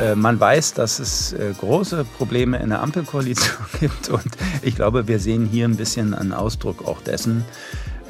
Äh, 0.00 0.16
man 0.16 0.40
weiß, 0.40 0.74
dass 0.74 0.98
es 0.98 1.32
äh, 1.32 1.52
große 1.58 2.04
Probleme 2.04 2.58
in 2.58 2.70
der 2.70 2.82
Ampelkoalition 2.82 3.66
gibt 3.80 4.08
und 4.08 4.26
ich 4.62 4.74
glaube, 4.74 5.06
wir 5.06 5.20
sehen 5.20 5.46
hier 5.46 5.66
ein 5.66 5.76
bisschen 5.76 6.14
einen 6.14 6.32
Ausdruck 6.32 6.86
auch 6.86 7.00
dessen, 7.00 7.44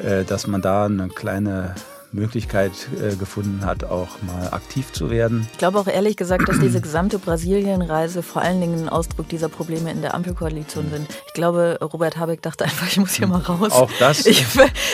äh, 0.02 0.24
dass 0.24 0.46
man 0.46 0.62
da 0.62 0.86
eine 0.86 1.08
kleine 1.08 1.74
Möglichkeit 2.14 2.72
äh, 3.02 3.16
gefunden 3.16 3.64
hat, 3.64 3.84
auch 3.84 4.22
mal 4.22 4.48
aktiv 4.52 4.92
zu 4.92 5.10
werden. 5.10 5.46
Ich 5.52 5.58
glaube 5.58 5.78
auch 5.78 5.86
ehrlich 5.86 6.16
gesagt, 6.16 6.48
dass 6.48 6.58
diese 6.60 6.80
gesamte 6.80 7.18
Brasilienreise 7.18 8.22
vor 8.22 8.42
allen 8.42 8.60
Dingen 8.60 8.84
ein 8.84 8.88
Ausdruck 8.88 9.28
dieser 9.28 9.48
Probleme 9.48 9.90
in 9.90 10.00
der 10.00 10.14
Ampelkoalition 10.14 10.90
sind. 10.90 11.08
Ich 11.26 11.34
glaube, 11.34 11.78
Robert 11.82 12.16
Habeck 12.16 12.42
dachte 12.42 12.64
einfach, 12.64 12.86
ich 12.86 12.98
muss 12.98 13.14
hier 13.14 13.26
mal 13.26 13.40
raus. 13.40 13.72
Auch 13.72 13.90
das. 13.98 14.26
Ich, 14.26 14.44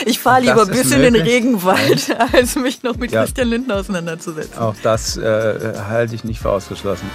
ich 0.05 0.19
fahre 0.19 0.41
lieber 0.41 0.65
bis 0.65 0.91
in 0.91 1.01
den 1.01 1.15
Regenwald, 1.15 2.15
als 2.33 2.55
mich 2.55 2.83
noch 2.83 2.95
mit 2.95 3.11
ja. 3.11 3.21
Christian 3.21 3.49
Lindner 3.49 3.75
auseinanderzusetzen. 3.77 4.57
Auch 4.57 4.75
das 4.81 5.17
äh, 5.17 5.73
halte 5.87 6.15
ich 6.15 6.23
nicht 6.23 6.39
für 6.39 6.49
ausgeschlossen. 6.49 7.09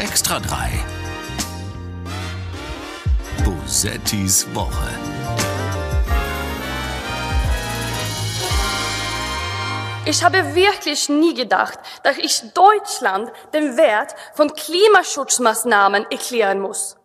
Extra 0.00 0.40
3 0.40 0.87
Bosettis 3.78 4.44
Woche. 4.54 4.88
Ich 10.04 10.24
habe 10.24 10.56
wirklich 10.56 11.08
nie 11.08 11.32
gedacht, 11.32 11.78
dass 12.02 12.18
ich 12.18 12.42
Deutschland 12.54 13.30
den 13.54 13.76
Wert 13.76 14.16
von 14.34 14.52
Klimaschutzmaßnahmen 14.52 16.10
erklären 16.10 16.58
muss. 16.58 16.97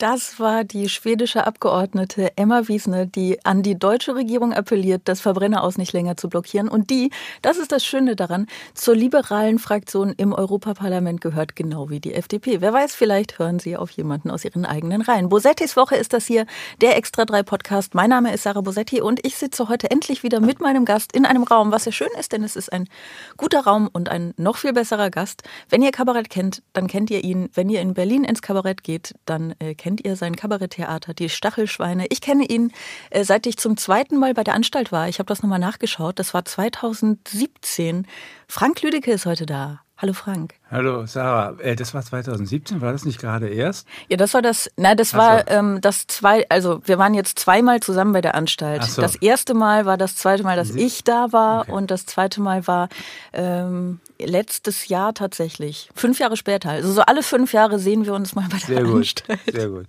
Das 0.00 0.40
war 0.40 0.64
die 0.64 0.88
schwedische 0.88 1.46
Abgeordnete 1.46 2.34
Emma 2.38 2.68
Wiesner, 2.68 3.04
die 3.04 3.44
an 3.44 3.62
die 3.62 3.78
deutsche 3.78 4.14
Regierung 4.14 4.54
appelliert, 4.54 5.02
das 5.04 5.20
Verbrenner 5.20 5.62
aus 5.62 5.76
nicht 5.76 5.92
länger 5.92 6.16
zu 6.16 6.30
blockieren. 6.30 6.70
Und 6.70 6.88
die, 6.88 7.10
das 7.42 7.58
ist 7.58 7.70
das 7.70 7.84
Schöne 7.84 8.16
daran, 8.16 8.46
zur 8.72 8.96
liberalen 8.96 9.58
Fraktion 9.58 10.14
im 10.16 10.32
Europaparlament 10.32 11.20
gehört, 11.20 11.54
genau 11.54 11.90
wie 11.90 12.00
die 12.00 12.14
FDP. 12.14 12.62
Wer 12.62 12.72
weiß, 12.72 12.94
vielleicht 12.94 13.38
hören 13.38 13.58
Sie 13.58 13.76
auf 13.76 13.90
jemanden 13.90 14.30
aus 14.30 14.42
Ihren 14.42 14.64
eigenen 14.64 15.02
Reihen. 15.02 15.28
Bosettis 15.28 15.76
Woche 15.76 15.96
ist 15.96 16.14
das 16.14 16.24
hier, 16.24 16.46
der 16.80 16.96
Extra 16.96 17.26
3 17.26 17.42
Podcast. 17.42 17.94
Mein 17.94 18.08
Name 18.08 18.32
ist 18.32 18.44
Sarah 18.44 18.62
Bosetti 18.62 19.02
und 19.02 19.20
ich 19.26 19.36
sitze 19.36 19.68
heute 19.68 19.90
endlich 19.90 20.22
wieder 20.22 20.40
mit 20.40 20.62
meinem 20.62 20.86
Gast 20.86 21.14
in 21.14 21.26
einem 21.26 21.42
Raum, 21.42 21.72
was 21.72 21.84
sehr 21.84 21.92
schön 21.92 22.08
ist, 22.18 22.32
denn 22.32 22.42
es 22.42 22.56
ist 22.56 22.72
ein 22.72 22.88
guter 23.36 23.64
Raum 23.64 23.90
und 23.92 24.08
ein 24.08 24.32
noch 24.38 24.56
viel 24.56 24.72
besserer 24.72 25.10
Gast. 25.10 25.42
Wenn 25.68 25.82
ihr 25.82 25.90
Kabarett 25.90 26.30
kennt, 26.30 26.62
dann 26.72 26.86
kennt 26.86 27.10
ihr 27.10 27.22
ihn. 27.22 27.50
Wenn 27.52 27.68
ihr 27.68 27.82
in 27.82 27.92
Berlin 27.92 28.24
ins 28.24 28.40
Kabarett 28.40 28.82
geht, 28.82 29.14
dann 29.26 29.54
äh, 29.58 29.74
kennt 29.74 29.89
kennt 29.90 30.06
ihr 30.06 30.14
sein 30.14 30.36
Kabaretttheater, 30.36 31.14
die 31.14 31.28
Stachelschweine. 31.28 32.06
Ich 32.10 32.20
kenne 32.20 32.44
ihn, 32.44 32.72
äh, 33.10 33.24
seit 33.24 33.44
ich 33.48 33.56
zum 33.56 33.76
zweiten 33.76 34.18
Mal 34.18 34.34
bei 34.34 34.44
der 34.44 34.54
Anstalt 34.54 34.92
war. 34.92 35.08
Ich 35.08 35.18
habe 35.18 35.26
das 35.26 35.42
nochmal 35.42 35.58
nachgeschaut. 35.58 36.20
Das 36.20 36.32
war 36.32 36.44
2017. 36.44 38.06
Frank 38.46 38.82
Lüdecke 38.82 39.10
ist 39.10 39.26
heute 39.26 39.46
da. 39.46 39.80
Hallo 40.00 40.14
Frank. 40.14 40.54
Hallo 40.70 41.04
Sarah. 41.04 41.60
Äh, 41.60 41.76
das 41.76 41.92
war 41.92 42.02
2017, 42.02 42.80
war 42.80 42.92
das 42.92 43.04
nicht 43.04 43.20
gerade 43.20 43.50
erst? 43.50 43.86
Ja, 44.08 44.16
das 44.16 44.32
war 44.32 44.40
das, 44.40 44.70
na, 44.76 44.94
das 44.94 45.12
Ach 45.12 45.18
war 45.18 45.38
so. 45.40 45.44
ähm, 45.48 45.78
das 45.82 46.06
zwei, 46.06 46.48
also 46.48 46.80
wir 46.86 46.96
waren 46.96 47.12
jetzt 47.12 47.38
zweimal 47.38 47.80
zusammen 47.80 48.14
bei 48.14 48.22
der 48.22 48.34
Anstalt. 48.34 48.82
So. 48.84 49.02
Das 49.02 49.16
erste 49.16 49.52
Mal 49.52 49.84
war 49.84 49.98
das 49.98 50.16
zweite 50.16 50.42
Mal, 50.42 50.56
dass 50.56 50.68
Sie 50.68 50.80
ich 50.80 51.04
da 51.04 51.32
war 51.32 51.62
okay. 51.62 51.72
und 51.72 51.90
das 51.90 52.06
zweite 52.06 52.40
Mal 52.40 52.66
war 52.66 52.88
ähm, 53.34 54.00
letztes 54.18 54.88
Jahr 54.88 55.12
tatsächlich. 55.12 55.90
Fünf 55.94 56.18
Jahre 56.18 56.38
später. 56.38 56.70
Also 56.70 56.92
so 56.92 57.02
alle 57.02 57.22
fünf 57.22 57.52
Jahre 57.52 57.78
sehen 57.78 58.06
wir 58.06 58.14
uns 58.14 58.34
mal 58.34 58.48
bei 58.50 58.56
der 58.56 58.66
Sehr 58.66 58.78
Anstalt. 58.78 59.40
Gut. 59.44 59.54
Sehr 59.54 59.68
gut. 59.68 59.86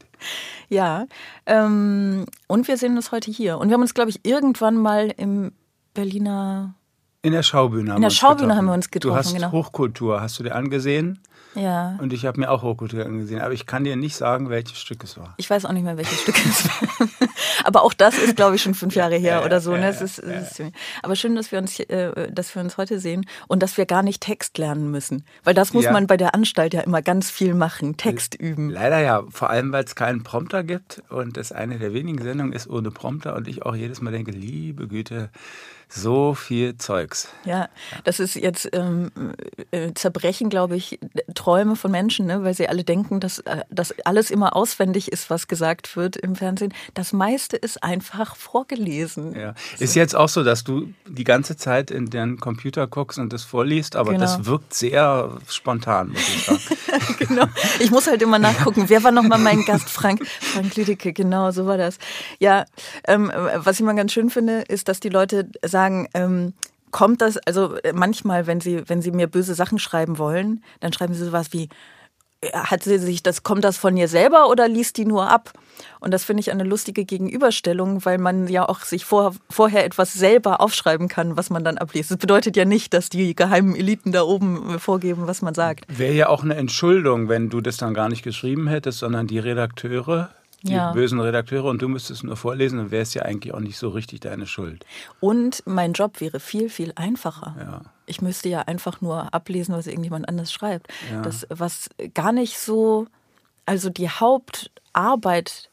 Ja. 0.67 1.05
Ähm, 1.45 2.25
und 2.47 2.67
wir 2.67 2.75
sehen 2.75 2.97
uns 2.97 3.13
heute 3.13 3.31
hier. 3.31 3.59
Und 3.59 3.69
wir 3.69 3.75
haben 3.75 3.81
uns, 3.81 3.93
glaube 3.93 4.09
ich, 4.09 4.25
irgendwann 4.25 4.75
mal 4.75 5.13
im 5.15 5.53
Berliner 5.93 6.75
in 7.22 7.33
der 7.33 7.44
Schaubühne 7.44 7.91
haben 7.91 7.97
In 7.97 8.03
der 8.03 8.09
Schaubühne 8.09 8.55
haben 8.55 8.66
wir 8.66 8.73
uns 8.73 8.89
getroffen. 8.89 9.14
Du 9.14 9.17
hast 9.17 9.33
genau. 9.33 9.52
Hochkultur, 9.52 10.22
hast 10.22 10.39
du 10.39 10.44
dir 10.44 10.55
angesehen? 10.55 11.19
Ja. 11.53 11.97
Und 12.00 12.13
ich 12.13 12.25
habe 12.25 12.40
mir 12.40 12.50
auch 12.50 12.63
Hochkultur 12.63 13.06
angesehen, 13.06 13.41
aber 13.41 13.53
ich 13.53 13.66
kann 13.66 13.84
dir 13.84 13.97
nicht 13.97 14.16
sagen, 14.16 14.50
welches 14.50 14.79
Stück 14.79 15.03
es 15.03 15.18
war. 15.18 15.34
Ich 15.38 15.50
weiß 15.50 15.66
auch 15.66 15.73
nicht 15.73 15.84
mehr, 15.84 15.97
welches 15.97 16.22
Stück 16.22 16.35
es 16.45 16.66
war. 16.66 17.09
aber 17.66 17.84
auch 17.84 17.94
das 17.94 18.18
ist, 18.18 18.38
glaube 18.38 18.56
ich, 18.56 18.62
schon 18.62 18.73
fünf 18.73 18.95
Jahre 18.95 19.18
her 19.18 19.40
ja, 19.40 19.45
oder 19.45 19.59
so. 19.59 19.72
Ne? 19.72 19.88
Es 19.88 20.01
ist, 20.01 20.19
es 20.19 20.59
ist, 20.59 20.72
aber 21.03 21.16
schön, 21.16 21.35
dass 21.35 21.51
wir 21.51 21.59
uns, 21.59 21.79
äh, 21.79 22.31
dass 22.31 22.56
wir 22.56 22.62
uns 22.62 22.78
heute 22.78 23.00
sehen 23.00 23.25
und 23.47 23.62
dass 23.62 23.78
wir 23.78 23.85
gar 23.85 24.01
nicht 24.01 24.22
Text 24.24 24.57
lernen 24.57 24.91
müssen, 24.91 25.25
weil 25.44 25.53
das 25.53 25.74
muss 25.74 25.85
ja. 25.85 25.91
man 25.91 26.07
bei 26.07 26.16
der 26.16 26.34
Anstalt 26.34 26.74
ja 26.74 26.81
immer 26.81 27.01
ganz 27.01 27.29
viel 27.29 27.53
machen, 27.53 27.97
Text 27.97 28.35
üben. 28.35 28.69
Leider 28.69 29.00
ja, 29.00 29.24
vor 29.29 29.50
allem 29.50 29.74
weil 29.74 29.84
es 29.84 29.95
keinen 29.95 30.24
Prompter 30.24 30.63
gibt 30.63 31.03
und 31.09 31.35
das 31.35 31.51
eine 31.51 31.79
der 31.79 31.94
wenigen 31.94 32.22
Sendungen 32.24 32.53
ist 32.53 32.69
ohne 32.69 32.91
Prompter 32.91 33.35
und 33.35 33.50
ich 33.50 33.63
auch 33.66 33.75
jedes 33.75 34.00
Mal 34.00 34.12
denke, 34.12 34.31
liebe 34.31 34.88
Güte 34.88 35.29
so 35.94 36.34
viel 36.34 36.78
Zeugs. 36.78 37.28
Ja, 37.44 37.68
das 38.06 38.19
ist 38.22 38.35
jetzt 38.35 38.69
ähm, 38.72 39.12
äh, 39.72 39.94
Zerbrechen, 39.94 40.50
glaube 40.50 40.78
ich, 40.78 41.00
Träume 41.35 41.75
von 41.75 41.91
Menschen, 41.91 42.28
ne? 42.28 42.44
weil 42.44 42.53
sie 42.53 42.69
alle 42.69 42.85
denken, 42.85 43.19
dass, 43.19 43.40
äh, 43.40 43.63
dass 43.69 43.94
alles 44.06 44.31
immer 44.31 44.56
auswendig 44.56 45.12
ist, 45.12 45.30
was 45.30 45.50
gesagt 45.50 45.97
wird 45.97 46.16
im 46.16 46.35
Fernsehen. 46.35 46.74
Das 46.94 47.12
meiste 47.12 47.57
ist 47.57 47.84
einfach 47.84 48.38
vorgelesen. 48.38 49.35
Ja. 49.35 49.53
Ist 49.80 49.96
jetzt 49.96 50.16
auch 50.16 50.30
so, 50.30 50.44
dass 50.44 50.63
du 50.63 50.94
die 51.07 51.25
ganze 51.25 51.57
Zeit 51.57 51.91
in 51.91 52.09
den 52.09 52.40
Computer 52.40 52.88
guckst 52.88 53.19
und 53.19 53.34
das 53.34 53.44
vorliest, 53.44 53.97
aber 53.97 54.13
genau. 54.13 54.24
das 54.24 54.46
wirkt 54.46 54.74
sehr 54.74 55.38
spontan, 55.50 56.09
muss 56.09 56.22
ich 56.22 56.46
sagen. 56.46 56.59
genau. 57.19 57.46
Ich 57.80 57.91
muss 57.91 58.07
halt 58.07 58.22
immer 58.22 58.40
nachgucken, 58.40 58.85
wer 58.88 59.03
war 59.03 59.12
nochmal 59.12 59.40
mein 59.40 59.66
Gast? 59.66 59.90
Frank, 59.90 60.25
Frank 60.25 60.75
Lüdecke, 60.78 61.12
genau, 61.12 61.51
so 61.51 61.66
war 61.66 61.78
das. 61.78 61.97
Ja, 62.40 62.66
ähm, 63.07 63.30
was 63.56 63.80
ich 63.80 63.85
mal 63.85 63.96
ganz 63.96 64.13
schön 64.13 64.30
finde, 64.30 64.62
ist, 64.62 64.88
dass 64.88 65.01
die 65.01 65.09
Leute 65.09 65.50
sagen, 65.66 65.81
sagen, 65.81 66.08
ähm, 66.14 66.53
kommt 66.92 67.22
das, 67.22 67.38
also 67.38 67.75
äh, 67.78 67.94
manchmal, 67.94 68.47
wenn 68.47 68.62
sie, 68.62 68.84
wenn 68.88 69.02
sie 69.02 69.12
mir 69.12 69.28
böse 69.28 69.56
Sachen 69.56 69.80
schreiben 69.80 70.18
wollen, 70.18 70.64
dann 70.80 70.94
schreiben 70.94 71.14
sie 71.14 71.25
sowas 71.25 71.47
wie, 71.52 71.69
äh, 72.42 72.52
hat 72.52 72.84
sie 72.84 73.00
sich 73.00 73.24
das, 73.24 73.44
kommt 73.44 73.64
das 73.64 73.78
von 73.78 73.97
ihr 73.97 74.08
selber 74.08 74.50
oder 74.50 74.68
liest 74.68 74.97
die 74.97 75.06
nur 75.06 75.30
ab? 75.30 75.53
Und 76.00 76.12
das 76.12 76.24
finde 76.24 76.42
ich 76.42 76.52
eine 76.52 76.64
lustige 76.64 77.06
Gegenüberstellung, 77.06 78.06
weil 78.06 78.19
man 78.19 78.47
ja 78.47 78.68
auch 78.68 78.81
sich 78.81 79.06
vor, 79.06 79.34
vorher 79.50 79.86
etwas 79.86 80.14
selber 80.14 80.62
aufschreiben 80.62 81.08
kann, 81.08 81.38
was 81.38 81.50
man 81.50 81.64
dann 81.64 81.78
abliest. 81.78 82.12
Das 82.12 82.18
bedeutet 82.18 82.56
ja 82.56 82.66
nicht, 82.66 82.94
dass 82.94 83.09
die 83.09 83.36
geheimen 83.36 83.75
Eliten 83.75 84.12
da 84.12 84.22
oben 84.24 84.75
äh, 84.75 84.80
vorgeben, 84.80 85.25
was 85.25 85.42
man 85.42 85.56
sagt. 85.56 85.86
Wäre 85.88 86.13
ja 86.13 86.30
auch 86.30 86.44
eine 86.44 86.56
Entschuldung, 86.56 87.30
wenn 87.30 87.50
du 87.50 87.62
das 87.62 87.78
dann 87.78 87.94
gar 87.94 88.09
nicht 88.09 88.24
geschrieben 88.24 88.68
hättest, 88.68 89.00
sondern 89.00 89.25
die 89.25 89.40
Redakteure 89.40 90.30
die 90.63 90.73
ja. 90.73 90.91
bösen 90.91 91.19
Redakteure 91.19 91.66
und 91.66 91.81
du 91.81 91.88
müsstest 91.88 92.23
nur 92.23 92.38
vorlesen, 92.38 92.77
dann 92.77 92.91
wäre 92.91 93.01
es 93.01 93.13
ja 93.13 93.23
eigentlich 93.23 93.53
auch 93.53 93.59
nicht 93.59 93.77
so 93.77 93.89
richtig 93.89 94.19
deine 94.22 94.45
Schuld. 94.45 94.85
Und 95.19 95.63
mein 95.66 95.94
Job 95.94 96.22
wäre 96.22 96.39
viel, 96.39 96.69
viel 96.69 96.94
einfacher. 96.95 97.55
Ja. 97.59 97.81
Ich 98.05 98.22
müsste 98.22 98.49
ja 98.49 98.61
einfach 98.61 99.01
nur 99.01 99.33
ablesen, 99.33 99.73
was 99.73 99.88
irgendjemand 99.88 100.29
anders 100.29 100.51
schreibt. 100.51 100.88
Ja. 101.11 101.21
Das, 101.21 101.47
was 101.50 101.89
gar 102.13 102.31
nicht 102.31 102.57
so, 102.57 103.07
also 103.66 103.89
die 103.89 104.09
Hauptarbeit 104.09 105.69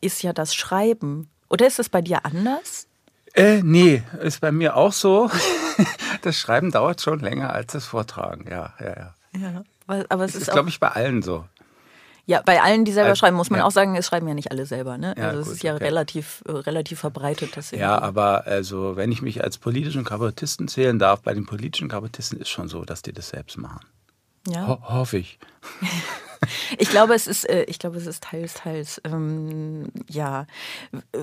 ist 0.00 0.22
ja 0.22 0.32
das 0.32 0.54
Schreiben. 0.54 1.28
Oder 1.48 1.66
ist 1.66 1.78
das 1.78 1.88
bei 1.88 2.00
dir 2.00 2.24
anders? 2.24 2.86
Äh, 3.34 3.62
nee, 3.62 4.02
ist 4.22 4.40
bei 4.40 4.52
mir 4.52 4.76
auch 4.76 4.92
so. 4.92 5.30
Das 6.22 6.36
Schreiben 6.36 6.70
dauert 6.70 7.00
schon 7.00 7.20
länger 7.20 7.54
als 7.54 7.72
das 7.72 7.86
Vortragen, 7.86 8.46
ja, 8.50 8.74
ja, 8.78 8.88
ja. 8.88 9.14
Ja, 9.40 9.64
aber 10.10 10.24
es 10.24 10.32
das 10.32 10.42
ist, 10.42 10.48
ist 10.48 10.52
glaube 10.52 10.68
ich, 10.68 10.78
bei 10.78 10.88
allen 10.88 11.22
so. 11.22 11.46
Ja, 12.30 12.42
bei 12.42 12.62
allen, 12.62 12.84
die 12.84 12.92
selber 12.92 13.08
also, 13.08 13.18
schreiben, 13.18 13.36
muss 13.36 13.50
man 13.50 13.58
ja. 13.58 13.66
auch 13.66 13.72
sagen, 13.72 13.96
es 13.96 14.06
schreiben 14.06 14.28
ja 14.28 14.34
nicht 14.34 14.52
alle 14.52 14.64
selber. 14.64 14.96
Ne? 14.98 15.16
Ja, 15.18 15.30
also 15.30 15.40
es 15.40 15.48
ist 15.48 15.64
ja 15.64 15.74
okay. 15.74 15.82
relativ, 15.82 16.44
äh, 16.46 16.52
relativ 16.52 17.00
verbreitet. 17.00 17.56
Dass 17.56 17.72
ja, 17.72 18.00
aber 18.00 18.46
also 18.46 18.94
wenn 18.94 19.10
ich 19.10 19.20
mich 19.20 19.42
als 19.42 19.58
politischen 19.58 20.04
Kabarettisten 20.04 20.68
zählen 20.68 21.00
darf, 21.00 21.22
bei 21.22 21.34
den 21.34 21.44
politischen 21.44 21.88
Kabarettisten 21.88 22.38
ist 22.40 22.48
schon 22.48 22.68
so, 22.68 22.84
dass 22.84 23.02
die 23.02 23.12
das 23.12 23.30
selbst 23.30 23.58
machen. 23.58 23.84
Ja. 24.46 24.68
Ho 24.68 24.78
hoffe 24.80 25.18
ich. 25.18 25.40
ich 26.78 26.88
glaube, 26.90 27.14
es 27.14 27.26
ist, 27.26 27.48
äh, 27.48 27.64
ich 27.64 27.80
glaube, 27.80 27.96
es 27.96 28.06
ist 28.06 28.22
teils, 28.22 28.54
teils. 28.54 29.00
Ähm, 29.02 29.88
ja, 30.08 30.46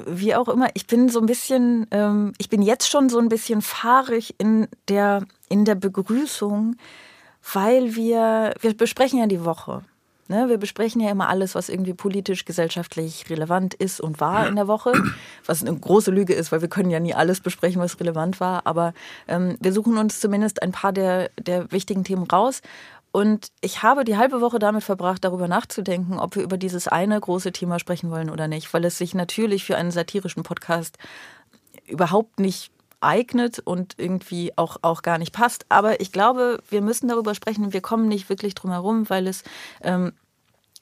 wie 0.07 0.35
auch 0.35 0.50
immer. 0.50 0.68
Ich 0.74 0.88
bin 0.88 1.07
so 1.07 1.22
ein 1.22 1.25
bisschen, 1.25 1.88
ähm, 1.92 2.33
ich 2.38 2.50
bin 2.50 2.62
jetzt 2.62 2.89
schon 2.89 3.07
so 3.07 3.19
ein 3.19 3.30
bisschen 3.30 3.62
fahrig 3.62 4.36
in 4.39 4.68
der, 4.89 5.24
in 5.48 5.63
der 5.63 5.75
Begrüßung, 5.75 6.75
weil 7.54 7.95
wir, 7.95 8.56
wir 8.59 8.75
besprechen 8.75 9.19
ja 9.19 9.27
die 9.27 9.45
Woche. 9.45 9.86
Ne, 10.29 10.50
wir 10.50 10.57
besprechen 10.57 11.00
ja 11.00 11.09
immer 11.09 11.29
alles, 11.29 11.56
was 11.56 11.69
irgendwie 11.69 11.94
politisch, 11.94 12.44
gesellschaftlich 12.44 13.29
relevant 13.29 13.74
ist 13.74 14.01
und 14.01 14.19
war 14.19 14.45
in 14.47 14.57
der 14.57 14.68
Woche, 14.68 14.91
was 15.45 15.62
eine 15.63 15.74
große 15.74 16.12
Lüge 16.12 16.33
ist, 16.33 16.51
weil 16.51 16.59
wir 16.59 16.68
können 16.68 16.89
ja 16.89 17.00
nie 17.00 17.13
alles 17.13 17.39
besprechen, 17.39 17.81
was 17.81 17.97
relevant 18.01 18.41
war. 18.41 18.68
Aber 18.68 18.94
ähm, 19.29 19.57
wir 19.62 19.71
suchen 19.71 19.97
uns 19.97 20.19
zumindest 20.19 20.62
ein 20.62 20.74
paar 20.74 20.91
der, 20.91 21.29
der 21.39 21.71
wichtigen 21.71 22.03
Themen 22.03 22.24
raus. 22.24 22.62
Und 23.13 23.51
ich 23.62 23.83
habe 23.83 24.03
die 24.03 24.18
halbe 24.18 24.41
Woche 24.41 24.59
damit 24.59 24.83
verbracht, 24.83 25.24
darüber 25.24 25.47
nachzudenken, 25.47 26.19
ob 26.19 26.35
wir 26.35 26.44
über 26.44 26.57
dieses 26.57 26.89
eine 26.89 27.19
große 27.19 27.53
Thema 27.53 27.80
sprechen 27.80 28.12
wollen 28.12 28.30
oder 28.30 28.50
nicht, 28.50 28.73
weil 28.73 28.83
es 28.83 28.97
sich 28.97 29.15
natürlich 29.15 29.63
für 29.63 29.77
einen 29.77 29.91
satirischen 29.91 30.44
Podcast 30.44 30.97
überhaupt 31.88 32.39
nicht 32.39 32.71
eignet 33.01 33.59
und 33.59 33.95
irgendwie 33.97 34.53
auch, 34.55 34.77
auch 34.81 35.01
gar 35.01 35.17
nicht 35.17 35.33
passt. 35.33 35.65
Aber 35.69 36.01
ich 36.01 36.11
glaube, 36.11 36.59
wir 36.69 36.81
müssen 36.81 37.07
darüber 37.07 37.35
sprechen. 37.35 37.73
Wir 37.73 37.81
kommen 37.81 38.07
nicht 38.07 38.29
wirklich 38.29 38.55
drum 38.55 38.71
herum, 38.71 39.09
weil 39.09 39.27
es 39.27 39.44
ähm, 39.81 40.13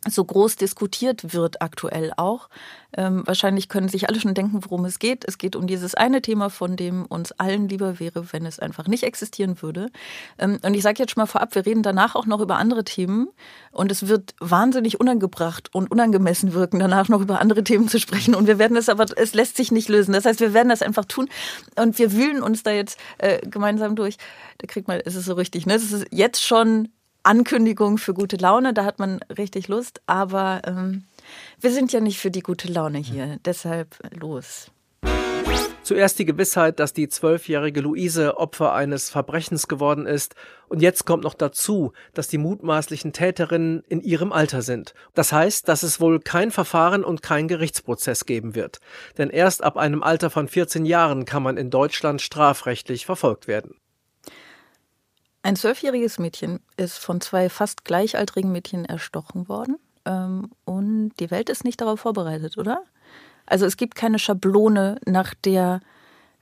so 0.07 0.24
groß 0.24 0.56
diskutiert 0.56 1.34
wird 1.34 1.62
aktuell 1.62 2.12
auch. 2.18 2.50
Ähm, 2.98 3.24
wahrscheinlich 3.25 3.68
können 3.68 3.90
sich 3.90 4.07
alle 4.07 4.19
schon 4.19 4.34
denken, 4.34 4.60
worum 4.63 4.86
es 4.86 5.00
geht. 5.00 5.25
Es 5.28 5.38
geht 5.38 5.56
um 5.56 5.68
dieses 5.68 5.96
eine 5.96 6.22
Thema, 6.22 6.50
von 6.50 6.78
dem 6.78 7.06
uns 7.06 7.31
allen 7.34 7.68
lieber 7.68 8.00
wäre, 8.00 8.31
wenn 8.31 8.46
es 8.46 8.60
einfach 8.60 8.88
nicht 8.88 9.04
existieren 9.04 9.62
würde. 9.62 9.90
Ähm, 10.38 10.60
und 10.62 10.74
ich 10.74 10.84
sage 10.84 11.00
jetzt 11.00 11.12
schon 11.12 11.22
mal 11.22 11.28
vorab, 11.28 11.56
wir 11.56 11.66
reden 11.66 11.84
danach 11.84 12.16
auch 12.16 12.25
noch 12.25 12.40
über 12.40 12.57
andere 12.57 12.84
Themen. 12.84 13.28
Und 13.72 13.92
es 13.92 14.07
wird 14.07 14.36
wahnsinnig 14.40 15.00
unangebracht 15.00 15.74
und 15.74 15.92
unangemessen 15.92 16.54
wirken, 16.54 16.80
danach 16.80 17.10
noch 17.10 17.22
über 17.22 17.42
andere 17.42 17.63
Themen 17.63 17.90
zu 17.90 18.00
sprechen. 18.00 18.36
Und 18.36 18.48
wir 18.48 18.60
werden 18.60 18.78
es 18.78 18.88
aber, 18.88 19.06
es 19.18 19.34
lässt 19.34 19.58
sich 19.58 19.72
nicht 19.72 19.90
lösen. 19.90 20.13
Das 20.13 20.25
heißt, 20.25 20.40
wir 20.40 20.54
werden 20.54 20.69
das 20.69 20.81
einfach 20.81 21.06
tun. 21.06 21.28
Und 21.75 22.00
wir 22.00 22.13
wühlen 22.13 22.42
uns 22.42 22.63
da 22.63 22.72
jetzt 22.72 22.98
äh, 23.18 23.46
gemeinsam 23.46 23.96
durch. 23.96 24.18
Da 24.60 24.68
kriegt 24.68 24.88
man, 24.88 25.00
ist 25.01 25.16
es 25.16 25.25
so 25.25 25.34
richtig, 25.34 25.66
ne? 25.66 25.74
Es 25.74 25.92
ist 25.92 26.08
jetzt 26.12 26.42
schon 26.42 26.90
Ankündigung 27.25 27.98
für 27.98 28.13
gute 28.13 28.38
Laune, 28.38 28.74
da 28.74 28.86
hat 28.86 29.00
man 29.00 29.19
richtig 29.38 29.68
Lust, 29.68 30.01
aber 30.06 30.62
ähm, 30.66 31.04
wir 31.60 31.72
sind 31.72 31.92
ja 31.92 32.00
nicht 32.00 32.19
für 32.19 32.31
die 32.31 32.42
gute 32.42 32.72
Laune 32.72 33.00
hier, 33.00 33.39
deshalb 33.44 33.98
los. 34.19 34.72
Zuerst 35.86 36.18
die 36.18 36.25
Gewissheit, 36.25 36.80
dass 36.80 36.94
die 36.94 37.10
zwölfjährige 37.10 37.80
Luise 37.81 38.38
Opfer 38.38 38.74
eines 38.74 39.12
Verbrechens 39.12 39.68
geworden 39.68 40.07
ist. 40.07 40.33
Und 40.68 40.81
jetzt 40.81 41.06
kommt 41.06 41.24
noch 41.24 41.36
dazu, 41.36 41.94
dass 42.16 42.27
die 42.27 42.39
mutmaßlichen 42.39 43.13
Täterinnen 43.13 43.83
in 43.88 44.01
ihrem 44.01 44.31
Alter 44.31 44.63
sind. 44.63 44.95
Das 45.13 45.31
heißt, 45.31 45.69
dass 45.69 45.83
es 45.83 46.00
wohl 46.00 46.19
kein 46.19 46.50
Verfahren 46.50 47.04
und 47.04 47.22
kein 47.22 47.48
Gerichtsprozess 47.48 48.25
geben 48.25 48.56
wird. 48.56 48.80
Denn 49.19 49.30
erst 49.30 49.63
ab 49.63 49.77
einem 49.77 50.01
Alter 50.01 50.31
von 50.31 50.48
14 50.48 50.86
Jahren 50.86 51.25
kann 51.25 51.44
man 51.44 51.56
in 51.56 51.69
Deutschland 51.69 52.19
strafrechtlich 52.19 53.06
verfolgt 53.06 53.48
werden. 53.48 53.75
Ein 55.45 55.56
zwölfjähriges 55.56 56.18
Mädchen 56.18 56.59
ist 56.75 56.97
von 56.97 57.21
zwei 57.21 57.50
fast 57.50 57.86
gleichaltrigen 57.86 58.51
Mädchen 58.51 58.83
erstochen 58.83 59.47
worden. 59.47 59.77
Ähm, 60.03 60.50
und 60.65 61.12
die 61.19 61.30
Welt 61.30 61.51
ist 61.51 61.63
nicht 61.63 61.81
darauf 61.81 62.00
vorbereitet, 62.00 62.57
oder? 62.57 62.81
Also 63.45 63.68
es 63.68 63.77
gibt 63.77 63.94
keine 63.94 64.18
Schablone, 64.18 65.00
nach 65.06 65.36
der 65.36 65.81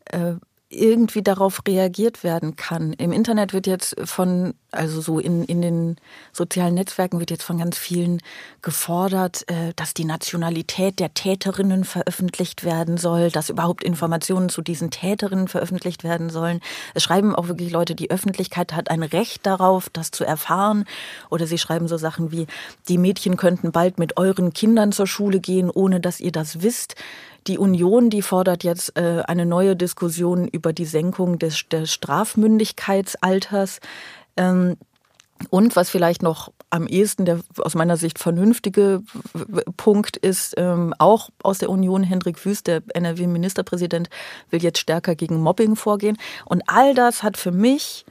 äh, 0.05 0.35
irgendwie 0.73 1.21
darauf 1.21 1.61
reagiert 1.67 2.23
werden 2.23 2.55
kann. 2.55 2.93
Im 2.93 3.11
Internet 3.11 3.53
wird 3.53 3.67
jetzt 3.67 3.95
von, 4.03 4.53
also 4.71 5.01
so 5.01 5.19
in, 5.19 5.43
in 5.43 5.61
den 5.61 5.97
sozialen 6.31 6.73
Netzwerken 6.73 7.19
wird 7.19 7.31
jetzt 7.31 7.43
von 7.43 7.57
ganz 7.57 7.77
vielen 7.77 8.21
gefordert, 8.61 9.49
äh, 9.49 9.73
dass 9.75 9.93
die 9.93 10.05
Nationalität 10.05 10.99
der 10.99 11.13
Täterinnen 11.13 11.83
veröffentlicht 11.83 12.63
werden 12.63 12.97
soll, 12.97 13.29
dass 13.29 13.49
überhaupt 13.49 13.83
Informationen 13.83 14.49
zu 14.49 14.61
diesen 14.61 14.91
Täterinnen 14.91 15.47
veröffentlicht 15.47 16.03
werden 16.03 16.29
sollen. 16.29 16.59
Es 16.93 17.03
schreiben 17.03 17.35
auch 17.35 17.47
wirklich 17.47 17.71
Leute, 17.71 17.95
die 17.95 18.11
Öffentlichkeit 18.11 18.73
hat 18.73 18.89
ein 18.89 19.03
Recht 19.03 19.45
darauf, 19.45 19.89
das 19.89 20.11
zu 20.11 20.23
erfahren. 20.23 20.85
Oder 21.29 21.47
sie 21.47 21.57
schreiben 21.57 21.87
so 21.87 21.97
Sachen 21.97 22.31
wie, 22.31 22.47
die 22.89 22.97
Mädchen 22.97 23.37
könnten 23.37 23.71
bald 23.71 23.99
mit 23.99 24.17
euren 24.17 24.53
Kindern 24.53 24.91
zur 24.91 25.07
Schule 25.07 25.39
gehen, 25.39 25.69
ohne 25.69 25.99
dass 25.99 26.19
ihr 26.19 26.31
das 26.31 26.61
wisst. 26.61 26.95
Die 27.47 27.57
Union, 27.57 28.09
die 28.09 28.21
fordert 28.21 28.63
jetzt 28.63 28.97
äh, 28.97 29.23
eine 29.27 29.45
neue 29.45 29.75
Diskussion 29.75 30.47
über 30.47 30.73
die 30.73 30.85
Senkung 30.85 31.39
des, 31.39 31.67
des 31.69 31.91
Strafmündigkeitsalters. 31.91 33.79
Ähm, 34.37 34.77
und 35.49 35.75
was 35.75 35.89
vielleicht 35.89 36.21
noch 36.23 36.53
am 36.69 36.87
ehesten 36.87 37.25
der 37.25 37.39
aus 37.57 37.75
meiner 37.75 37.97
Sicht 37.97 38.17
vernünftige 38.17 39.03
Punkt 39.77 40.17
ist, 40.17 40.53
ähm, 40.57 40.93
auch 40.97 41.29
aus 41.43 41.57
der 41.57 41.69
Union, 41.69 42.03
Hendrik 42.03 42.43
Wüst, 42.45 42.67
der 42.67 42.81
NRW-Ministerpräsident, 42.93 44.09
will 44.49 44.63
jetzt 44.63 44.79
stärker 44.79 45.15
gegen 45.15 45.41
Mobbing 45.41 45.75
vorgehen. 45.75 46.17
Und 46.45 46.63
all 46.67 46.93
das 46.93 47.23
hat 47.23 47.37
für 47.37 47.51
mich 47.51 48.05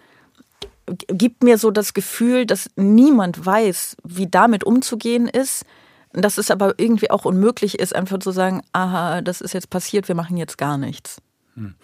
gibt 0.86 1.42
mir 1.42 1.58
so 1.58 1.70
das 1.70 1.94
Gefühl, 1.94 2.44
dass 2.44 2.68
niemand 2.76 3.44
weiß, 3.44 3.96
wie 4.04 4.26
damit 4.26 4.64
umzugehen 4.64 5.26
ist 5.28 5.64
dass 6.12 6.38
es 6.38 6.50
aber 6.50 6.74
irgendwie 6.78 7.10
auch 7.10 7.24
unmöglich 7.24 7.78
ist, 7.78 7.94
einfach 7.94 8.18
zu 8.18 8.30
sagen, 8.30 8.62
aha, 8.72 9.20
das 9.22 9.40
ist 9.40 9.54
jetzt 9.54 9.70
passiert, 9.70 10.08
wir 10.08 10.14
machen 10.14 10.36
jetzt 10.36 10.58
gar 10.58 10.78
nichts. 10.78 11.20
Hm. 11.54 11.74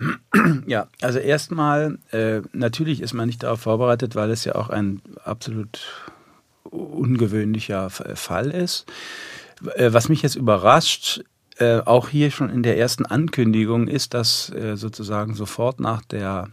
Ja, 0.66 0.88
also 1.02 1.18
erstmal, 1.18 1.98
äh, 2.10 2.40
natürlich 2.52 3.02
ist 3.02 3.12
man 3.12 3.26
nicht 3.26 3.42
darauf 3.42 3.60
vorbereitet, 3.60 4.14
weil 4.14 4.30
es 4.30 4.46
ja 4.46 4.54
auch 4.54 4.70
ein 4.70 5.02
absolut 5.24 5.80
ungewöhnlicher 6.64 7.90
Fall 7.90 8.50
ist. 8.50 8.86
Äh, 9.74 9.92
was 9.92 10.08
mich 10.08 10.22
jetzt 10.22 10.36
überrascht, 10.36 11.22
äh, 11.58 11.80
auch 11.80 12.08
hier 12.08 12.30
schon 12.30 12.48
in 12.48 12.62
der 12.62 12.78
ersten 12.78 13.04
Ankündigung, 13.04 13.88
ist, 13.88 14.14
dass 14.14 14.50
äh, 14.50 14.76
sozusagen 14.76 15.34
sofort 15.34 15.80
nach 15.80 16.02
der 16.02 16.48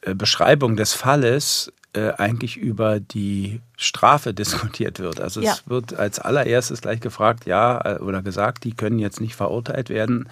äh, 0.00 0.14
Beschreibung 0.14 0.76
des 0.76 0.94
Falles 0.94 1.72
äh, 1.94 2.12
eigentlich 2.16 2.56
über 2.56 3.00
die 3.00 3.60
Strafe 3.76 4.32
diskutiert 4.34 4.98
wird. 4.98 5.20
Also 5.20 5.40
ja. 5.40 5.52
es 5.52 5.68
wird 5.68 5.94
als 5.94 6.18
allererstes 6.18 6.80
gleich 6.80 7.00
gefragt, 7.00 7.44
ja, 7.46 7.96
äh, 7.96 7.98
oder 7.98 8.22
gesagt, 8.22 8.64
die 8.64 8.72
können 8.72 8.98
jetzt 8.98 9.20
nicht 9.20 9.36
verurteilt 9.36 9.90
werden. 9.90 10.28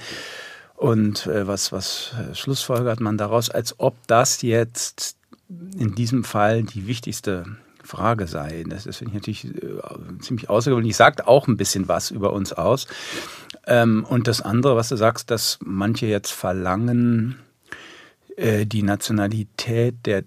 Und 0.74 1.26
äh, 1.26 1.46
was, 1.46 1.72
was 1.72 2.12
äh, 2.18 2.34
schlussfolgert 2.34 3.00
man 3.00 3.18
daraus, 3.18 3.50
als 3.50 3.78
ob 3.78 3.94
das 4.06 4.40
jetzt 4.40 5.16
in 5.48 5.94
diesem 5.94 6.24
Fall 6.24 6.62
die 6.62 6.86
wichtigste 6.86 7.44
Frage 7.82 8.26
sei. 8.26 8.64
Das 8.66 8.86
ist 8.86 9.02
natürlich 9.02 9.44
äh, 9.44 9.80
ziemlich 10.20 10.48
außergewöhnlich. 10.48 10.96
Sagt 10.96 11.26
auch 11.26 11.48
ein 11.48 11.58
bisschen 11.58 11.88
was 11.88 12.10
über 12.10 12.32
uns 12.32 12.54
aus. 12.54 12.86
Ähm, 13.66 14.06
und 14.08 14.28
das 14.28 14.40
andere, 14.40 14.76
was 14.76 14.88
du 14.88 14.96
sagst, 14.96 15.30
dass 15.30 15.58
manche 15.62 16.06
jetzt 16.06 16.32
verlangen, 16.32 17.36
die 18.38 18.82
Nationalität 18.82 19.96
der 20.06 20.24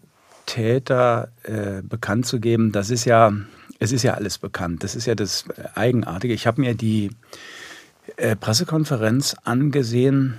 Täter 0.53 1.29
äh, 1.41 1.81
bekannt 1.81 2.27
zu 2.27 2.39
geben, 2.39 2.71
das 2.71 2.91
ist 2.91 3.05
ja, 3.05 3.33
es 3.79 3.91
ist 3.91 4.03
ja 4.03 4.13
alles 4.13 4.37
bekannt. 4.37 4.83
Das 4.83 4.95
ist 4.95 5.07
ja 5.07 5.15
das 5.15 5.45
Eigenartige. 5.73 6.35
Ich 6.35 6.45
habe 6.45 6.61
mir 6.61 6.75
die 6.75 7.09
äh, 8.17 8.35
Pressekonferenz 8.35 9.35
angesehen 9.43 10.35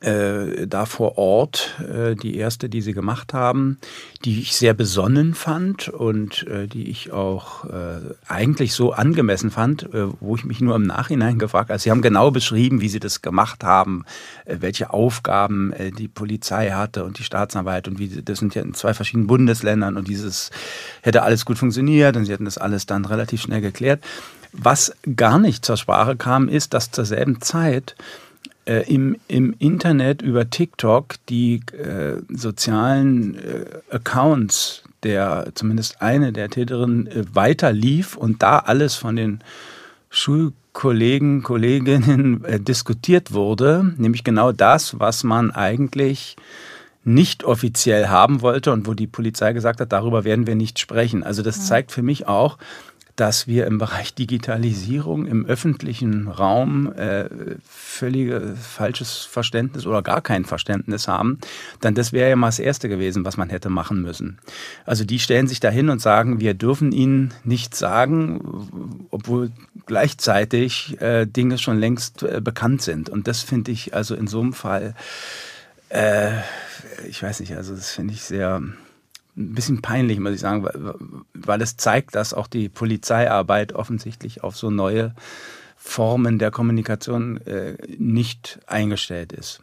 äh, 0.00 0.66
da 0.66 0.86
vor 0.86 1.18
Ort, 1.18 1.74
äh, 1.80 2.14
die 2.14 2.36
erste, 2.36 2.68
die 2.68 2.82
sie 2.82 2.92
gemacht 2.92 3.34
haben, 3.34 3.78
die 4.24 4.40
ich 4.40 4.54
sehr 4.54 4.72
besonnen 4.72 5.34
fand 5.34 5.88
und 5.88 6.46
äh, 6.46 6.68
die 6.68 6.88
ich 6.88 7.12
auch 7.12 7.64
äh, 7.64 8.00
eigentlich 8.28 8.74
so 8.74 8.92
angemessen 8.92 9.50
fand, 9.50 9.92
äh, 9.94 10.06
wo 10.20 10.36
ich 10.36 10.44
mich 10.44 10.60
nur 10.60 10.76
im 10.76 10.86
Nachhinein 10.86 11.38
gefragt 11.38 11.70
habe. 11.70 11.80
Sie 11.80 11.90
haben 11.90 12.02
genau 12.02 12.30
beschrieben, 12.30 12.80
wie 12.80 12.88
sie 12.88 13.00
das 13.00 13.22
gemacht 13.22 13.64
haben, 13.64 14.04
äh, 14.44 14.58
welche 14.60 14.92
Aufgaben 14.92 15.72
die 15.98 16.08
Polizei 16.08 16.70
hatte 16.70 17.04
und 17.04 17.18
die 17.18 17.24
Staatsanwalt 17.24 17.88
und 17.88 17.98
wie 17.98 18.08
das 18.08 18.38
sind 18.38 18.54
ja 18.54 18.62
in 18.62 18.74
zwei 18.74 18.94
verschiedenen 18.94 19.26
Bundesländern 19.26 19.96
und 19.96 20.08
dieses 20.08 20.50
hätte 21.02 21.22
alles 21.22 21.44
gut 21.44 21.58
funktioniert 21.58 22.16
und 22.16 22.24
sie 22.24 22.32
hätten 22.32 22.44
das 22.44 22.58
alles 22.58 22.86
dann 22.86 23.04
relativ 23.04 23.42
schnell 23.42 23.60
geklärt. 23.60 24.02
Was 24.52 24.92
gar 25.16 25.38
nicht 25.38 25.64
zur 25.64 25.76
Sprache 25.76 26.16
kam, 26.16 26.48
ist, 26.48 26.74
dass 26.74 26.90
zur 26.90 27.04
selben 27.04 27.40
Zeit 27.40 27.96
äh, 28.68 28.82
im, 28.92 29.16
im 29.28 29.54
Internet 29.58 30.20
über 30.20 30.50
TikTok 30.50 31.14
die 31.28 31.62
äh, 31.72 32.20
sozialen 32.28 33.36
äh, 33.36 33.64
Accounts 33.90 34.82
der 35.02 35.52
zumindest 35.54 36.02
eine 36.02 36.32
der 36.32 36.50
Täterinnen 36.50 37.06
äh, 37.06 37.24
weiter 37.32 37.72
lief 37.72 38.16
und 38.16 38.42
da 38.42 38.58
alles 38.58 38.94
von 38.94 39.16
den 39.16 39.40
Schulkollegen, 40.10 41.42
Kolleginnen 41.42 42.44
äh, 42.44 42.60
diskutiert 42.60 43.32
wurde, 43.32 43.94
nämlich 43.96 44.24
genau 44.24 44.52
das, 44.52 44.98
was 44.98 45.24
man 45.24 45.50
eigentlich 45.50 46.36
nicht 47.04 47.44
offiziell 47.44 48.08
haben 48.08 48.42
wollte 48.42 48.72
und 48.72 48.86
wo 48.86 48.92
die 48.92 49.06
Polizei 49.06 49.52
gesagt 49.52 49.80
hat, 49.80 49.92
darüber 49.92 50.24
werden 50.24 50.46
wir 50.46 50.56
nicht 50.56 50.78
sprechen. 50.78 51.22
Also 51.22 51.42
das 51.42 51.66
zeigt 51.66 51.90
für 51.92 52.02
mich 52.02 52.26
auch, 52.26 52.58
dass 53.18 53.48
wir 53.48 53.66
im 53.66 53.78
Bereich 53.78 54.14
Digitalisierung 54.14 55.26
im 55.26 55.44
öffentlichen 55.44 56.28
Raum 56.28 56.92
äh, 56.92 57.28
völlig 57.68 58.32
falsches 58.56 59.24
Verständnis 59.24 59.86
oder 59.86 60.02
gar 60.02 60.20
kein 60.20 60.44
Verständnis 60.44 61.08
haben, 61.08 61.38
dann 61.80 61.96
das 61.96 62.12
wäre 62.12 62.30
ja 62.30 62.36
mal 62.36 62.46
das 62.46 62.60
Erste 62.60 62.88
gewesen, 62.88 63.24
was 63.24 63.36
man 63.36 63.50
hätte 63.50 63.70
machen 63.70 64.02
müssen. 64.02 64.38
Also 64.86 65.04
die 65.04 65.18
stellen 65.18 65.48
sich 65.48 65.58
dahin 65.58 65.90
und 65.90 66.00
sagen, 66.00 66.38
wir 66.38 66.54
dürfen 66.54 66.92
ihnen 66.92 67.34
nichts 67.42 67.80
sagen, 67.80 69.08
obwohl 69.10 69.50
gleichzeitig 69.86 71.00
äh, 71.00 71.26
Dinge 71.26 71.58
schon 71.58 71.78
längst 71.78 72.22
äh, 72.22 72.40
bekannt 72.40 72.82
sind. 72.82 73.10
Und 73.10 73.26
das 73.26 73.42
finde 73.42 73.72
ich 73.72 73.94
also 73.94 74.14
in 74.14 74.28
so 74.28 74.40
einem 74.40 74.52
Fall, 74.52 74.94
äh, 75.88 76.34
ich 77.08 77.20
weiß 77.20 77.40
nicht, 77.40 77.56
also 77.56 77.74
das 77.74 77.90
finde 77.90 78.14
ich 78.14 78.22
sehr 78.22 78.62
ein 79.38 79.54
bisschen 79.54 79.80
peinlich, 79.80 80.18
muss 80.18 80.32
ich 80.32 80.40
sagen, 80.40 80.66
weil 81.32 81.62
es 81.62 81.76
zeigt, 81.76 82.14
dass 82.14 82.34
auch 82.34 82.48
die 82.48 82.68
Polizeiarbeit 82.68 83.72
offensichtlich 83.72 84.42
auf 84.42 84.56
so 84.56 84.70
neue 84.70 85.14
Formen 85.76 86.38
der 86.38 86.50
Kommunikation 86.50 87.38
äh, 87.46 87.76
nicht 87.98 88.58
eingestellt 88.66 89.32
ist. 89.32 89.62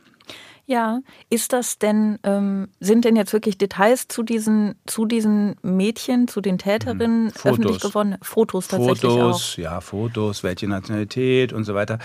Ja, 0.68 1.02
ist 1.30 1.54
das 1.54 1.78
denn, 1.78 2.18
ähm, 2.24 2.70
sind 2.80 3.06
denn 3.06 3.16
jetzt 3.16 3.34
wirklich 3.34 3.60
Details 3.60 4.08
zu 4.08 4.24
diesen, 4.24 4.74
zu 4.88 5.06
diesen 5.06 5.58
Mädchen, 5.62 6.28
zu 6.28 6.42
den 6.42 6.58
Täterinnen 6.58 7.30
Fotos. 7.30 7.52
öffentlich 7.52 7.80
geworden? 7.82 8.18
Fotos 8.24 8.70
tatsächlich 8.70 9.02
Fotos, 9.02 9.54
auch. 9.54 9.58
ja, 9.60 9.82
Fotos, 9.82 10.42
welche 10.42 10.68
Nationalität 10.68 11.54
und 11.54 11.66
so 11.66 11.76
weiter. 11.76 12.00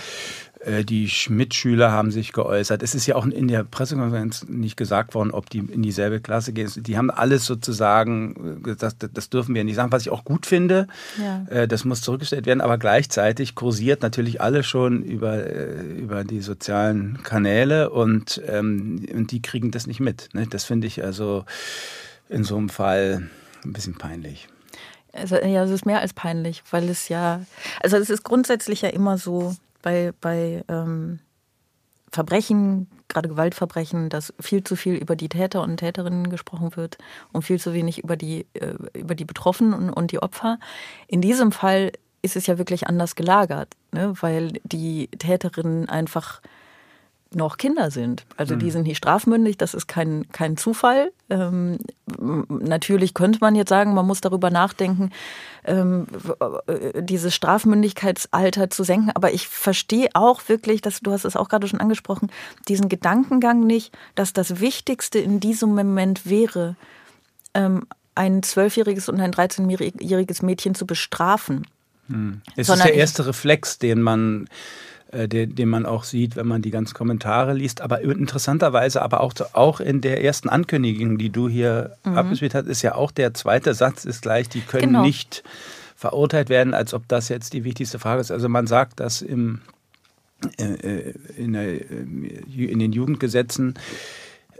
Äh, 0.63 0.83
die 0.83 1.09
Schmidt-Schüler 1.09 1.91
haben 1.91 2.11
sich 2.11 2.33
geäußert. 2.33 2.83
Es 2.83 2.93
ist 2.93 3.07
ja 3.07 3.15
auch 3.15 3.25
in 3.25 3.47
der 3.47 3.63
Pressekonferenz 3.63 4.45
nicht 4.47 4.77
gesagt 4.77 5.15
worden, 5.15 5.31
ob 5.31 5.49
die 5.49 5.59
in 5.59 5.81
dieselbe 5.81 6.19
Klasse 6.19 6.53
gehen. 6.53 6.71
Die 6.75 6.97
haben 6.97 7.09
alles 7.09 7.45
sozusagen, 7.45 8.61
äh, 8.65 8.75
das, 8.75 8.95
das 8.97 9.29
dürfen 9.29 9.55
wir 9.55 9.63
nicht 9.63 9.75
sagen, 9.75 9.91
was 9.91 10.03
ich 10.03 10.11
auch 10.11 10.23
gut 10.23 10.45
finde. 10.45 10.87
Ja. 11.19 11.45
Äh, 11.49 11.67
das 11.67 11.85
muss 11.85 12.01
zurückgestellt 12.01 12.45
werden, 12.45 12.61
aber 12.61 12.77
gleichzeitig 12.77 13.55
kursiert 13.55 14.01
natürlich 14.01 14.41
alle 14.41 14.63
schon 14.63 15.03
über, 15.03 15.51
über 15.51 16.23
die 16.23 16.41
sozialen 16.41 17.23
Kanäle 17.23 17.89
und, 17.89 18.41
ähm, 18.47 19.05
und 19.13 19.31
die 19.31 19.41
kriegen 19.41 19.71
das 19.71 19.87
nicht 19.87 19.99
mit. 19.99 20.29
Ne? 20.33 20.47
Das 20.47 20.63
finde 20.63 20.87
ich 20.87 21.03
also 21.03 21.45
in 22.29 22.43
so 22.43 22.57
einem 22.57 22.69
Fall 22.69 23.29
ein 23.65 23.73
bisschen 23.73 23.95
peinlich. 23.95 24.47
Also, 25.13 25.35
ja, 25.35 25.63
es 25.63 25.71
ist 25.71 25.85
mehr 25.85 25.99
als 25.99 26.13
peinlich, 26.13 26.63
weil 26.71 26.87
es 26.87 27.09
ja, 27.09 27.41
also 27.81 27.97
es 27.97 28.09
ist 28.09 28.23
grundsätzlich 28.23 28.81
ja 28.81 28.89
immer 28.89 29.17
so, 29.17 29.55
bei, 29.81 30.13
bei 30.21 30.63
ähm, 30.67 31.19
Verbrechen, 32.11 32.87
gerade 33.07 33.29
Gewaltverbrechen, 33.29 34.09
dass 34.09 34.33
viel 34.39 34.63
zu 34.63 34.75
viel 34.75 34.95
über 34.95 35.15
die 35.15 35.29
Täter 35.29 35.61
und 35.61 35.77
Täterinnen 35.77 36.29
gesprochen 36.29 36.75
wird 36.75 36.97
und 37.31 37.43
viel 37.43 37.59
zu 37.59 37.73
wenig 37.73 38.03
über 38.03 38.17
die, 38.17 38.45
äh, 38.53 38.75
über 38.93 39.15
die 39.15 39.25
Betroffenen 39.25 39.73
und, 39.73 39.89
und 39.91 40.11
die 40.11 40.21
Opfer. 40.21 40.59
In 41.07 41.21
diesem 41.21 41.51
Fall 41.51 41.91
ist 42.21 42.35
es 42.35 42.47
ja 42.47 42.57
wirklich 42.57 42.87
anders 42.87 43.15
gelagert, 43.15 43.75
ne? 43.91 44.13
weil 44.21 44.53
die 44.63 45.07
Täterinnen 45.07 45.89
einfach 45.89 46.41
noch 47.33 47.57
Kinder 47.57 47.91
sind. 47.91 48.25
Also 48.35 48.55
die 48.55 48.65
mhm. 48.65 48.71
sind 48.71 48.83
nicht 48.87 48.97
strafmündig, 48.97 49.57
das 49.57 49.73
ist 49.73 49.87
kein, 49.87 50.27
kein 50.31 50.57
Zufall. 50.57 51.13
Ähm, 51.29 51.77
natürlich 52.21 53.13
könnte 53.13 53.39
man 53.41 53.55
jetzt 53.55 53.69
sagen, 53.69 53.93
man 53.93 54.05
muss 54.05 54.21
darüber 54.21 54.49
nachdenken, 54.49 55.11
ähm, 55.65 56.07
äh, 56.67 57.01
dieses 57.01 57.33
Strafmündigkeitsalter 57.35 58.69
zu 58.69 58.83
senken. 58.83 59.11
Aber 59.13 59.33
ich 59.33 59.47
verstehe 59.47 60.09
auch 60.13 60.47
wirklich, 60.47 60.81
dass 60.81 60.99
du 61.01 61.11
hast 61.11 61.25
es 61.25 61.35
auch 61.35 61.49
gerade 61.49 61.67
schon 61.67 61.81
angesprochen, 61.81 62.31
diesen 62.67 62.89
Gedankengang 62.89 63.65
nicht, 63.65 63.97
dass 64.15 64.33
das 64.33 64.59
Wichtigste 64.59 65.19
in 65.19 65.39
diesem 65.39 65.75
Moment 65.75 66.29
wäre, 66.29 66.75
ähm, 67.53 67.87
ein 68.15 68.43
zwölfjähriges 68.43 69.09
und 69.09 69.19
ein 69.19 69.33
13-jähriges 69.33 70.45
Mädchen 70.45 70.75
zu 70.75 70.85
bestrafen. 70.85 71.65
Hm. 72.07 72.41
Es 72.55 72.69
ist 72.69 72.83
der 72.83 72.93
erste 72.93 73.25
Reflex, 73.25 73.79
den 73.79 74.01
man 74.01 74.47
den, 75.13 75.55
den 75.55 75.69
man 75.69 75.85
auch 75.85 76.03
sieht, 76.03 76.35
wenn 76.35 76.47
man 76.47 76.61
die 76.61 76.71
ganzen 76.71 76.93
Kommentare 76.93 77.53
liest. 77.53 77.81
Aber 77.81 78.01
interessanterweise, 78.01 79.01
aber 79.01 79.21
auch, 79.21 79.33
auch 79.53 79.79
in 79.79 80.01
der 80.01 80.23
ersten 80.23 80.49
Ankündigung, 80.49 81.17
die 81.17 81.29
du 81.29 81.49
hier 81.49 81.97
mhm. 82.03 82.17
abgespielt 82.17 82.55
hast, 82.55 82.67
ist 82.67 82.81
ja 82.81 82.95
auch 82.95 83.11
der 83.11 83.33
zweite 83.33 83.73
Satz 83.73 84.05
ist 84.05 84.21
gleich, 84.21 84.49
die 84.49 84.61
können 84.61 84.93
genau. 84.93 85.03
nicht 85.03 85.43
verurteilt 85.95 86.49
werden, 86.49 86.73
als 86.73 86.93
ob 86.93 87.07
das 87.07 87.29
jetzt 87.29 87.53
die 87.53 87.63
wichtigste 87.63 87.99
Frage 87.99 88.21
ist. 88.21 88.31
Also 88.31 88.49
man 88.49 88.67
sagt 88.67 88.99
das 88.99 89.21
im, 89.21 89.61
äh, 90.57 90.63
äh 90.63 91.13
in, 91.37 91.53
der, 91.53 91.73
äh, 91.73 92.65
in 92.65 92.79
den 92.79 92.91
Jugendgesetzen, 92.91 93.75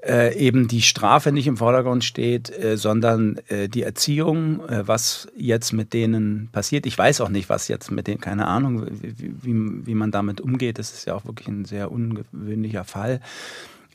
äh, 0.04 0.36
eben 0.36 0.68
die 0.68 0.82
Strafe 0.82 1.32
nicht 1.32 1.48
im 1.48 1.58
Vordergrund 1.58 2.04
steht, 2.04 2.50
äh, 2.50 2.78
sondern 2.78 3.40
äh, 3.50 3.70
die 3.70 3.84
Erziehung, 3.84 4.68
äh, 4.68 4.88
was 4.88 5.28
jetzt 5.38 5.74
mit 5.74 5.94
denen 5.94 6.50
passiert. 6.52 6.86
Ich 6.86 6.98
weiß 6.98 7.22
auch 7.22 7.30
nicht, 7.30 7.50
was 7.50 7.68
jetzt 7.68 7.92
mit 7.92 8.08
denen, 8.08 8.20
keine 8.20 8.48
Ahnung, 8.48 8.88
wie, 8.90 9.34
wie, 9.44 9.86
wie 9.86 9.96
man 9.96 10.12
damit 10.12 10.42
umgeht. 10.42 10.80
Das 10.80 10.92
ist 10.94 11.06
ja 11.06 11.14
auch 11.16 11.26
wirklich 11.26 11.48
ein 11.48 11.66
sehr 11.66 11.92
ungewöhnlicher 11.92 12.84
Fall. 12.84 13.20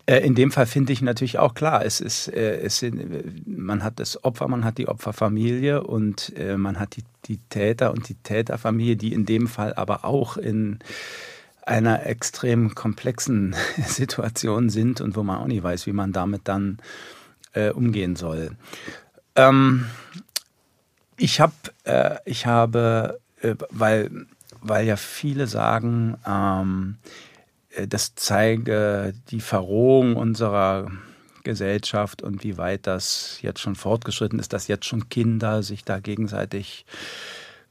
Äh, 0.06 0.18
in 0.18 0.36
dem 0.36 0.52
Fall 0.52 0.66
finde 0.66 0.92
ich 0.92 1.02
natürlich 1.02 1.40
auch 1.40 1.54
klar, 1.54 1.84
es 1.84 2.00
ist, 2.00 2.28
äh, 2.28 2.60
es 2.60 2.78
sind, 2.78 3.48
man 3.48 3.82
hat 3.82 3.98
das 3.98 4.22
Opfer, 4.22 4.46
man 4.46 4.64
hat 4.64 4.78
die 4.78 4.88
Opferfamilie 4.88 5.82
und 5.82 6.32
man 6.56 6.78
hat 6.78 6.96
die, 6.96 7.02
die 7.24 7.38
Täter 7.50 7.90
und 7.90 8.08
die 8.08 8.14
Täterfamilie, 8.14 8.96
die 8.96 9.12
in 9.12 9.26
dem 9.26 9.48
Fall 9.48 9.74
aber 9.74 10.04
auch 10.04 10.36
in 10.36 10.78
einer 11.66 12.06
extrem 12.06 12.74
komplexen 12.74 13.54
Situation 13.86 14.70
sind 14.70 15.00
und 15.00 15.16
wo 15.16 15.22
man 15.22 15.38
auch 15.38 15.46
nicht 15.46 15.62
weiß, 15.62 15.86
wie 15.86 15.92
man 15.92 16.12
damit 16.12 16.42
dann 16.44 16.78
äh, 17.52 17.70
umgehen 17.70 18.16
soll. 18.16 18.52
Ähm, 19.34 19.86
ich, 21.16 21.40
hab, 21.40 21.52
äh, 21.84 22.16
ich 22.24 22.46
habe, 22.46 23.20
äh, 23.42 23.54
weil, 23.70 24.26
weil 24.60 24.86
ja 24.86 24.96
viele 24.96 25.46
sagen, 25.46 26.16
ähm, 26.26 26.96
äh, 27.70 27.88
das 27.88 28.14
zeige 28.14 29.12
die 29.30 29.40
Verrohung 29.40 30.16
unserer 30.16 30.90
Gesellschaft 31.42 32.22
und 32.22 32.44
wie 32.44 32.58
weit 32.58 32.86
das 32.86 33.38
jetzt 33.40 33.60
schon 33.60 33.76
fortgeschritten 33.76 34.38
ist, 34.38 34.52
dass 34.52 34.68
jetzt 34.68 34.86
schon 34.86 35.08
Kinder 35.08 35.62
sich 35.62 35.84
da 35.84 36.00
gegenseitig 36.00 36.84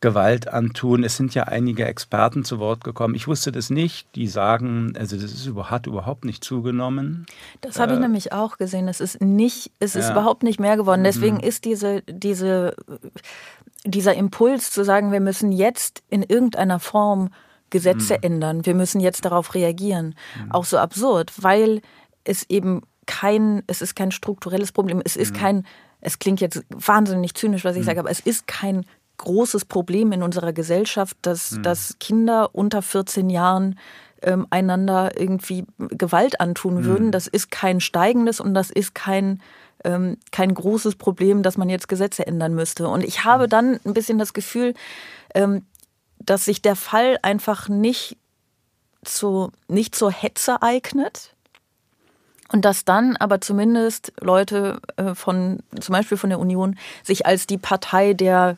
Gewalt 0.01 0.47
antun. 0.47 1.03
Es 1.03 1.17
sind 1.17 1.33
ja 1.33 1.43
einige 1.43 1.85
Experten 1.85 2.43
zu 2.43 2.59
Wort 2.59 2.83
gekommen. 2.83 3.15
Ich 3.15 3.27
wusste 3.27 3.51
das 3.51 3.69
nicht. 3.69 4.07
Die 4.15 4.27
sagen, 4.27 4.93
also 4.97 5.15
das 5.15 5.31
ist, 5.31 5.49
hat 5.55 5.87
überhaupt 5.87 6.25
nicht 6.25 6.43
zugenommen. 6.43 7.25
Das 7.61 7.79
habe 7.79 7.93
ich 7.93 7.97
äh, 7.97 8.01
nämlich 8.01 8.31
auch 8.33 8.57
gesehen. 8.57 8.87
Es 8.87 8.99
ist 8.99 9.21
nicht, 9.21 9.71
es 9.79 9.95
ist 9.95 10.05
ja. 10.05 10.11
überhaupt 10.11 10.43
nicht 10.43 10.59
mehr 10.59 10.77
geworden. 10.77 11.03
Deswegen 11.03 11.37
mhm. 11.37 11.43
ist 11.43 11.65
diese, 11.65 12.01
diese, 12.03 12.75
dieser 13.83 14.13
Impuls 14.15 14.71
zu 14.71 14.83
sagen, 14.83 15.11
wir 15.11 15.21
müssen 15.21 15.51
jetzt 15.51 16.03
in 16.09 16.23
irgendeiner 16.23 16.79
Form 16.79 17.29
Gesetze 17.69 18.13
mhm. 18.13 18.23
ändern, 18.23 18.65
wir 18.65 18.75
müssen 18.75 19.01
jetzt 19.01 19.25
darauf 19.25 19.53
reagieren, 19.53 20.15
mhm. 20.41 20.51
auch 20.51 20.65
so 20.65 20.77
absurd, 20.77 21.33
weil 21.41 21.81
es 22.23 22.49
eben 22.49 22.83
kein, 23.05 23.63
es 23.67 23.81
ist 23.81 23.95
kein 23.95 24.11
strukturelles 24.11 24.71
Problem, 24.71 25.01
es 25.03 25.15
ist 25.15 25.33
mhm. 25.33 25.39
kein, 25.39 25.67
es 25.99 26.19
klingt 26.19 26.41
jetzt 26.41 26.63
wahnsinnig 26.69 27.33
zynisch, 27.33 27.65
was 27.65 27.75
ich 27.75 27.81
mhm. 27.81 27.85
sage, 27.85 27.99
aber 27.99 28.11
es 28.11 28.19
ist 28.19 28.47
kein 28.47 28.85
großes 29.17 29.65
Problem 29.65 30.11
in 30.11 30.23
unserer 30.23 30.53
Gesellschaft, 30.53 31.17
dass, 31.21 31.51
mhm. 31.51 31.63
dass 31.63 31.95
Kinder 31.99 32.49
unter 32.53 32.81
14 32.81 33.29
Jahren 33.29 33.79
ähm, 34.21 34.47
einander 34.49 35.19
irgendwie 35.19 35.65
Gewalt 35.77 36.39
antun 36.39 36.75
mhm. 36.75 36.85
würden. 36.85 37.11
Das 37.11 37.27
ist 37.27 37.51
kein 37.51 37.79
steigendes 37.79 38.39
und 38.39 38.53
das 38.53 38.69
ist 38.71 38.95
kein, 38.95 39.41
ähm, 39.83 40.17
kein 40.31 40.53
großes 40.53 40.95
Problem, 40.95 41.43
dass 41.43 41.57
man 41.57 41.69
jetzt 41.69 41.87
Gesetze 41.87 42.25
ändern 42.25 42.55
müsste. 42.55 42.87
Und 42.87 43.03
ich 43.03 43.23
habe 43.23 43.45
mhm. 43.45 43.49
dann 43.49 43.79
ein 43.85 43.93
bisschen 43.93 44.17
das 44.17 44.33
Gefühl, 44.33 44.73
ähm, 45.33 45.65
dass 46.19 46.45
sich 46.45 46.61
der 46.61 46.75
Fall 46.75 47.19
einfach 47.21 47.69
nicht, 47.69 48.17
zu, 49.03 49.51
nicht 49.67 49.95
zur 49.95 50.11
Hetze 50.11 50.61
eignet. 50.61 51.31
Und 52.51 52.63
dass 52.63 52.85
dann 52.85 53.15
aber 53.17 53.41
zumindest 53.41 54.13
Leute 54.21 54.79
äh, 54.97 55.15
von, 55.15 55.59
zum 55.79 55.93
Beispiel 55.93 56.17
von 56.17 56.29
der 56.29 56.39
Union, 56.39 56.77
sich 57.03 57.25
als 57.25 57.47
die 57.47 57.57
Partei 57.57 58.13
der 58.13 58.57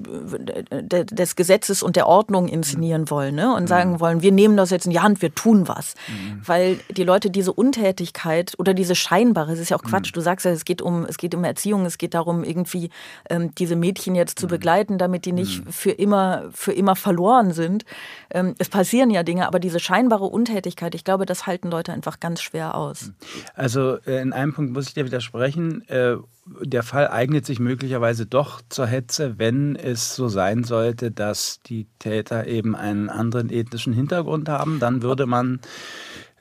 des 0.00 1.36
Gesetzes 1.36 1.82
und 1.82 1.96
der 1.96 2.06
Ordnung 2.06 2.48
inszenieren 2.48 3.10
wollen 3.10 3.34
ne? 3.34 3.54
und 3.54 3.68
sagen 3.68 4.00
wollen, 4.00 4.22
wir 4.22 4.32
nehmen 4.32 4.56
das 4.56 4.70
jetzt 4.70 4.86
in 4.86 4.92
die 4.92 5.00
Hand, 5.00 5.22
wir 5.22 5.34
tun 5.34 5.68
was. 5.68 5.94
Mhm. 6.08 6.40
Weil 6.44 6.80
die 6.90 7.04
Leute 7.04 7.30
diese 7.30 7.52
Untätigkeit 7.52 8.54
oder 8.58 8.74
diese 8.74 8.94
scheinbare, 8.94 9.52
es 9.52 9.58
ist 9.58 9.70
ja 9.70 9.76
auch 9.76 9.82
Quatsch, 9.82 10.10
mhm. 10.10 10.14
du 10.14 10.20
sagst 10.20 10.46
ja, 10.46 10.52
es 10.52 10.64
geht 10.64 10.82
um, 10.82 11.04
es 11.04 11.16
geht 11.16 11.34
um 11.34 11.44
Erziehung, 11.44 11.84
es 11.86 11.98
geht 11.98 12.14
darum, 12.14 12.44
irgendwie 12.44 12.90
ähm, 13.28 13.54
diese 13.54 13.76
Mädchen 13.76 14.14
jetzt 14.14 14.38
zu 14.38 14.46
begleiten, 14.46 14.98
damit 14.98 15.24
die 15.24 15.32
nicht 15.32 15.62
für 15.70 15.90
immer, 15.90 16.44
für 16.52 16.72
immer 16.72 16.96
verloren 16.96 17.52
sind. 17.52 17.84
Ähm, 18.30 18.54
es 18.58 18.68
passieren 18.68 19.10
ja 19.10 19.22
Dinge, 19.22 19.46
aber 19.46 19.60
diese 19.60 19.80
scheinbare 19.80 20.24
Untätigkeit, 20.24 20.94
ich 20.94 21.04
glaube, 21.04 21.26
das 21.26 21.46
halten 21.46 21.70
Leute 21.70 21.92
einfach 21.92 22.20
ganz 22.20 22.42
schwer 22.42 22.74
aus. 22.74 23.12
Also 23.54 23.98
äh, 24.06 24.20
in 24.20 24.32
einem 24.32 24.54
Punkt 24.54 24.72
muss 24.72 24.88
ich 24.88 24.94
dir 24.94 25.04
widersprechen. 25.04 25.86
Äh, 25.88 26.16
der 26.62 26.82
Fall 26.82 27.08
eignet 27.08 27.46
sich 27.46 27.60
möglicherweise 27.60 28.26
doch 28.26 28.60
zur 28.68 28.86
Hetze, 28.86 29.38
wenn 29.38 29.76
es 29.90 30.14
so 30.14 30.28
sein 30.28 30.64
sollte, 30.64 31.10
dass 31.10 31.60
die 31.66 31.86
Täter 31.98 32.46
eben 32.46 32.74
einen 32.74 33.08
anderen 33.08 33.50
ethnischen 33.50 33.92
Hintergrund 33.92 34.48
haben. 34.48 34.80
Dann 34.80 35.02
würde 35.02 35.26
man 35.26 35.60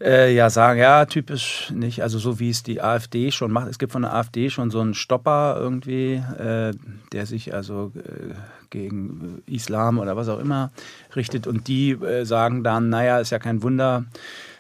äh, 0.02 0.34
ja 0.34 0.50
sagen, 0.50 0.80
ja, 0.80 1.06
typisch 1.06 1.72
nicht, 1.74 2.02
also 2.04 2.20
so 2.20 2.40
wie 2.40 2.50
es 2.50 2.64
die 2.64 2.82
AfD 2.82 3.32
schon 3.32 3.52
macht. 3.52 3.68
Es 3.68 3.80
gibt 3.80 3.92
von 3.92 4.04
der 4.04 4.16
AfD 4.16 4.50
schon 4.50 4.72
so 4.72 4.80
einen 4.80 4.94
Stopper 4.94 5.58
irgendwie, 5.60 6.14
äh, 6.38 6.74
der 7.12 7.26
sich 7.26 7.54
also 7.54 7.92
äh, 7.96 8.34
gegen 8.70 9.42
Islam 9.46 10.00
oder 10.00 10.16
was 10.16 10.30
auch 10.30 10.40
immer 10.40 10.72
richtet. 11.16 11.48
Und 11.48 11.68
die 11.68 11.92
äh, 11.92 12.26
sagen 12.26 12.64
dann, 12.64 12.90
naja, 12.90 13.20
ist 13.20 13.32
ja 13.32 13.40
kein 13.40 13.62
Wunder, 13.62 14.06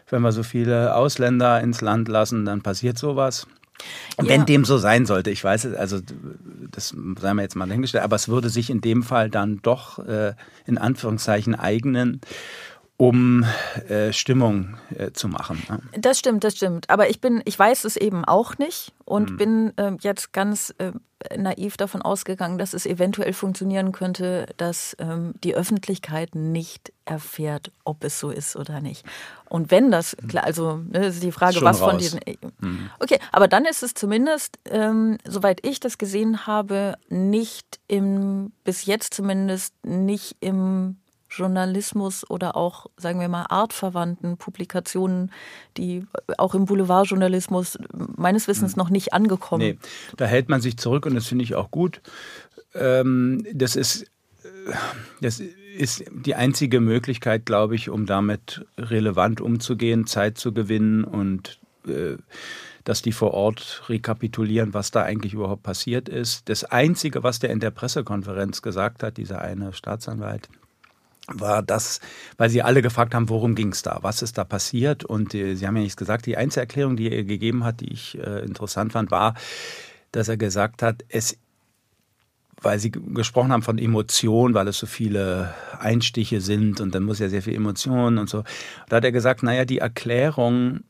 wenn 0.09 0.21
wir 0.21 0.31
so 0.31 0.43
viele 0.43 0.95
Ausländer 0.95 1.61
ins 1.61 1.81
Land 1.81 2.07
lassen, 2.07 2.45
dann 2.45 2.61
passiert 2.61 2.97
sowas. 2.97 3.47
Wenn 4.17 4.45
dem 4.45 4.65
so 4.65 4.77
sein 4.77 5.05
sollte, 5.05 5.31
ich 5.31 5.43
weiß 5.43 5.65
es, 5.65 5.75
also 5.75 5.99
das 6.71 6.93
sei 7.19 7.33
mir 7.33 7.43
jetzt 7.43 7.55
mal 7.55 7.67
dahingestellt, 7.67 8.03
aber 8.03 8.15
es 8.15 8.27
würde 8.27 8.49
sich 8.49 8.69
in 8.69 8.81
dem 8.81 9.03
Fall 9.03 9.29
dann 9.29 9.61
doch 9.61 9.99
äh, 9.99 10.33
in 10.65 10.77
Anführungszeichen 10.77 11.55
eignen, 11.55 12.21
um 12.99 13.45
äh, 13.87 14.11
Stimmung 14.11 14.75
äh, 14.93 15.11
zu 15.11 15.29
machen. 15.29 15.63
Ne? 15.69 15.79
Das 16.01 16.19
stimmt, 16.19 16.43
das 16.43 16.57
stimmt. 16.57 16.89
Aber 16.89 17.09
ich 17.09 17.21
bin, 17.21 17.41
ich 17.45 17.57
weiß 17.57 17.85
es 17.85 17.95
eben 17.95 18.25
auch 18.25 18.57
nicht 18.57 18.91
und 19.05 19.31
mhm. 19.31 19.37
bin 19.37 19.77
äh, 19.77 19.93
jetzt 20.01 20.33
ganz 20.33 20.75
äh, 20.79 20.91
naiv 21.37 21.77
davon 21.77 22.01
ausgegangen, 22.01 22.57
dass 22.57 22.73
es 22.73 22.85
eventuell 22.85 23.31
funktionieren 23.31 23.93
könnte, 23.93 24.47
dass 24.57 24.97
ähm, 24.99 25.33
die 25.45 25.55
Öffentlichkeit 25.55 26.35
nicht 26.35 26.91
erfährt, 27.05 27.71
ob 27.85 28.03
es 28.03 28.19
so 28.19 28.31
ist 28.31 28.57
oder 28.57 28.81
nicht. 28.81 29.05
Und 29.47 29.71
wenn 29.71 29.91
das, 29.91 30.17
mhm. 30.21 30.27
klar, 30.27 30.43
also 30.43 30.81
ne, 30.89 31.05
ist 31.05 31.23
die 31.23 31.31
Frage, 31.31 31.61
was 31.61 31.79
raus. 31.79 31.91
von 31.91 31.99
diesen. 31.99 32.19
Mhm. 32.59 32.89
Okay, 32.99 33.19
aber 33.31 33.47
dann 33.47 33.63
ist 33.63 33.81
es 33.81 33.93
zumindest, 33.93 34.59
ähm, 34.65 35.19
soweit 35.25 35.65
ich 35.65 35.79
das 35.79 35.99
gesehen 35.99 36.47
habe, 36.47 36.95
nicht 37.07 37.79
im, 37.87 38.51
bis 38.65 38.85
jetzt 38.85 39.13
zumindest 39.13 39.73
nicht 39.85 40.35
im 40.41 40.97
Journalismus 41.29 42.29
oder 42.29 42.55
auch, 42.55 42.87
sagen 42.97 43.19
wir 43.19 43.29
mal, 43.29 43.45
artverwandten 43.49 44.37
Publikationen, 44.37 45.31
die 45.77 46.05
auch 46.37 46.55
im 46.55 46.65
Boulevardjournalismus 46.65 47.77
meines 47.93 48.47
Wissens 48.47 48.73
hm. 48.73 48.77
noch 48.77 48.89
nicht 48.89 49.13
angekommen. 49.13 49.63
Nee, 49.63 49.77
da 50.17 50.25
hält 50.25 50.49
man 50.49 50.61
sich 50.61 50.77
zurück 50.77 51.05
und 51.05 51.15
das 51.15 51.27
finde 51.27 51.43
ich 51.43 51.55
auch 51.55 51.71
gut. 51.71 52.01
Ähm, 52.73 53.45
das 53.53 53.75
ist, 53.75 54.03
äh, 54.43 54.73
das 55.21 55.39
ist 55.39 56.03
die 56.11 56.35
einzige 56.35 56.79
Möglichkeit, 56.79 57.45
glaube 57.45 57.75
ich, 57.75 57.89
um 57.89 58.05
damit 58.05 58.65
relevant 58.77 59.39
umzugehen, 59.39 60.07
Zeit 60.07 60.37
zu 60.37 60.53
gewinnen 60.53 61.03
und 61.03 61.59
äh, 61.87 62.17
dass 62.83 63.01
die 63.01 63.11
vor 63.11 63.33
Ort 63.33 63.83
rekapitulieren, 63.87 64.73
was 64.73 64.89
da 64.89 65.03
eigentlich 65.03 65.33
überhaupt 65.33 65.63
passiert 65.63 66.09
ist. 66.09 66.49
Das 66.49 66.63
Einzige, 66.63 67.23
was 67.23 67.39
der 67.39 67.51
in 67.51 67.59
der 67.59 67.71
Pressekonferenz 67.71 68.61
gesagt 68.61 69.03
hat, 69.03 69.17
dieser 69.17 69.41
eine 69.41 69.73
Staatsanwalt, 69.73 70.49
war 71.33 71.63
das, 71.63 71.99
weil 72.37 72.49
sie 72.49 72.61
alle 72.61 72.81
gefragt 72.81 73.13
haben, 73.13 73.29
worum 73.29 73.55
ging 73.55 73.71
es 73.71 73.81
da, 73.81 73.99
was 74.01 74.21
ist 74.21 74.37
da 74.37 74.43
passiert. 74.43 75.03
Und 75.03 75.33
äh, 75.33 75.55
sie 75.55 75.67
haben 75.67 75.75
ja 75.75 75.83
nichts 75.83 75.97
gesagt. 75.97 76.25
Die 76.25 76.37
einzige 76.37 76.61
Erklärung, 76.61 76.97
die 76.97 77.11
er 77.11 77.23
gegeben 77.23 77.63
hat, 77.63 77.81
die 77.81 77.91
ich 77.91 78.17
äh, 78.17 78.43
interessant 78.43 78.93
fand, 78.93 79.11
war, 79.11 79.35
dass 80.11 80.27
er 80.27 80.37
gesagt 80.37 80.81
hat, 80.81 81.03
es 81.09 81.37
weil 82.61 82.79
Sie 82.79 82.91
gesprochen 82.91 83.51
haben 83.51 83.61
von 83.61 83.77
Emotionen, 83.77 84.53
weil 84.53 84.67
es 84.67 84.79
so 84.79 84.85
viele 84.85 85.53
Einstiche 85.79 86.41
sind 86.41 86.81
und 86.81 86.93
dann 86.93 87.03
muss 87.03 87.19
ja 87.19 87.29
sehr 87.29 87.41
viel 87.41 87.55
Emotionen 87.55 88.17
und 88.17 88.29
so. 88.29 88.43
Da 88.89 88.97
hat 88.97 89.05
er 89.05 89.11
gesagt, 89.11 89.43
naja, 89.43 89.65
die 89.65 89.77
Erklärung 89.77 90.81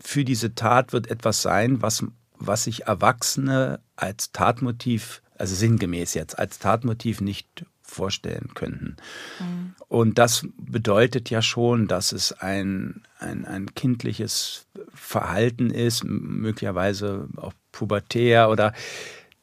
für 0.00 0.24
diese 0.24 0.54
Tat 0.54 0.92
wird 0.92 1.10
etwas 1.10 1.42
sein, 1.42 1.82
was, 1.82 2.04
was 2.36 2.64
sich 2.64 2.86
Erwachsene 2.86 3.80
als 3.96 4.32
Tatmotiv, 4.32 5.22
also 5.36 5.54
sinngemäß 5.54 6.14
jetzt, 6.14 6.38
als 6.38 6.58
Tatmotiv 6.58 7.20
nicht 7.20 7.64
vorstellen 7.88 8.50
könnten. 8.54 8.96
Mhm. 9.40 9.74
Und 9.88 10.18
das 10.18 10.46
bedeutet 10.58 11.30
ja 11.30 11.42
schon, 11.42 11.88
dass 11.88 12.12
es 12.12 12.32
ein, 12.32 13.02
ein, 13.18 13.44
ein 13.46 13.74
kindliches 13.74 14.66
Verhalten 14.94 15.70
ist, 15.70 16.04
möglicherweise 16.04 17.28
auch 17.36 17.52
pubertär 17.72 18.50
oder 18.50 18.72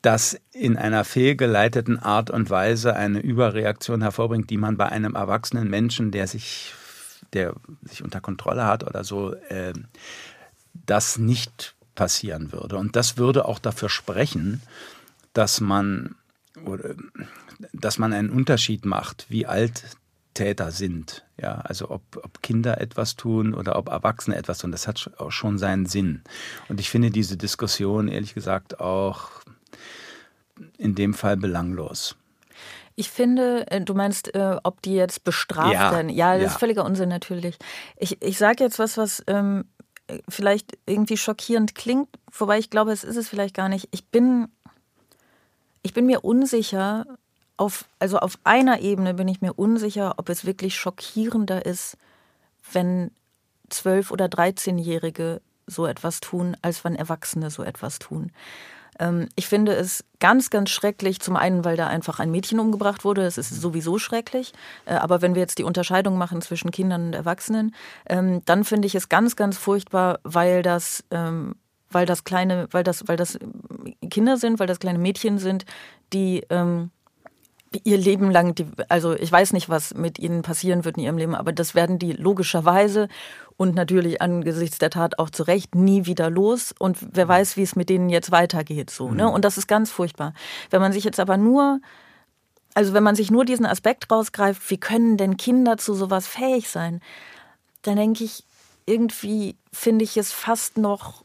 das 0.02 0.40
in 0.52 0.78
einer 0.78 1.04
fehlgeleiteten 1.04 1.98
Art 1.98 2.30
und 2.30 2.50
Weise 2.52 2.96
eine 2.96 3.20
Überreaktion 3.20 4.02
hervorbringt, 4.02 4.52
die 4.52 4.58
man 4.58 4.78
bei 4.78 4.88
einem 4.88 5.16
erwachsenen 5.16 5.68
Menschen, 5.68 6.12
der 6.12 6.28
sich, 6.28 6.74
der 7.34 7.56
sich 7.82 8.04
unter 8.04 8.22
Kontrolle 8.22 8.66
hat 8.66 8.84
oder 8.84 9.04
so, 9.04 9.34
äh, 9.50 9.74
das 10.86 11.18
nicht 11.18 11.74
passieren 11.96 12.52
würde. 12.52 12.78
Und 12.78 12.96
das 12.96 13.18
würde 13.18 13.46
auch 13.46 13.58
dafür 13.58 13.90
sprechen, 13.90 14.62
dass 15.34 15.60
man, 15.60 16.16
oder, 16.66 16.94
dass 17.74 17.98
man 17.98 18.14
einen 18.14 18.30
Unterschied 18.30 18.86
macht, 18.86 19.26
wie 19.30 19.46
alt 19.46 19.84
Täter 20.34 20.72
sind. 20.72 21.26
Ja, 21.42 21.56
also 21.64 21.90
ob, 21.90 22.02
ob 22.24 22.42
Kinder 22.44 22.80
etwas 22.80 23.16
tun 23.16 23.54
oder 23.54 23.78
ob 23.78 23.90
Erwachsene 23.90 24.36
etwas 24.36 24.60
tun, 24.60 24.72
das 24.72 24.88
hat 24.88 25.12
auch 25.18 25.32
schon 25.32 25.58
seinen 25.58 25.86
Sinn. 25.86 26.22
Und 26.70 26.80
ich 26.80 26.90
finde 26.90 27.10
diese 27.10 27.38
Diskussion 27.38 28.08
ehrlich 28.08 28.34
gesagt 28.36 28.80
auch 28.80 29.30
in 30.78 30.96
dem 30.96 31.14
Fall 31.14 31.38
belanglos. 31.38 32.16
Ich 32.96 33.10
finde, 33.10 33.70
äh, 33.70 33.82
du 33.82 33.94
meinst, 33.94 34.34
äh, 34.36 34.58
ob 34.64 34.82
die 34.82 34.94
jetzt 34.94 35.24
bestraft 35.24 35.74
ja, 35.74 35.92
werden. 35.92 36.10
Ja, 36.10 36.34
das 36.34 36.42
ja. 36.42 36.48
ist 36.48 36.60
völliger 36.60 36.86
Unsinn 36.86 37.10
natürlich. 37.10 37.58
Ich, 37.98 38.22
ich 38.22 38.38
sage 38.38 38.64
jetzt 38.64 38.80
was, 38.80 38.98
was 38.98 39.24
ähm, 39.28 39.66
vielleicht 40.30 40.78
irgendwie 40.86 41.18
schockierend 41.18 41.76
klingt, 41.76 42.08
wobei 42.32 42.58
ich 42.58 42.70
glaube, 42.70 42.92
es 42.92 43.04
ist 43.04 43.18
es 43.18 43.28
vielleicht 43.28 43.56
gar 43.56 43.68
nicht. 43.68 43.90
Ich 43.92 44.06
bin, 44.08 44.48
ich 45.82 45.94
bin 45.94 46.06
mir 46.06 46.24
unsicher, 46.24 47.06
auf, 47.58 47.86
also 48.00 48.20
auf 48.20 48.38
einer 48.44 48.82
Ebene 48.82 49.14
bin 49.14 49.28
ich 49.28 49.42
mir 49.42 49.54
unsicher, 49.54 50.16
ob 50.18 50.30
es 50.30 50.46
wirklich 50.46 50.76
schockierender 50.76 51.66
ist, 51.66 51.98
wenn 52.72 53.12
zwölf- 53.70 54.12
oder 54.12 54.26
13-Jährige 54.26 55.42
so 55.68 55.86
etwas 55.86 56.20
tun, 56.20 56.56
als 56.62 56.84
wenn 56.84 56.96
Erwachsene 56.96 57.50
so 57.50 57.64
etwas 57.64 58.00
tun. 58.00 58.32
Ähm, 59.00 59.28
ich 59.36 59.48
finde 59.48 59.74
es 59.74 60.04
ganz, 60.20 60.50
ganz 60.50 60.70
schrecklich. 60.70 61.20
Zum 61.20 61.36
einen, 61.36 61.66
weil 61.66 61.78
da 61.78 61.88
einfach 61.88 62.20
ein 62.20 62.32
Mädchen 62.32 62.60
umgebracht 62.60 63.04
wurde. 63.04 63.24
Das 63.24 63.38
ist 63.38 63.50
sowieso 63.50 64.00
schrecklich. 64.00 64.54
Äh, 64.86 64.96
aber 64.96 65.22
wenn 65.22 65.36
wir 65.36 65.42
jetzt 65.42 65.58
die 65.58 65.64
Unterscheidung 65.64 66.18
machen 66.18 66.42
zwischen 66.42 66.72
Kindern 66.72 67.08
und 67.08 67.14
Erwachsenen, 67.14 67.74
ähm, 68.08 68.42
dann 68.46 68.64
finde 68.64 68.88
ich 68.88 68.96
es 68.96 69.10
ganz, 69.10 69.36
ganz 69.36 69.58
furchtbar, 69.58 70.20
weil 70.24 70.62
das, 70.62 71.04
ähm, 71.12 71.56
weil 71.90 72.06
das 72.06 72.24
kleine, 72.24 72.68
weil 72.72 72.84
das, 72.84 73.08
weil 73.08 73.18
das 73.18 73.40
Kinder 74.10 74.38
sind, 74.38 74.60
weil 74.60 74.68
das 74.68 74.80
kleine 74.80 75.00
Mädchen 75.00 75.40
sind, 75.40 75.66
die 76.14 76.44
ihr 77.84 77.98
Leben 77.98 78.32
lang, 78.32 78.56
die, 78.56 78.66
also 78.90 79.14
ich 79.14 79.32
weiß 79.32 79.54
nicht, 79.54 79.70
was 79.70 79.94
mit 79.94 80.20
ihnen 80.20 80.42
passieren 80.42 80.86
wird 80.86 80.98
in 80.98 81.04
ihrem 81.04 81.18
Leben, 81.18 81.36
aber 81.36 81.52
das 81.52 81.76
werden 81.76 82.00
die 82.00 82.14
logischerweise 82.14 83.08
und 83.58 83.76
natürlich 83.76 84.22
angesichts 84.22 84.78
der 84.78 84.90
Tat 84.90 85.20
auch 85.20 85.30
zu 85.30 85.44
Recht 85.44 85.76
nie 85.76 86.06
wieder 86.06 86.30
los. 86.30 86.74
Und 86.78 86.98
wer 87.14 87.28
weiß, 87.28 87.58
wie 87.58 87.64
es 87.64 87.76
mit 87.76 87.90
denen 87.90 88.10
jetzt 88.10 88.32
weitergeht, 88.32 88.90
so, 88.90 89.12
ne? 89.12 89.26
Mhm. 89.26 89.32
Und 89.32 89.46
das 89.46 89.58
ist 89.58 89.68
ganz 89.68 89.92
furchtbar. 89.92 90.34
Wenn 90.70 90.82
man 90.82 90.94
sich 90.94 91.04
jetzt 91.04 91.20
aber 91.20 91.38
nur 91.38 91.80
also 92.76 92.94
wenn 92.94 93.04
man 93.04 93.16
sich 93.16 93.32
nur 93.32 93.46
diesen 93.46 93.66
Aspekt 93.66 94.12
rausgreift, 94.12 94.70
wie 94.70 94.78
können 94.78 95.16
denn 95.18 95.38
Kinder 95.38 95.78
zu 95.78 95.94
sowas 95.94 96.28
fähig 96.28 96.70
sein, 96.70 97.00
dann 97.84 97.96
denke 97.96 98.26
ich, 98.26 98.44
irgendwie 98.86 99.56
finde 99.72 100.04
ich 100.04 100.18
es 100.18 100.32
fast 100.32 100.78
noch 100.78 101.25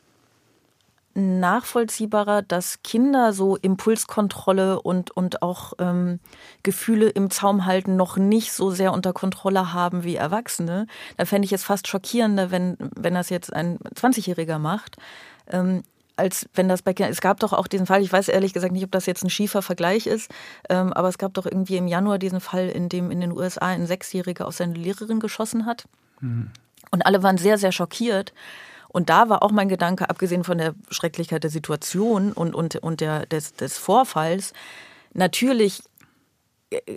nachvollziehbarer, 1.14 2.42
dass 2.42 2.82
Kinder 2.82 3.32
so 3.32 3.56
Impulskontrolle 3.56 4.80
und, 4.80 5.10
und 5.10 5.42
auch 5.42 5.72
ähm, 5.78 6.20
Gefühle 6.62 7.08
im 7.08 7.30
Zaum 7.30 7.66
halten 7.66 7.96
noch 7.96 8.16
nicht 8.16 8.52
so 8.52 8.70
sehr 8.70 8.92
unter 8.92 9.12
Kontrolle 9.12 9.72
haben 9.72 10.04
wie 10.04 10.16
Erwachsene. 10.16 10.86
Da 11.16 11.24
fände 11.24 11.46
ich 11.46 11.52
es 11.52 11.64
fast 11.64 11.88
schockierender, 11.88 12.50
wenn, 12.50 12.76
wenn 12.78 13.14
das 13.14 13.28
jetzt 13.30 13.52
ein 13.52 13.78
20-Jähriger 13.94 14.58
macht. 14.58 14.96
Ähm, 15.48 15.82
als 16.16 16.48
wenn 16.54 16.68
das 16.68 16.82
bei 16.82 16.92
Kindern, 16.92 17.12
es 17.12 17.22
gab 17.22 17.40
doch 17.40 17.52
auch 17.52 17.66
diesen 17.66 17.86
Fall, 17.86 18.02
ich 18.02 18.12
weiß 18.12 18.28
ehrlich 18.28 18.52
gesagt 18.52 18.72
nicht, 18.72 18.84
ob 18.84 18.92
das 18.92 19.06
jetzt 19.06 19.24
ein 19.24 19.30
schiefer 19.30 19.62
Vergleich 19.62 20.06
ist, 20.06 20.30
ähm, 20.68 20.92
aber 20.92 21.08
es 21.08 21.18
gab 21.18 21.34
doch 21.34 21.46
irgendwie 21.46 21.78
im 21.78 21.88
Januar 21.88 22.18
diesen 22.18 22.40
Fall, 22.40 22.68
in 22.68 22.88
dem 22.88 23.10
in 23.10 23.20
den 23.20 23.32
USA 23.32 23.68
ein 23.68 23.86
Sechsjähriger 23.86 24.46
auf 24.46 24.54
seine 24.54 24.74
Lehrerin 24.74 25.18
geschossen 25.18 25.64
hat. 25.66 25.86
Mhm. 26.20 26.50
Und 26.90 27.06
alle 27.06 27.22
waren 27.22 27.38
sehr, 27.38 27.56
sehr 27.56 27.72
schockiert. 27.72 28.32
Und 28.92 29.08
da 29.08 29.28
war 29.28 29.42
auch 29.42 29.52
mein 29.52 29.68
Gedanke, 29.68 30.10
abgesehen 30.10 30.44
von 30.44 30.58
der 30.58 30.74
Schrecklichkeit 30.90 31.44
der 31.44 31.50
Situation 31.50 32.32
und, 32.32 32.54
und, 32.54 32.76
und 32.76 33.00
der, 33.00 33.26
des, 33.26 33.54
des 33.54 33.78
Vorfalls, 33.78 34.52
natürlich 35.14 35.82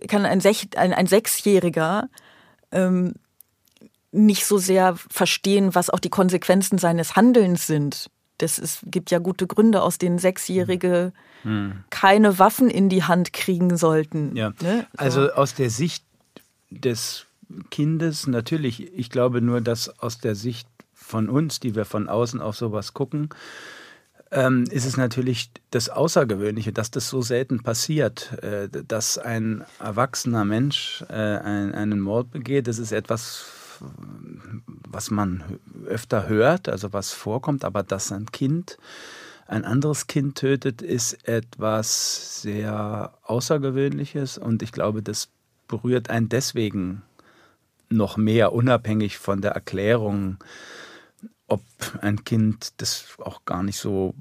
kann 0.07 0.25
ein, 0.25 0.39
Sech, 0.39 0.69
ein, 0.75 0.93
ein 0.93 1.07
Sechsjähriger 1.07 2.09
ähm, 2.71 3.13
nicht 4.11 4.45
so 4.45 4.57
sehr 4.57 4.95
verstehen, 4.95 5.73
was 5.73 5.89
auch 5.89 5.99
die 5.99 6.09
Konsequenzen 6.09 6.77
seines 6.77 7.15
Handelns 7.15 7.65
sind. 7.67 8.09
Das 8.37 8.59
ist, 8.59 8.81
gibt 8.85 9.11
ja 9.11 9.19
gute 9.19 9.47
Gründe, 9.47 9.81
aus 9.81 9.97
denen 9.97 10.19
Sechsjährige 10.19 11.13
hm. 11.43 11.83
keine 11.89 12.39
Waffen 12.39 12.69
in 12.69 12.89
die 12.89 13.03
Hand 13.03 13.33
kriegen 13.33 13.77
sollten. 13.77 14.35
Ja. 14.35 14.53
Ne? 14.61 14.87
So. 14.91 14.97
Also 14.97 15.31
aus 15.33 15.55
der 15.55 15.69
Sicht 15.69 16.03
des 16.69 17.25
Kindes 17.69 18.27
natürlich, 18.27 18.93
ich 18.93 19.09
glaube 19.09 19.41
nur, 19.41 19.61
dass 19.61 19.99
aus 19.99 20.19
der 20.19 20.35
Sicht 20.35 20.67
von 21.03 21.29
uns, 21.29 21.59
die 21.59 21.75
wir 21.75 21.85
von 21.85 22.09
außen 22.09 22.41
auf 22.41 22.55
sowas 22.55 22.93
gucken, 22.93 23.29
ähm, 24.31 24.65
ist 24.71 24.85
es 24.85 24.97
natürlich 24.97 25.51
das 25.69 25.89
Außergewöhnliche, 25.89 26.73
dass 26.73 26.89
das 26.89 27.09
so 27.09 27.21
selten 27.21 27.61
passiert, 27.61 28.31
äh, 28.41 28.67
dass 28.69 29.17
ein 29.17 29.63
erwachsener 29.79 30.43
Mensch 30.43 31.03
äh, 31.09 31.13
ein, 31.13 31.73
einen 31.73 31.99
Mord 31.99 32.31
begeht. 32.31 32.67
Das 32.67 32.79
ist 32.79 32.91
etwas, 32.91 33.45
was 34.89 35.11
man 35.11 35.43
öfter 35.85 36.27
hört, 36.27 36.67
also 36.67 36.93
was 36.93 37.11
vorkommt, 37.11 37.63
aber 37.63 37.83
dass 37.83 38.11
ein 38.11 38.31
Kind 38.31 38.77
ein 39.45 39.65
anderes 39.65 40.07
Kind 40.07 40.37
tötet, 40.37 40.81
ist 40.81 41.27
etwas 41.27 42.41
sehr 42.41 43.13
Außergewöhnliches 43.23 44.37
und 44.37 44.63
ich 44.63 44.71
glaube, 44.71 45.03
das 45.03 45.29
berührt 45.67 46.09
einen 46.09 46.29
deswegen 46.29 47.03
noch 47.89 48.17
mehr, 48.17 48.53
unabhängig 48.53 49.17
von 49.17 49.41
der 49.41 49.51
Erklärung 49.51 50.37
ob 51.53 51.61
ein 52.01 52.23
Kind 52.23 52.73
das 52.81 53.05
auch 53.19 53.45
gar 53.45 53.63
nicht 53.63 53.77
so 53.77 54.13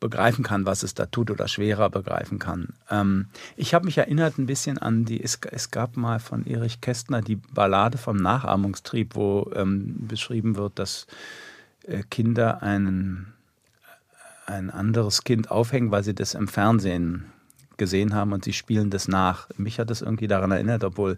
begreifen 0.00 0.42
kann, 0.42 0.64
was 0.64 0.82
es 0.82 0.94
da 0.94 1.06
tut 1.06 1.30
oder 1.30 1.46
schwerer 1.46 1.90
begreifen 1.90 2.38
kann. 2.38 2.74
Ähm, 2.90 3.26
ich 3.56 3.74
habe 3.74 3.84
mich 3.84 3.98
erinnert 3.98 4.38
ein 4.38 4.46
bisschen 4.46 4.78
an 4.78 5.04
die, 5.04 5.22
es, 5.22 5.38
es, 5.50 5.70
gab 5.70 5.96
mal 5.96 6.18
von 6.18 6.46
Erich 6.46 6.80
Kästner 6.80 7.20
die 7.20 7.36
Ballade 7.36 7.98
vom 7.98 8.16
Nachahmungstrieb, 8.16 9.14
wo 9.14 9.50
ähm, 9.54 9.96
beschrieben 10.08 10.56
wird, 10.56 10.78
dass 10.78 11.06
äh, 11.84 12.02
Kinder 12.10 12.62
einen, 12.62 13.34
ein 14.46 14.70
anderes 14.70 15.22
Kind 15.22 15.50
aufhängen, 15.50 15.90
weil 15.90 16.02
sie 16.02 16.14
das 16.14 16.34
im 16.34 16.48
Fernsehen 16.48 17.26
gesehen 17.80 18.14
haben 18.14 18.32
und 18.32 18.44
sie 18.44 18.52
spielen 18.52 18.90
das 18.90 19.08
nach. 19.08 19.48
Mich 19.56 19.80
hat 19.80 19.90
das 19.90 20.02
irgendwie 20.02 20.28
daran 20.28 20.52
erinnert, 20.52 20.84
obwohl 20.84 21.16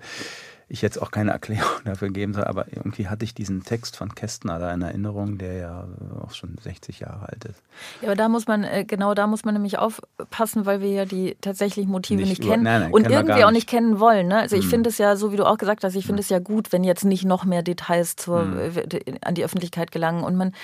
ich 0.68 0.80
jetzt 0.80 1.02
auch 1.02 1.10
keine 1.10 1.32
Erklärung 1.32 1.68
dafür 1.84 2.08
geben 2.08 2.32
soll, 2.32 2.44
aber 2.44 2.64
irgendwie 2.72 3.08
hatte 3.08 3.24
ich 3.26 3.34
diesen 3.34 3.62
Text 3.62 3.94
von 3.98 4.14
Kästner 4.14 4.58
da 4.58 4.72
in 4.72 4.80
Erinnerung, 4.80 5.36
der 5.36 5.54
ja 5.54 5.88
auch 6.22 6.32
schon 6.32 6.56
60 6.62 7.00
Jahre 7.00 7.28
alt 7.28 7.44
ist. 7.44 7.60
Ja, 8.00 8.08
aber 8.08 8.16
da 8.16 8.28
muss 8.30 8.46
man, 8.46 8.64
äh, 8.64 8.84
genau 8.86 9.12
da 9.12 9.26
muss 9.26 9.44
man 9.44 9.52
nämlich 9.52 9.76
aufpassen, 9.78 10.64
weil 10.64 10.80
wir 10.80 10.88
ja 10.90 11.04
die 11.04 11.36
tatsächlichen 11.42 11.90
Motive 11.90 12.20
nicht, 12.22 12.38
nicht 12.38 12.48
kennen 12.48 12.62
nein, 12.62 12.80
nein, 12.82 12.92
und 12.92 13.10
irgendwie 13.10 13.44
auch 13.44 13.50
nicht 13.50 13.68
kennen 13.68 14.00
wollen. 14.00 14.28
Ne? 14.28 14.38
Also 14.38 14.56
ich 14.56 14.64
Hm. 14.64 14.70
finde 14.70 14.88
es 14.90 14.96
ja, 14.96 15.16
so 15.16 15.30
wie 15.30 15.36
du 15.36 15.44
auch 15.44 15.58
gesagt 15.58 15.84
hast, 15.84 15.94
ich 15.94 16.06
finde 16.06 16.20
Hm. 16.20 16.24
es 16.24 16.28
ja 16.30 16.38
gut, 16.38 16.72
wenn 16.72 16.84
jetzt 16.84 17.04
nicht 17.04 17.26
noch 17.26 17.44
mehr 17.44 17.62
Details 17.62 18.16
zur, 18.16 18.40
Hm. 18.44 18.58
äh, 18.58 19.18
an 19.20 19.34
die 19.34 19.44
Öffentlichkeit 19.44 19.90
gelangen 19.92 20.24
und 20.24 20.36
man 20.36 20.54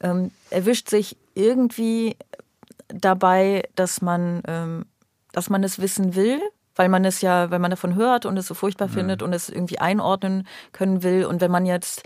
ähm, 0.00 0.32
erwischt 0.50 0.88
sich 0.90 1.16
irgendwie 1.34 2.16
dabei, 2.88 3.62
dass 3.76 4.02
man, 4.02 4.42
ähm, 4.48 4.86
dass 5.32 5.50
man 5.50 5.64
es 5.64 5.80
wissen 5.80 6.14
will, 6.14 6.40
weil 6.74 6.88
man 6.88 7.04
es 7.04 7.20
ja, 7.20 7.50
weil 7.50 7.58
man 7.58 7.70
davon 7.70 7.94
hört 7.94 8.24
und 8.26 8.36
es 8.36 8.46
so 8.46 8.54
furchtbar 8.54 8.88
findet 8.88 9.22
und 9.22 9.32
es 9.32 9.48
irgendwie 9.48 9.78
einordnen 9.78 10.46
können 10.72 11.02
will. 11.02 11.24
Und 11.26 11.40
wenn 11.40 11.50
man 11.50 11.66
jetzt 11.66 12.02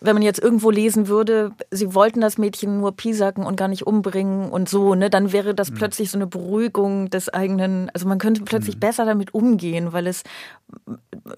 wenn 0.00 0.14
man 0.14 0.22
jetzt 0.22 0.40
irgendwo 0.40 0.70
lesen 0.70 1.08
würde, 1.08 1.52
sie 1.70 1.94
wollten 1.94 2.20
das 2.20 2.38
Mädchen 2.38 2.78
nur 2.78 2.96
piesacken 2.96 3.44
und 3.44 3.56
gar 3.56 3.68
nicht 3.68 3.86
umbringen 3.86 4.50
und 4.50 4.68
so, 4.68 4.94
ne, 4.94 5.10
dann 5.10 5.32
wäre 5.32 5.54
das 5.54 5.70
plötzlich 5.70 6.10
so 6.10 6.18
eine 6.18 6.26
Beruhigung 6.26 7.10
des 7.10 7.28
eigenen, 7.28 7.90
also 7.94 8.08
man 8.08 8.18
könnte 8.18 8.42
plötzlich 8.42 8.80
besser 8.80 9.04
damit 9.04 9.34
umgehen, 9.34 9.92
weil 9.92 10.06
es 10.06 10.22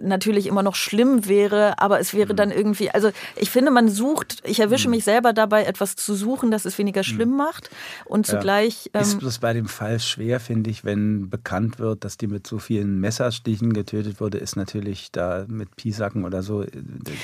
natürlich 0.01 0.47
immer 0.47 0.63
noch 0.63 0.75
schlimm 0.75 1.27
wäre, 1.27 1.79
aber 1.79 2.01
es 2.01 2.15
wäre 2.15 2.35
dann 2.35 2.51
irgendwie, 2.51 2.91
also 2.91 3.11
ich 3.37 3.51
finde, 3.51 3.71
man 3.71 3.89
sucht, 3.89 4.43
ich 4.45 4.61
erwische 4.61 4.89
mich 4.89 5.05
selber 5.05 5.33
dabei, 5.33 5.65
etwas 5.65 5.97
zu 5.97 6.15
suchen, 6.15 6.51
das 6.51 6.65
es 6.65 6.79
weniger 6.79 7.03
schlimm 7.03 7.37
macht 7.37 7.71
und 8.05 8.27
zugleich. 8.27 8.91
ist 8.93 9.15
Ähm, 9.15 9.19
bloß 9.19 9.39
bei 9.39 9.53
dem 9.53 9.67
Fall 9.67 9.99
schwer, 10.01 10.41
finde 10.41 10.71
ich, 10.71 10.85
wenn 10.85 11.31
bekannt 11.31 11.79
wird, 11.79 12.05
dass 12.05 12.17
die 12.17 12.27
mit 12.27 12.47
so 12.47 12.59
vielen 12.59 13.01
Messerstichen 13.01 13.73
getötet 13.73 14.21
wurde, 14.21 14.39
ist 14.39 14.57
natürlich 14.57 15.11
da 15.13 15.47
mit 15.49 15.77
Piesacken 15.77 16.25
oder 16.25 16.43
so, 16.43 16.63
äh, 16.63 16.69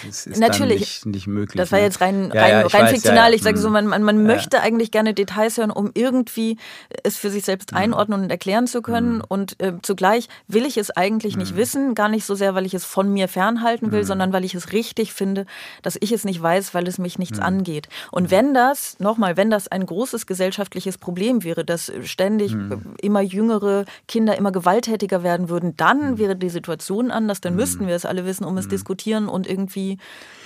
das 0.06 0.26
ist 0.26 0.40
Natürlich. 0.40 1.02
dann 1.02 1.10
nicht, 1.12 1.26
nicht 1.26 1.27
möglich. 1.28 1.56
Das 1.58 1.70
war 1.72 1.78
ne? 1.78 1.84
jetzt 1.84 2.00
rein, 2.00 2.30
Ja, 2.34 2.40
rein, 2.42 2.50
ja, 2.50 2.66
ich 2.66 2.74
rein 2.74 2.82
weiß, 2.84 2.90
fiktional. 2.90 3.30
ja, 3.30 3.36
Ich 3.36 3.42
sage 3.42 3.58
so, 3.58 3.70
man, 3.70 3.86
man, 3.86 4.02
man 4.02 4.16
Ja. 4.18 4.22
möchte 4.34 4.60
eigentlich 4.60 4.90
gerne 4.90 5.14
Details 5.14 5.56
hören, 5.58 5.70
um 5.70 5.90
irgendwie 5.94 6.56
es 7.04 7.16
für 7.16 7.30
sich 7.30 7.44
selbst 7.44 7.72
Mhm. 7.72 7.78
einordnen 7.78 8.22
und 8.24 8.30
erklären 8.30 8.66
zu 8.66 8.82
können. 8.82 9.20
Und 9.20 9.60
äh, 9.62 9.74
zugleich 9.82 10.28
will 10.48 10.66
ich 10.66 10.76
es 10.78 10.90
eigentlich 10.90 11.34
Mhm. 11.36 11.40
nicht 11.42 11.56
wissen, 11.56 11.94
gar 11.94 12.08
nicht 12.08 12.24
so 12.24 12.34
sehr, 12.34 12.54
weil 12.54 12.66
ich 12.66 12.74
es 12.74 12.84
von 12.84 13.12
mir 13.12 13.28
fernhalten 13.28 13.92
will, 13.92 14.04
sondern 14.04 14.32
weil 14.32 14.44
ich 14.44 14.54
es 14.54 14.72
richtig 14.72 15.12
finde, 15.12 15.46
dass 15.82 15.96
ich 16.00 16.12
es 16.12 16.24
nicht 16.24 16.42
weiß, 16.42 16.74
weil 16.74 16.86
es 16.88 16.98
mich 16.98 17.16
Mhm. 17.18 17.22
nichts 17.22 17.38
angeht. 17.38 17.88
Und 18.10 18.30
wenn 18.30 18.54
das, 18.54 18.98
nochmal, 18.98 19.36
wenn 19.36 19.50
das 19.50 19.68
ein 19.68 19.84
großes 19.86 20.26
gesellschaftliches 20.26 20.98
Problem 20.98 21.44
wäre, 21.44 21.64
dass 21.64 21.92
ständig 22.04 22.54
Mhm. 22.54 22.94
immer 23.00 23.20
jüngere 23.20 23.84
Kinder 24.06 24.36
immer 24.36 24.52
gewalttätiger 24.52 25.22
werden 25.22 25.48
würden, 25.48 25.76
dann 25.76 26.12
Mhm. 26.12 26.18
wäre 26.18 26.36
die 26.36 26.48
Situation 26.50 27.10
anders, 27.10 27.40
dann 27.40 27.54
müssten 27.54 27.86
wir 27.86 27.94
es 27.94 28.04
alle 28.06 28.24
wissen, 28.24 28.44
um 28.44 28.56
es 28.58 28.68
diskutieren 28.68 29.28
und 29.28 29.46
irgendwie 29.46 29.98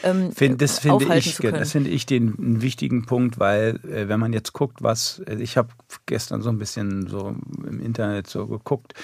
ähm, 0.02 0.32
Find, 0.32 0.60
das 0.60 0.78
finde 0.80 0.96
aufhalten 0.96 1.28
ich, 1.28 1.34
zu 1.36 1.42
können. 1.42 1.58
das 1.58 1.72
finde 1.72 1.90
ich 1.90 2.06
den 2.06 2.34
einen 2.38 2.62
wichtigen 2.62 3.06
Punkt, 3.06 3.38
weil 3.38 3.80
äh, 3.84 4.08
wenn 4.08 4.20
man 4.20 4.32
jetzt 4.32 4.52
guckt, 4.52 4.82
was 4.82 5.22
äh, 5.26 5.36
ich 5.36 5.56
habe 5.56 5.68
gestern 6.06 6.42
so 6.42 6.50
ein 6.50 6.58
bisschen 6.58 7.06
so 7.06 7.34
im 7.66 7.80
Internet 7.80 8.28
so 8.28 8.46
geguckt 8.46 8.94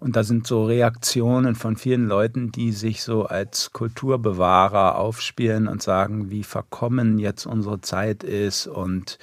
und 0.00 0.16
da 0.16 0.24
sind 0.24 0.46
so 0.46 0.64
Reaktionen 0.64 1.54
von 1.54 1.76
vielen 1.76 2.06
Leuten, 2.06 2.52
die 2.52 2.72
sich 2.72 3.02
so 3.02 3.24
als 3.24 3.72
Kulturbewahrer 3.72 4.96
aufspielen 4.96 5.68
und 5.68 5.82
sagen, 5.82 6.30
wie 6.30 6.44
verkommen 6.44 7.18
jetzt 7.18 7.46
unsere 7.46 7.80
Zeit 7.80 8.24
ist 8.24 8.66
und 8.66 9.18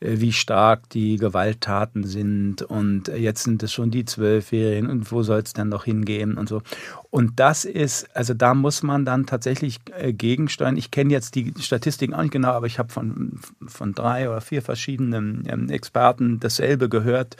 wie 0.00 0.32
stark 0.32 0.88
die 0.90 1.16
Gewalttaten 1.16 2.04
sind 2.04 2.62
und 2.62 3.08
äh, 3.08 3.16
jetzt 3.16 3.44
sind 3.44 3.62
es 3.62 3.72
schon 3.72 3.90
die 3.90 4.04
Zwölfjährigen 4.04 4.90
und 4.90 5.10
wo 5.10 5.22
soll 5.22 5.40
es 5.40 5.52
dann 5.52 5.68
noch 5.68 5.84
hingehen 5.84 6.36
und 6.36 6.48
so. 6.48 6.62
Und 7.10 7.40
das 7.40 7.64
ist, 7.64 8.14
also 8.14 8.34
da 8.34 8.54
muss 8.54 8.82
man 8.82 9.04
dann 9.04 9.26
tatsächlich 9.26 9.80
äh, 9.96 10.12
gegensteuern. 10.12 10.76
Ich 10.76 10.90
kenne 10.90 11.12
jetzt 11.12 11.34
die 11.36 11.54
Statistiken 11.58 12.12
auch 12.12 12.22
nicht 12.22 12.32
genau, 12.32 12.50
aber 12.50 12.66
ich 12.66 12.78
habe 12.78 12.92
von, 12.92 13.40
von 13.66 13.94
drei 13.94 14.28
oder 14.28 14.40
vier 14.40 14.62
verschiedenen 14.62 15.44
ähm, 15.48 15.70
Experten 15.70 16.40
dasselbe 16.40 16.88
gehört. 16.88 17.36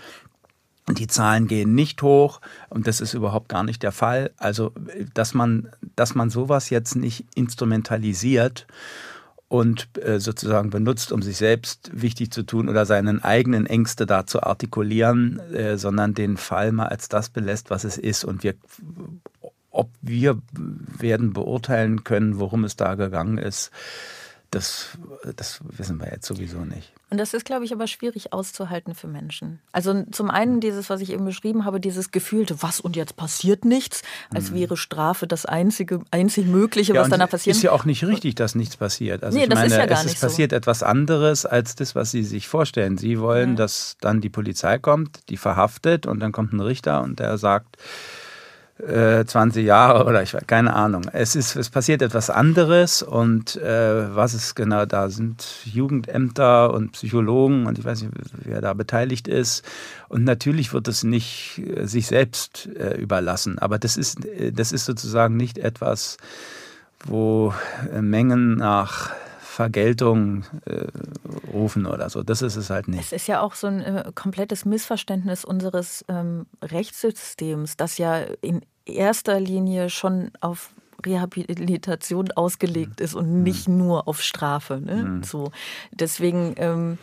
Die 0.89 1.07
Zahlen 1.07 1.47
gehen 1.47 1.75
nicht 1.75 2.03
hoch 2.03 2.41
und 2.69 2.87
das 2.87 3.01
ist 3.01 3.15
überhaupt 3.15 3.49
gar 3.49 3.65
nicht 3.65 3.83
der 3.83 3.93
Fall. 3.93 4.33
Also, 4.37 4.73
dass 5.15 5.33
man, 5.33 5.71
dass 5.97 6.15
man 6.15 6.29
sowas 6.29 6.69
jetzt 6.71 6.95
nicht 6.95 7.25
instrumentalisiert 7.35 8.67
und 9.55 9.89
äh, 10.05 10.19
sozusagen 10.19 10.71
benutzt, 10.71 11.13
um 11.13 11.23
sich 11.23 11.37
selbst 11.37 11.89
wichtig 11.93 12.33
zu 12.33 12.43
tun 12.43 12.69
oder 12.69 12.87
seinen 12.87 13.23
eigenen 13.23 13.67
Ängste 13.67 14.05
da 14.05 14.27
zu 14.27 14.43
artikulieren, 14.43 15.39
äh, 15.53 15.79
sondern 15.79 16.13
den 16.13 16.37
Fall 16.37 16.73
mal 16.73 16.87
als 16.87 17.09
das 17.09 17.29
belässt, 17.29 17.71
was 17.71 17.85
es 17.85 17.97
ist. 17.97 18.25
Und 18.25 18.43
wir, 18.43 18.55
ob 19.71 19.91
wir 20.03 20.43
werden 20.99 21.33
beurteilen 21.33 22.03
können, 22.03 22.41
worum 22.41 22.65
es 22.65 22.75
da 22.75 22.97
gegangen 22.97 23.39
ist, 23.39 23.71
das, 24.55 24.97
das 25.37 25.61
wissen 25.65 25.99
wir 26.01 26.11
jetzt 26.11 26.27
sowieso 26.27 26.59
nicht. 26.61 26.93
Und 27.11 27.19
das 27.19 27.33
ist, 27.35 27.45
glaube 27.45 27.65
ich, 27.65 27.73
aber 27.73 27.87
schwierig 27.87 28.33
auszuhalten 28.33 28.95
für 28.95 29.07
Menschen. 29.07 29.61
Also 29.73 30.03
zum 30.11 30.31
einen 30.31 30.61
dieses, 30.61 30.91
was 30.91 31.01
ich 31.01 31.11
eben 31.13 31.25
beschrieben 31.25 31.65
habe, 31.65 31.79
dieses 31.81 32.11
gefühlte, 32.11 32.63
was 32.63 32.81
und 32.81 32.97
jetzt 32.97 33.17
passiert 33.17 33.65
nichts, 33.65 34.03
als 34.35 34.53
wäre 34.55 34.77
Strafe 34.77 35.27
das 35.27 35.47
einzige, 35.47 36.01
einzig 36.11 36.47
Mögliche, 36.47 36.93
was 36.95 36.99
Mhm. 37.01 37.05
und 37.05 37.11
danach 37.13 37.31
passiert. 37.31 37.57
ist 37.57 37.63
ja 37.63 37.73
auch 37.73 37.85
nicht 37.85 38.05
richtig, 38.05 38.35
dass 38.35 38.55
nichts 38.55 38.77
passiert. 38.77 39.23
Also 39.23 39.37
Nee, 39.39 39.45
ich 39.45 39.51
das 39.51 39.59
meine, 39.59 39.67
ist 39.73 39.77
ja 39.79 39.87
gar 39.87 39.99
es 39.99 40.05
nicht 40.05 40.15
ist 40.15 40.21
so. 40.21 40.27
passiert 40.27 40.53
etwas 40.53 40.83
anderes 40.83 41.47
als 41.47 41.75
das, 41.77 41.95
was 41.95 42.11
Sie 42.11 42.25
sich 42.25 42.49
vorstellen. 42.49 42.99
Sie 42.99 43.21
wollen, 43.21 43.51
Ja. 43.51 43.57
dass 43.57 43.97
dann 44.01 44.21
die 44.21 44.31
Polizei 44.31 44.79
kommt, 44.79 45.29
die 45.29 45.37
verhaftet 45.37 46.07
und 46.07 46.21
dann 46.21 46.33
kommt 46.33 46.53
ein 46.53 46.61
Richter 46.61 47.03
und 47.03 47.19
der 47.21 47.39
sagt, 47.39 47.77
äh, 48.79 49.25
20 49.25 49.65
Jahre 49.65 50.05
oder 50.05 50.23
ich 50.23 50.35
weiß 50.35 50.47
keine 50.47 50.75
Ahnung. 50.75 51.03
Es 51.13 51.37
ist, 51.37 51.55
es 51.57 51.71
passiert 51.71 52.03
etwas 52.03 52.29
anderes 52.29 53.03
und 53.03 53.57
äh, 53.57 54.15
was 54.15 54.35
ist 54.35 54.55
genau 54.55 54.85
da 54.85 55.11
sind 55.11 55.47
Jugendämter 55.65 56.73
und 56.75 56.93
Psychologen 56.93 57.67
und 57.67 57.79
ich 57.79 57.85
weiß 57.85 58.03
nicht, 58.03 58.13
wer 58.43 58.61
da 58.61 58.75
beteiligt 58.75 59.29
ist. 59.29 59.65
Und 60.09 60.25
natürlich 60.25 60.73
wird 60.73 60.89
es 60.89 61.05
nicht 61.05 61.59
äh, 61.59 61.87
sich 61.87 62.07
selbst 62.07 62.69
äh, 62.77 62.97
überlassen, 62.97 63.59
aber 63.59 63.79
das 63.79 63.97
ist, 63.97 64.25
äh, 64.25 64.53
das 64.53 64.73
ist 64.73 64.87
sozusagen 64.87 65.37
nicht 65.37 65.59
etwas, 65.59 66.17
wo 67.07 67.55
äh, 67.93 68.03
Mengen 68.03 68.57
nach 68.57 69.13
Vergeltung 69.55 70.45
äh, 70.65 70.87
rufen 71.53 71.87
oder 71.87 72.11
so. 72.11 72.25
Das 72.25 72.43
ist 72.43 72.57
es 72.57 72.71
halt 72.71 72.89
nicht. 72.89 73.01
Es 73.01 73.13
ist 73.13 73.29
ja 73.29 73.41
auch 73.41 73.55
so 73.55 73.69
ein 73.69 73.81
äh, 73.81 74.11
komplettes 74.13 74.65
Missverständnis 74.65 75.45
unseres 75.45 76.05
ähm, 76.09 76.47
Rechtssystems, 76.61 77.77
das 77.77 77.97
ja 77.99 78.19
in 78.41 78.63
erster 78.85 79.39
Linie 79.39 79.91
schon 79.91 80.33
auf 80.41 80.75
Rehabilitation 81.07 82.33
ausgelegt 82.33 83.01
ist 83.01 83.15
und 83.15 83.45
nicht 83.45 83.69
nur 83.69 84.09
auf 84.09 84.23
Strafe. 84.23 84.81
Ne? 84.81 85.21
So. 85.25 85.53
Deswegen 85.93 86.55
ähm, 86.57 86.99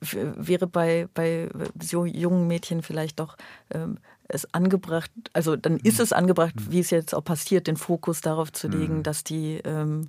wäre 0.00 0.66
bei, 0.66 1.06
bei 1.14 1.50
so 1.80 2.04
jungen 2.04 2.48
Mädchen 2.48 2.82
vielleicht 2.82 3.20
doch 3.20 3.36
ähm, 3.70 3.98
es 4.26 4.52
angebracht, 4.54 5.10
also 5.34 5.56
dann 5.56 5.76
ist 5.76 6.00
es 6.00 6.12
angebracht, 6.12 6.54
wie 6.56 6.80
es 6.80 6.90
jetzt 6.90 7.14
auch 7.14 7.22
passiert, 7.22 7.66
den 7.66 7.76
Fokus 7.76 8.22
darauf 8.22 8.50
zu 8.50 8.66
legen, 8.66 9.02
dass 9.02 9.24
die 9.24 9.60
ähm, 9.64 10.08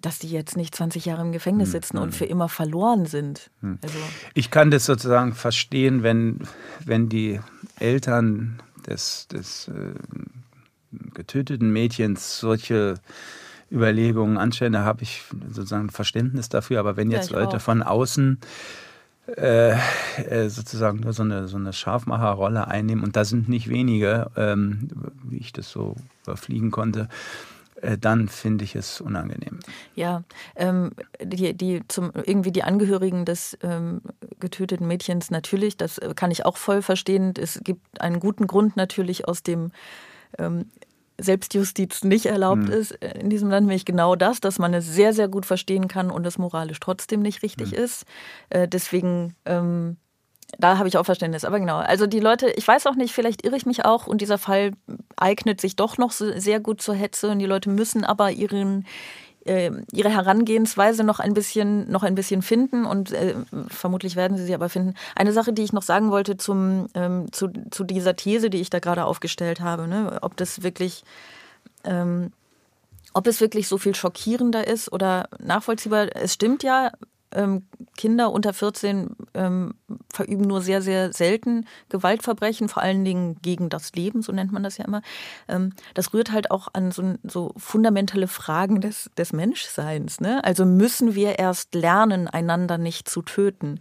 dass 0.00 0.18
die 0.18 0.30
jetzt 0.30 0.56
nicht 0.56 0.74
20 0.74 1.04
Jahre 1.04 1.22
im 1.22 1.32
Gefängnis 1.32 1.72
sitzen 1.72 1.98
und 1.98 2.14
für 2.14 2.24
immer 2.24 2.48
verloren 2.48 3.04
sind. 3.04 3.50
Also, 3.82 3.98
Ich 4.32 4.50
kann 4.50 4.70
das 4.70 4.86
sozusagen 4.86 5.34
verstehen, 5.34 6.02
wenn, 6.02 6.40
wenn 6.86 7.08
die 7.10 7.40
Eltern 7.78 8.62
des, 8.86 9.28
des 9.28 9.68
äh, 9.68 9.94
getöteten 11.12 11.70
Mädchens 11.70 12.38
solche 12.40 12.94
Überlegungen 13.70 14.38
anstellen, 14.38 14.72
da 14.72 14.84
habe 14.84 15.02
ich 15.02 15.24
sozusagen 15.50 15.90
Verständnis 15.90 16.48
dafür. 16.48 16.80
Aber 16.80 16.96
wenn 16.96 17.10
Ja, 17.10 17.18
jetzt 17.18 17.26
ich 17.26 17.32
Leute 17.36 17.58
auch. 17.58 17.60
von 17.60 17.82
außen 17.82 18.38
äh, 19.36 19.72
äh, 20.16 20.48
sozusagen 20.48 21.00
nur 21.00 21.12
so 21.12 21.22
eine, 21.22 21.48
so 21.48 21.58
eine 21.58 21.74
Scharfmacherrolle 21.74 22.66
einnehmen, 22.68 23.04
und 23.04 23.16
da 23.16 23.26
sind 23.26 23.50
nicht 23.50 23.68
wenige, 23.68 24.30
ähm, 24.36 24.88
wie 25.24 25.36
ich 25.36 25.52
das 25.52 25.70
so 25.70 25.96
überfliegen 26.24 26.70
konnte, 26.70 27.02
äh, 27.02 27.57
dann 28.00 28.28
finde 28.28 28.64
ich 28.64 28.74
es 28.74 29.00
unangenehm. 29.00 29.60
ja, 29.94 30.22
ähm, 30.56 30.90
die, 31.22 31.54
die 31.54 31.82
zum 31.88 32.10
irgendwie 32.14 32.52
die 32.52 32.62
Angehörigen 32.62 33.24
des 33.24 33.56
ähm, 33.62 34.00
getöteten 34.40 34.86
Mädchens 34.86 35.30
natürlich, 35.30 35.76
das 35.76 35.98
äh, 35.98 36.12
kann 36.14 36.30
ich 36.30 36.44
auch 36.44 36.56
voll 36.56 36.82
verstehen. 36.82 37.34
Es 37.38 37.60
gibt 37.62 38.00
einen 38.00 38.20
guten 38.20 38.46
Grund 38.46 38.76
natürlich, 38.76 39.28
aus 39.28 39.42
dem 39.42 39.70
ähm, 40.38 40.66
Selbstjustiz 41.20 42.04
nicht 42.04 42.26
erlaubt 42.26 42.68
ist 42.68 42.92
äh, 43.02 43.18
in 43.18 43.28
diesem 43.28 43.50
Land, 43.50 43.66
nämlich 43.66 43.84
genau 43.84 44.14
das, 44.14 44.40
dass 44.40 44.58
man 44.58 44.72
es 44.72 44.86
sehr, 44.86 45.12
sehr 45.12 45.28
gut 45.28 45.46
verstehen 45.46 45.88
kann 45.88 46.10
und 46.10 46.26
es 46.26 46.38
moralisch 46.38 46.80
trotzdem 46.80 47.20
nicht 47.20 47.42
richtig 47.42 47.72
ist. 47.72 48.04
Äh, 48.50 48.68
deswegen 48.68 49.34
ähm, 49.44 49.96
da 50.56 50.78
habe 50.78 50.88
ich 50.88 50.96
auch 50.96 51.04
Verständnis. 51.04 51.44
Aber 51.44 51.60
genau, 51.60 51.76
also 51.76 52.06
die 52.06 52.20
Leute, 52.20 52.48
ich 52.50 52.66
weiß 52.66 52.86
auch 52.86 52.94
nicht, 52.94 53.12
vielleicht 53.12 53.44
irre 53.44 53.56
ich 53.56 53.66
mich 53.66 53.84
auch 53.84 54.06
und 54.06 54.20
dieser 54.20 54.38
Fall 54.38 54.72
eignet 55.16 55.60
sich 55.60 55.76
doch 55.76 55.98
noch 55.98 56.12
sehr 56.12 56.60
gut 56.60 56.80
zur 56.80 56.94
Hetze 56.94 57.30
und 57.30 57.38
die 57.38 57.46
Leute 57.46 57.68
müssen 57.68 58.04
aber 58.04 58.30
ihren 58.30 58.86
äh, 59.44 59.70
ihre 59.92 60.10
Herangehensweise 60.10 61.04
noch 61.04 61.20
ein 61.20 61.34
bisschen 61.34 61.90
noch 61.90 62.02
ein 62.02 62.14
bisschen 62.14 62.42
finden 62.42 62.84
und 62.86 63.12
äh, 63.12 63.34
vermutlich 63.68 64.16
werden 64.16 64.36
sie 64.36 64.44
sie 64.44 64.54
aber 64.54 64.68
finden. 64.68 64.94
Eine 65.14 65.32
Sache, 65.32 65.52
die 65.52 65.62
ich 65.62 65.72
noch 65.72 65.82
sagen 65.82 66.10
wollte 66.10 66.36
zum 66.36 66.88
ähm, 66.94 67.30
zu, 67.32 67.48
zu 67.70 67.84
dieser 67.84 68.16
These, 68.16 68.50
die 68.50 68.60
ich 68.60 68.70
da 68.70 68.78
gerade 68.78 69.04
aufgestellt 69.04 69.60
habe, 69.60 69.86
ne? 69.86 70.18
ob 70.22 70.36
das 70.36 70.62
wirklich 70.62 71.04
ähm, 71.84 72.32
ob 73.14 73.26
es 73.26 73.40
wirklich 73.40 73.68
so 73.68 73.78
viel 73.78 73.94
schockierender 73.94 74.66
ist 74.66 74.92
oder 74.92 75.28
nachvollziehbar. 75.38 76.14
Es 76.14 76.34
stimmt 76.34 76.62
ja, 76.62 76.92
ähm, 77.32 77.66
Kinder 77.96 78.32
unter 78.32 78.52
14 78.52 79.16
ähm, 79.34 79.74
verüben 80.12 80.46
nur 80.46 80.62
sehr, 80.62 80.82
sehr 80.82 81.12
selten 81.12 81.66
Gewaltverbrechen, 81.88 82.68
vor 82.68 82.82
allen 82.82 83.04
Dingen 83.04 83.36
gegen 83.42 83.68
das 83.68 83.92
Leben, 83.92 84.22
so 84.22 84.32
nennt 84.32 84.52
man 84.52 84.62
das 84.62 84.78
ja 84.78 84.84
immer. 84.84 85.02
Ähm, 85.48 85.72
das 85.94 86.12
rührt 86.14 86.32
halt 86.32 86.50
auch 86.50 86.68
an 86.72 86.90
so, 86.90 87.14
so 87.22 87.52
fundamentale 87.56 88.28
Fragen 88.28 88.80
des, 88.80 89.10
des 89.16 89.32
Menschseins. 89.32 90.20
Ne? 90.20 90.42
Also 90.44 90.64
müssen 90.64 91.14
wir 91.14 91.38
erst 91.38 91.74
lernen, 91.74 92.28
einander 92.28 92.78
nicht 92.78 93.08
zu 93.08 93.22
töten. 93.22 93.80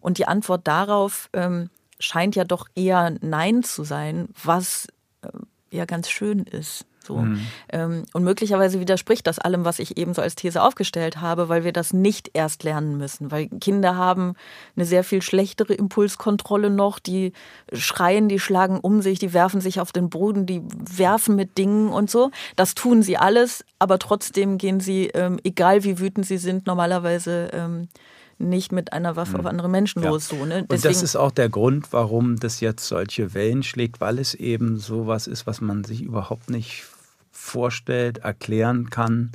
Und 0.00 0.18
die 0.18 0.26
Antwort 0.26 0.66
darauf 0.66 1.28
ähm, 1.32 1.70
scheint 1.98 2.36
ja 2.36 2.44
doch 2.44 2.66
eher 2.74 3.14
Nein 3.20 3.62
zu 3.62 3.84
sein, 3.84 4.28
was 4.42 4.86
äh, 5.22 5.28
ja 5.70 5.84
ganz 5.84 6.08
schön 6.08 6.40
ist. 6.40 6.86
So. 7.08 7.16
Mhm. 7.16 7.40
Ähm, 7.70 8.02
und 8.12 8.22
möglicherweise 8.22 8.80
widerspricht 8.80 9.26
das 9.26 9.38
allem, 9.38 9.64
was 9.64 9.78
ich 9.78 9.96
eben 9.96 10.12
so 10.12 10.20
als 10.20 10.34
These 10.34 10.62
aufgestellt 10.62 11.20
habe, 11.20 11.48
weil 11.48 11.64
wir 11.64 11.72
das 11.72 11.94
nicht 11.94 12.30
erst 12.34 12.62
lernen 12.64 12.98
müssen. 12.98 13.30
Weil 13.30 13.48
Kinder 13.48 13.96
haben 13.96 14.34
eine 14.76 14.84
sehr 14.84 15.04
viel 15.04 15.22
schlechtere 15.22 15.72
Impulskontrolle 15.72 16.68
noch. 16.68 16.98
Die 16.98 17.32
schreien, 17.72 18.28
die 18.28 18.38
schlagen 18.38 18.78
um 18.78 19.00
sich, 19.00 19.18
die 19.18 19.32
werfen 19.32 19.62
sich 19.62 19.80
auf 19.80 19.90
den 19.90 20.10
Boden, 20.10 20.44
die 20.44 20.62
werfen 20.64 21.34
mit 21.34 21.56
Dingen 21.56 21.88
und 21.88 22.10
so. 22.10 22.30
Das 22.56 22.74
tun 22.74 23.02
sie 23.02 23.16
alles, 23.16 23.64
aber 23.78 23.98
trotzdem 23.98 24.58
gehen 24.58 24.80
sie, 24.80 25.06
ähm, 25.14 25.40
egal 25.44 25.84
wie 25.84 25.98
wütend 25.98 26.26
sie 26.26 26.38
sind, 26.38 26.66
normalerweise 26.66 27.48
ähm, 27.54 27.88
nicht 28.38 28.70
mit 28.70 28.92
einer 28.92 29.16
Waffe 29.16 29.32
mhm. 29.32 29.40
auf 29.40 29.46
andere 29.46 29.68
Menschen 29.68 30.02
ja. 30.02 30.10
los. 30.10 30.28
So, 30.28 30.44
ne? 30.44 30.64
Und 30.68 30.84
das 30.84 31.02
ist 31.02 31.16
auch 31.16 31.30
der 31.30 31.48
Grund, 31.48 31.92
warum 31.92 32.38
das 32.38 32.60
jetzt 32.60 32.86
solche 32.86 33.34
Wellen 33.34 33.62
schlägt, 33.62 34.00
weil 34.00 34.18
es 34.18 34.34
eben 34.34 34.76
sowas 34.76 35.26
ist, 35.26 35.46
was 35.46 35.60
man 35.60 35.84
sich 35.84 36.02
überhaupt 36.02 36.50
nicht 36.50 36.84
vorstellt, 37.38 38.18
erklären 38.18 38.90
kann. 38.90 39.32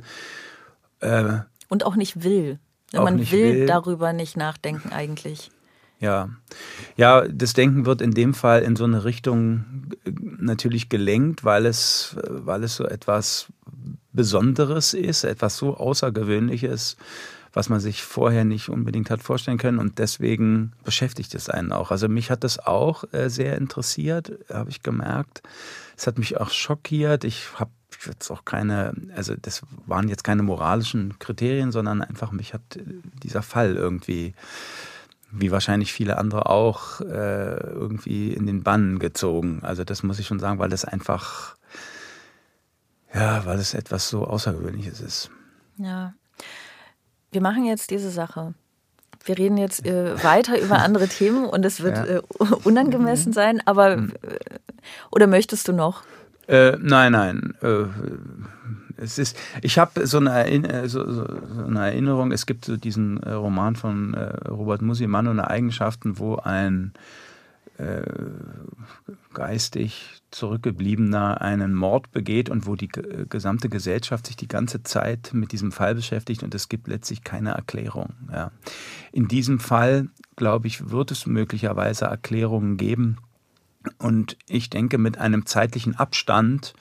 Äh, 1.00 1.38
und 1.68 1.84
auch 1.84 1.96
nicht 1.96 2.22
will. 2.22 2.58
Auch 2.94 3.04
Man 3.04 3.16
nicht 3.16 3.32
will, 3.32 3.54
will 3.54 3.66
darüber 3.66 4.12
nicht 4.12 4.36
nachdenken 4.36 4.92
eigentlich. 4.92 5.50
Ja. 6.00 6.28
ja, 6.96 7.26
das 7.26 7.54
Denken 7.54 7.86
wird 7.86 8.02
in 8.02 8.10
dem 8.10 8.34
Fall 8.34 8.62
in 8.62 8.76
so 8.76 8.84
eine 8.84 9.04
Richtung 9.04 9.64
äh, 10.04 10.10
natürlich 10.38 10.88
gelenkt, 10.88 11.44
weil 11.44 11.64
es, 11.66 12.16
weil 12.28 12.62
es 12.64 12.76
so 12.76 12.84
etwas 12.84 13.46
Besonderes 14.12 14.92
ist, 14.92 15.24
etwas 15.24 15.56
so 15.56 15.76
Außergewöhnliches, 15.76 16.96
was 17.54 17.68
man 17.68 17.80
sich 17.80 18.02
vorher 18.02 18.44
nicht 18.44 18.68
unbedingt 18.68 19.08
hat 19.08 19.22
vorstellen 19.22 19.56
können. 19.56 19.78
Und 19.78 19.98
deswegen 19.98 20.72
beschäftigt 20.84 21.34
es 21.34 21.48
einen 21.48 21.72
auch. 21.72 21.90
Also 21.90 22.08
mich 22.08 22.30
hat 22.30 22.44
das 22.44 22.58
auch 22.58 23.04
äh, 23.12 23.30
sehr 23.30 23.56
interessiert, 23.56 24.32
habe 24.52 24.70
ich 24.70 24.82
gemerkt. 24.82 25.42
Es 25.96 26.06
hat 26.06 26.18
mich 26.18 26.40
auch 26.40 26.50
schockiert. 26.50 27.24
Ich 27.24 27.48
habe 27.58 27.70
jetzt 28.06 28.30
auch 28.30 28.44
keine, 28.44 28.94
also 29.14 29.34
das 29.40 29.62
waren 29.86 30.08
jetzt 30.08 30.24
keine 30.24 30.42
moralischen 30.42 31.18
Kriterien, 31.18 31.72
sondern 31.72 32.02
einfach 32.02 32.32
mich 32.32 32.54
hat 32.54 32.62
dieser 33.22 33.42
Fall 33.42 33.76
irgendwie, 33.76 34.34
wie 35.30 35.50
wahrscheinlich 35.50 35.92
viele 35.92 36.18
andere 36.18 36.46
auch, 36.46 37.00
äh, 37.00 37.56
irgendwie 37.56 38.32
in 38.32 38.46
den 38.46 38.62
Bann 38.62 38.98
gezogen. 38.98 39.60
Also 39.62 39.84
das 39.84 40.02
muss 40.02 40.18
ich 40.18 40.26
schon 40.26 40.40
sagen, 40.40 40.58
weil 40.58 40.70
das 40.70 40.84
einfach, 40.84 41.56
ja, 43.12 43.44
weil 43.46 43.58
es 43.58 43.74
etwas 43.74 44.08
so 44.08 44.26
Außergewöhnliches 44.26 45.00
ist. 45.00 45.30
Ja. 45.76 46.14
Wir 47.30 47.40
machen 47.40 47.64
jetzt 47.64 47.90
diese 47.90 48.10
Sache. 48.10 48.54
Wir 49.24 49.38
reden 49.38 49.56
jetzt 49.56 49.86
äh, 49.86 50.22
weiter 50.22 50.60
über 50.60 50.78
andere 50.78 51.08
Themen 51.08 51.46
und 51.46 51.64
es 51.64 51.82
wird 51.82 51.96
ja. 51.96 52.04
äh, 52.04 52.22
unangemessen 52.64 53.30
mhm. 53.30 53.34
sein, 53.34 53.62
aber 53.64 53.96
mhm. 53.96 54.12
äh, 54.22 54.38
oder 55.10 55.26
möchtest 55.26 55.68
du 55.68 55.72
noch? 55.72 56.02
Äh, 56.46 56.76
nein, 56.78 57.12
nein. 57.12 57.54
Äh, 57.62 57.84
es 58.96 59.18
ist, 59.18 59.36
ich 59.62 59.78
habe 59.78 60.06
so, 60.06 60.18
eine, 60.18 60.88
so, 60.88 61.10
so, 61.10 61.26
eine 61.66 61.80
Erinnerung, 61.80 62.32
es 62.32 62.46
gibt 62.46 62.64
so 62.64 62.76
diesen 62.76 63.22
äh, 63.22 63.32
Roman 63.32 63.76
von 63.76 64.14
äh, 64.14 64.48
Robert 64.48 64.82
Musi, 64.82 65.06
Mann 65.06 65.26
ohne 65.26 65.48
Eigenschaften, 65.48 66.18
wo 66.18 66.36
ein 66.36 66.92
äh, 67.78 68.02
geistig 69.32 70.20
zurückgebliebener 70.30 71.40
einen 71.40 71.74
Mord 71.74 72.10
begeht 72.12 72.48
und 72.50 72.66
wo 72.66 72.76
die 72.76 72.88
gesamte 72.88 73.68
Gesellschaft 73.68 74.26
sich 74.26 74.36
die 74.36 74.48
ganze 74.48 74.82
Zeit 74.82 75.30
mit 75.32 75.52
diesem 75.52 75.72
Fall 75.72 75.94
beschäftigt 75.94 76.42
und 76.42 76.54
es 76.54 76.68
gibt 76.68 76.88
letztlich 76.88 77.24
keine 77.24 77.52
Erklärung. 77.52 78.14
Ja. 78.32 78.50
In 79.12 79.28
diesem 79.28 79.60
Fall, 79.60 80.08
glaube 80.36 80.66
ich, 80.66 80.90
wird 80.90 81.10
es 81.10 81.26
möglicherweise 81.26 82.06
Erklärungen 82.06 82.76
geben, 82.76 83.18
und 83.98 84.36
ich 84.48 84.70
denke, 84.70 84.98
mit 84.98 85.18
einem 85.18 85.46
zeitlichen 85.46 85.96
Abstand 85.96 86.74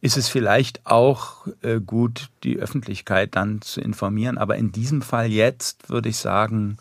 ist 0.00 0.16
es 0.16 0.28
vielleicht 0.28 0.86
auch 0.86 1.46
äh, 1.62 1.80
gut, 1.80 2.28
die 2.44 2.58
Öffentlichkeit 2.58 3.34
dann 3.34 3.62
zu 3.62 3.80
informieren. 3.80 4.38
Aber 4.38 4.56
in 4.56 4.72
diesem 4.72 5.02
Fall 5.02 5.30
jetzt 5.30 5.88
würde 5.88 6.10
ich 6.10 6.18
sagen, 6.18 6.76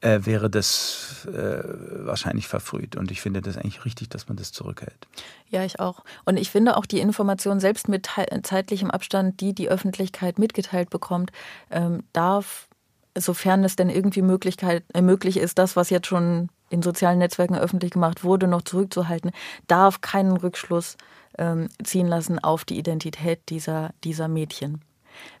äh, 0.00 0.20
wäre 0.24 0.48
das 0.48 1.26
äh, 1.26 1.62
wahrscheinlich 2.06 2.48
verfrüht. 2.48 2.96
Und 2.96 3.10
ich 3.10 3.20
finde 3.20 3.42
das 3.42 3.56
eigentlich 3.56 3.84
richtig, 3.84 4.08
dass 4.08 4.28
man 4.28 4.36
das 4.36 4.52
zurückhält. 4.52 5.06
Ja, 5.48 5.64
ich 5.64 5.80
auch. 5.80 6.04
Und 6.24 6.36
ich 6.38 6.50
finde 6.50 6.76
auch 6.76 6.86
die 6.86 7.00
Information 7.00 7.60
selbst 7.60 7.88
mit 7.88 8.08
zeitlichem 8.42 8.90
Abstand, 8.90 9.40
die 9.40 9.54
die 9.54 9.68
Öffentlichkeit 9.68 10.38
mitgeteilt 10.38 10.90
bekommt, 10.90 11.32
ähm, 11.70 12.02
darf, 12.12 12.68
sofern 13.16 13.64
es 13.64 13.76
denn 13.76 13.90
irgendwie 13.90 14.22
Möglichkeit, 14.22 14.84
äh, 14.94 15.02
möglich 15.02 15.36
ist, 15.36 15.58
das, 15.58 15.76
was 15.76 15.90
jetzt 15.90 16.06
schon 16.06 16.48
in 16.70 16.82
sozialen 16.82 17.18
Netzwerken 17.18 17.56
öffentlich 17.56 17.90
gemacht 17.90 18.24
wurde, 18.24 18.46
noch 18.46 18.62
zurückzuhalten, 18.62 19.32
darf 19.66 20.00
keinen 20.00 20.36
Rückschluss 20.36 20.96
ähm, 21.36 21.68
ziehen 21.82 22.06
lassen 22.06 22.38
auf 22.38 22.64
die 22.64 22.78
Identität 22.78 23.40
dieser, 23.48 23.90
dieser 24.04 24.28
Mädchen. 24.28 24.80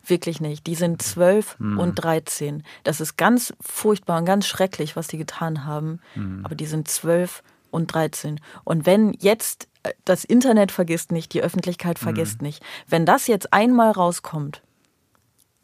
Wirklich 0.06 0.40
nicht. 0.40 0.66
Die 0.66 0.74
sind 0.74 1.02
zwölf 1.02 1.58
mhm. 1.58 1.78
und 1.78 1.94
dreizehn. 1.94 2.62
Das 2.84 3.00
ist 3.00 3.16
ganz 3.16 3.52
furchtbar 3.60 4.18
und 4.18 4.24
ganz 4.24 4.46
schrecklich, 4.46 4.96
was 4.96 5.08
die 5.08 5.18
getan 5.18 5.64
haben. 5.64 6.00
Mhm. 6.14 6.44
Aber 6.44 6.54
die 6.54 6.66
sind 6.66 6.88
zwölf 6.88 7.42
und 7.70 7.92
dreizehn. 7.92 8.40
Und 8.64 8.86
wenn 8.86 9.12
jetzt 9.20 9.68
äh, 9.82 9.92
das 10.04 10.24
Internet 10.24 10.72
vergisst 10.72 11.12
nicht, 11.12 11.32
die 11.34 11.42
Öffentlichkeit 11.42 11.98
vergisst 11.98 12.40
mhm. 12.40 12.48
nicht, 12.48 12.62
wenn 12.88 13.06
das 13.06 13.26
jetzt 13.26 13.52
einmal 13.52 13.92
rauskommt, 13.92 14.62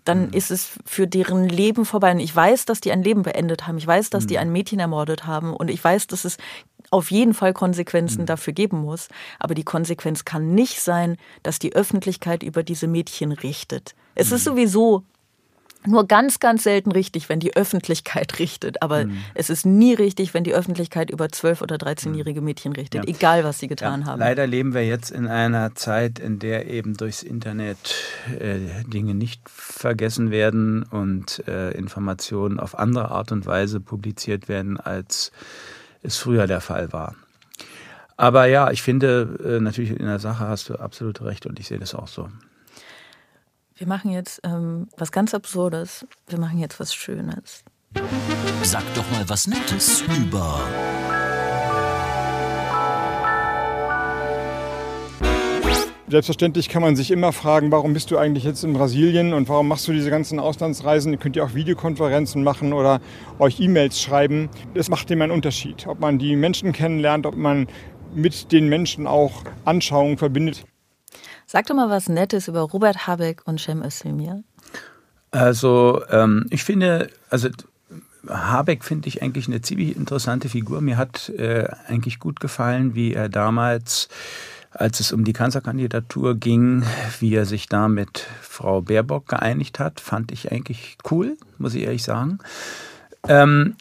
dann 0.04 0.26
mhm. 0.26 0.32
ist 0.32 0.50
es 0.50 0.78
für 0.84 1.06
deren 1.06 1.48
Leben 1.48 1.84
vorbei. 1.84 2.12
Und 2.12 2.20
ich 2.20 2.34
weiß, 2.34 2.64
dass 2.64 2.80
die 2.80 2.92
ein 2.92 3.02
Leben 3.02 3.22
beendet 3.22 3.66
haben. 3.66 3.76
Ich 3.76 3.86
weiß, 3.86 4.10
dass 4.10 4.26
die 4.26 4.38
ein 4.38 4.52
Mädchen 4.52 4.78
ermordet 4.78 5.26
haben. 5.26 5.52
Und 5.52 5.68
ich 5.68 5.82
weiß, 5.82 6.06
dass 6.06 6.24
es 6.24 6.38
auf 6.90 7.10
jeden 7.10 7.34
Fall 7.34 7.52
Konsequenzen 7.52 8.22
mhm. 8.22 8.26
dafür 8.26 8.52
geben 8.52 8.78
muss. 8.80 9.08
Aber 9.38 9.54
die 9.54 9.64
Konsequenz 9.64 10.24
kann 10.24 10.54
nicht 10.54 10.80
sein, 10.80 11.16
dass 11.42 11.58
die 11.58 11.74
Öffentlichkeit 11.74 12.42
über 12.42 12.62
diese 12.62 12.86
Mädchen 12.86 13.32
richtet. 13.32 13.94
Es 14.14 14.32
ist 14.32 14.46
mhm. 14.46 14.50
sowieso 14.50 15.04
nur 15.86 16.06
ganz, 16.06 16.40
ganz 16.40 16.64
selten 16.64 16.92
richtig, 16.92 17.28
wenn 17.28 17.40
die 17.40 17.56
Öffentlichkeit 17.56 18.38
richtet. 18.38 18.82
Aber 18.82 19.06
mhm. 19.06 19.18
es 19.34 19.50
ist 19.50 19.66
nie 19.66 19.94
richtig, 19.94 20.34
wenn 20.34 20.44
die 20.44 20.54
Öffentlichkeit 20.54 21.10
über 21.10 21.26
12- 21.26 21.62
oder 21.62 21.76
13-jährige 21.76 22.40
Mädchen 22.40 22.72
richtet, 22.72 23.04
ja. 23.04 23.14
egal 23.14 23.44
was 23.44 23.58
sie 23.58 23.68
getan 23.68 24.02
ja, 24.02 24.06
haben. 24.06 24.18
Leider 24.18 24.46
leben 24.46 24.74
wir 24.74 24.86
jetzt 24.86 25.10
in 25.10 25.26
einer 25.26 25.74
Zeit, 25.74 26.18
in 26.18 26.38
der 26.38 26.68
eben 26.68 26.96
durchs 26.96 27.22
Internet 27.22 27.94
äh, 28.38 28.84
Dinge 28.86 29.14
nicht 29.14 29.40
vergessen 29.48 30.30
werden 30.30 30.82
und 30.82 31.46
äh, 31.46 31.70
Informationen 31.72 32.60
auf 32.60 32.78
andere 32.78 33.10
Art 33.10 33.32
und 33.32 33.46
Weise 33.46 33.80
publiziert 33.80 34.48
werden, 34.48 34.78
als 34.78 35.32
es 36.06 36.16
früher 36.16 36.46
der 36.46 36.60
Fall 36.60 36.92
war. 36.92 37.14
Aber 38.16 38.46
ja, 38.46 38.70
ich 38.70 38.82
finde, 38.82 39.38
äh, 39.44 39.60
natürlich 39.60 39.90
in 39.90 40.06
der 40.06 40.18
Sache 40.18 40.48
hast 40.48 40.68
du 40.68 40.76
absolut 40.76 41.20
recht 41.22 41.46
und 41.46 41.58
ich 41.60 41.66
sehe 41.66 41.78
das 41.78 41.94
auch 41.94 42.08
so. 42.08 42.28
Wir 43.74 43.86
machen 43.86 44.10
jetzt 44.10 44.40
ähm, 44.42 44.88
was 44.96 45.12
ganz 45.12 45.34
Absurdes. 45.34 46.06
Wir 46.28 46.38
machen 46.38 46.58
jetzt 46.58 46.80
was 46.80 46.94
Schönes. 46.94 47.62
Sag 48.62 48.82
doch 48.94 49.10
mal 49.10 49.28
was 49.28 49.46
Nettes 49.46 50.02
über. 50.02 50.60
Selbstverständlich 56.08 56.68
kann 56.68 56.82
man 56.82 56.94
sich 56.94 57.10
immer 57.10 57.32
fragen, 57.32 57.72
warum 57.72 57.92
bist 57.92 58.12
du 58.12 58.18
eigentlich 58.18 58.44
jetzt 58.44 58.62
in 58.62 58.72
Brasilien 58.72 59.32
und 59.32 59.48
warum 59.48 59.66
machst 59.66 59.88
du 59.88 59.92
diese 59.92 60.08
ganzen 60.08 60.38
Auslandsreisen? 60.38 61.12
Ihr 61.12 61.18
könnt 61.18 61.34
ja 61.34 61.42
auch 61.42 61.54
Videokonferenzen 61.54 62.44
machen 62.44 62.72
oder 62.72 63.00
euch 63.40 63.58
E-Mails 63.58 64.00
schreiben. 64.00 64.48
Das 64.74 64.88
macht 64.88 65.10
immer 65.10 65.24
einen 65.24 65.32
Unterschied, 65.32 65.86
ob 65.88 65.98
man 65.98 66.18
die 66.18 66.36
Menschen 66.36 66.72
kennenlernt, 66.72 67.26
ob 67.26 67.36
man 67.36 67.66
mit 68.14 68.52
den 68.52 68.68
Menschen 68.68 69.08
auch 69.08 69.42
Anschauungen 69.64 70.16
verbindet. 70.16 70.64
Sag 71.44 71.66
doch 71.66 71.74
mal 71.74 71.90
was 71.90 72.08
Nettes 72.08 72.46
über 72.46 72.60
Robert 72.60 73.08
Habeck 73.08 73.42
und 73.44 73.60
Cem 73.60 73.82
Özdemir. 73.82 74.44
Also 75.32 76.02
ähm, 76.10 76.46
ich 76.50 76.62
finde, 76.62 77.10
also 77.30 77.48
Habeck 78.28 78.84
finde 78.84 79.08
ich 79.08 79.22
eigentlich 79.22 79.48
eine 79.48 79.60
ziemlich 79.60 79.96
interessante 79.96 80.48
Figur. 80.48 80.80
Mir 80.80 80.96
hat 80.96 81.30
äh, 81.30 81.68
eigentlich 81.88 82.20
gut 82.20 82.38
gefallen, 82.38 82.94
wie 82.94 83.12
er 83.12 83.28
damals, 83.28 84.08
als 84.78 85.00
es 85.00 85.12
um 85.12 85.24
die 85.24 85.32
Kanzlerkandidatur 85.32 86.36
ging, 86.36 86.82
wie 87.20 87.34
er 87.34 87.46
sich 87.46 87.68
da 87.68 87.88
mit 87.88 88.26
Frau 88.42 88.82
Baerbock 88.82 89.28
geeinigt 89.28 89.78
hat. 89.78 90.00
Fand 90.00 90.32
ich 90.32 90.52
eigentlich 90.52 90.98
cool, 91.10 91.36
muss 91.58 91.74
ich 91.74 91.82
ehrlich 91.82 92.02
sagen. 92.02 92.38
Ähm, 93.28 93.74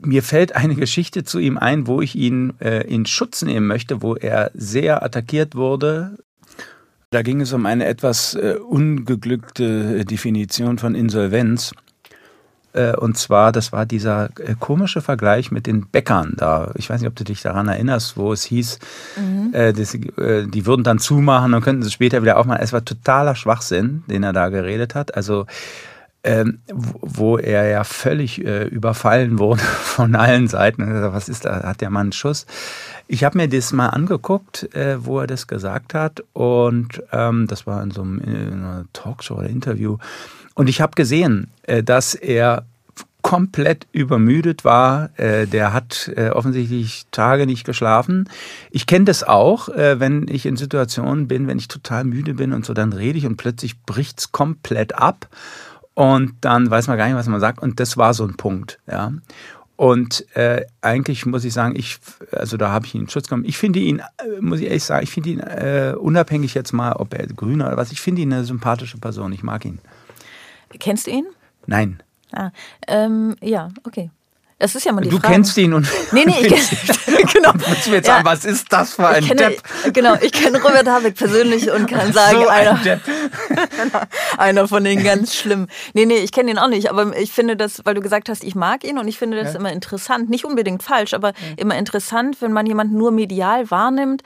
mir 0.00 0.22
fällt 0.22 0.54
eine 0.54 0.74
Geschichte 0.74 1.24
zu 1.24 1.38
ihm 1.38 1.56
ein, 1.56 1.86
wo 1.86 2.02
ich 2.02 2.14
ihn 2.16 2.54
äh, 2.60 2.86
in 2.86 3.06
Schutz 3.06 3.42
nehmen 3.42 3.66
möchte, 3.66 4.02
wo 4.02 4.14
er 4.16 4.50
sehr 4.54 5.02
attackiert 5.02 5.54
wurde 5.54 6.16
Da 7.12 7.20
ging 7.20 7.42
es 7.42 7.52
um 7.52 7.66
eine 7.66 7.84
etwas 7.84 8.34
äh, 8.34 8.56
ungeglückte 8.56 10.04
Definition 10.06 10.78
von 10.78 10.94
Insolvenz. 10.94 11.74
Äh, 12.72 12.96
und 12.96 13.16
zwar, 13.16 13.52
das 13.52 13.72
war 13.72 13.86
dieser 13.86 14.30
äh, 14.38 14.54
komische 14.58 15.00
Vergleich 15.00 15.50
mit 15.50 15.66
den 15.66 15.86
Bäckern 15.86 16.34
da. 16.36 16.72
Ich 16.76 16.88
weiß 16.88 17.00
nicht, 17.00 17.08
ob 17.08 17.16
du 17.16 17.24
dich 17.24 17.42
daran 17.42 17.68
erinnerst, 17.68 18.16
wo 18.16 18.32
es 18.32 18.44
hieß, 18.44 18.78
mhm. 19.16 19.54
äh, 19.54 19.72
das, 19.72 19.92
die 19.92 20.66
würden 20.66 20.82
dann 20.82 20.98
zumachen 20.98 21.54
und 21.54 21.62
könnten 21.62 21.82
sie 21.82 21.90
später 21.90 22.22
wieder 22.22 22.38
aufmachen. 22.38 22.62
Es 22.62 22.72
war 22.72 22.84
totaler 22.84 23.34
Schwachsinn, 23.34 24.02
den 24.06 24.22
er 24.22 24.32
da 24.32 24.48
geredet 24.48 24.94
hat. 24.94 25.14
Also 25.14 25.46
ähm, 26.24 26.60
wo 26.68 27.36
er 27.36 27.68
ja 27.68 27.84
völlig 27.84 28.44
äh, 28.44 28.64
überfallen 28.64 29.38
wurde 29.38 29.62
von 29.82 30.14
allen 30.14 30.48
Seiten. 30.48 30.84
Was 31.12 31.28
ist 31.28 31.44
da? 31.44 31.62
Hat 31.64 31.80
der 31.80 31.90
Mann 31.90 32.02
einen 32.02 32.12
Schuss? 32.12 32.46
Ich 33.08 33.24
habe 33.24 33.38
mir 33.38 33.48
das 33.48 33.72
mal 33.72 33.88
angeguckt, 33.88 34.74
äh, 34.74 35.04
wo 35.04 35.20
er 35.20 35.26
das 35.26 35.46
gesagt 35.46 35.94
hat. 35.94 36.22
Und 36.32 37.02
ähm, 37.12 37.46
das 37.48 37.66
war 37.66 37.82
in 37.82 37.90
so 37.90 38.02
einem 38.02 38.20
in 38.20 38.52
einer 38.52 38.84
Talkshow 38.92 39.34
oder 39.34 39.48
Interview. 39.48 39.98
Und 40.54 40.68
ich 40.68 40.80
habe 40.80 40.94
gesehen, 40.94 41.48
äh, 41.62 41.82
dass 41.82 42.14
er 42.14 42.64
komplett 43.22 43.86
übermüdet 43.92 44.64
war. 44.64 45.10
Äh, 45.16 45.46
der 45.46 45.72
hat 45.72 46.10
äh, 46.16 46.30
offensichtlich 46.30 47.06
Tage 47.10 47.46
nicht 47.46 47.64
geschlafen. 47.64 48.28
Ich 48.70 48.86
kenne 48.86 49.04
das 49.04 49.24
auch, 49.24 49.68
wenn 49.68 50.26
ich 50.28 50.46
in 50.46 50.56
Situationen 50.56 51.28
bin, 51.28 51.46
wenn 51.46 51.58
ich 51.58 51.68
total 51.68 52.04
müde 52.04 52.34
bin 52.34 52.52
und 52.52 52.64
so, 52.64 52.74
dann 52.74 52.92
rede 52.92 53.18
ich 53.18 53.26
und 53.26 53.36
plötzlich 53.36 53.80
bricht's 53.82 54.32
komplett 54.32 54.94
ab 54.94 55.28
und 55.94 56.34
dann 56.40 56.70
weiß 56.70 56.88
man 56.88 56.96
gar 56.96 57.06
nicht, 57.06 57.16
was 57.16 57.28
man 57.28 57.40
sagt. 57.40 57.60
Und 57.60 57.80
das 57.80 57.96
war 57.96 58.14
so 58.14 58.24
ein 58.24 58.36
Punkt, 58.36 58.78
ja. 58.90 59.12
Und 59.76 60.24
äh, 60.36 60.64
eigentlich 60.80 61.26
muss 61.26 61.44
ich 61.44 61.52
sagen, 61.52 61.74
ich, 61.76 61.98
also 62.30 62.56
da 62.56 62.70
habe 62.70 62.86
ich 62.86 62.94
ihn 62.94 63.02
in 63.02 63.08
Schutz 63.08 63.28
genommen. 63.28 63.46
Ich 63.46 63.58
finde 63.58 63.80
ihn, 63.80 63.98
äh, 63.98 64.40
muss 64.40 64.60
ich 64.60 64.66
ehrlich 64.66 64.84
sagen, 64.84 65.02
ich 65.02 65.10
finde 65.10 65.30
ihn 65.30 65.40
äh, 65.40 65.94
unabhängig 65.98 66.54
jetzt 66.54 66.72
mal, 66.72 66.92
ob 66.92 67.14
er 67.14 67.26
grüner 67.26 67.66
oder 67.66 67.76
was, 67.76 67.90
ich 67.90 68.00
finde 68.00 68.22
ihn 68.22 68.32
eine 68.32 68.44
sympathische 68.44 68.98
Person. 68.98 69.32
Ich 69.32 69.42
mag 69.42 69.64
ihn. 69.64 69.80
Kennst 70.78 71.06
du 71.06 71.10
ihn? 71.10 71.26
Nein. 71.66 72.02
Ah, 72.32 72.50
ähm, 72.86 73.34
ja, 73.42 73.70
okay. 73.84 74.10
Das 74.62 74.76
ist 74.76 74.84
ja 74.84 74.92
mal 74.92 75.00
die 75.00 75.08
du 75.08 75.18
Frage. 75.18 75.34
kennst 75.34 75.58
ihn 75.58 75.74
und 75.74 75.88
nee, 76.12 76.22
nee, 76.24 76.36
ich 76.46 76.52
genau. 77.34 77.50
Willst 77.52 77.86
du 77.86 77.90
mir 77.90 77.96
jetzt 77.96 78.06
ja. 78.06 78.14
sagen, 78.14 78.24
was 78.24 78.44
ist 78.44 78.72
das 78.72 78.94
für 78.94 79.08
ein 79.08 79.24
kenne, 79.24 79.40
Depp? 79.40 79.62
Genau, 79.92 80.14
ich 80.20 80.30
kenne 80.30 80.62
Robert 80.62 80.86
Habeck 80.86 81.16
persönlich 81.16 81.68
und 81.68 81.88
kann 81.88 82.12
sagen, 82.12 82.42
so 82.42 82.46
einer, 82.46 82.70
ein 82.70 82.82
Depp. 82.84 83.00
einer 84.38 84.68
von 84.68 84.84
den 84.84 85.02
ganz 85.02 85.34
schlimmen. 85.34 85.66
Nee, 85.94 86.06
nee, 86.06 86.18
ich 86.18 86.30
kenne 86.30 86.52
ihn 86.52 86.58
auch 86.58 86.68
nicht, 86.68 86.90
aber 86.90 87.16
ich 87.18 87.32
finde 87.32 87.56
das, 87.56 87.84
weil 87.84 87.94
du 87.94 88.00
gesagt 88.00 88.28
hast, 88.28 88.44
ich 88.44 88.54
mag 88.54 88.84
ihn 88.84 88.98
und 88.98 89.08
ich 89.08 89.18
finde 89.18 89.42
das 89.42 89.54
ja. 89.54 89.58
immer 89.58 89.72
interessant, 89.72 90.30
nicht 90.30 90.44
unbedingt 90.44 90.84
falsch, 90.84 91.12
aber 91.12 91.30
ja. 91.30 91.34
immer 91.56 91.76
interessant, 91.76 92.36
wenn 92.38 92.52
man 92.52 92.64
jemanden 92.64 92.96
nur 92.96 93.10
medial 93.10 93.68
wahrnimmt 93.68 94.22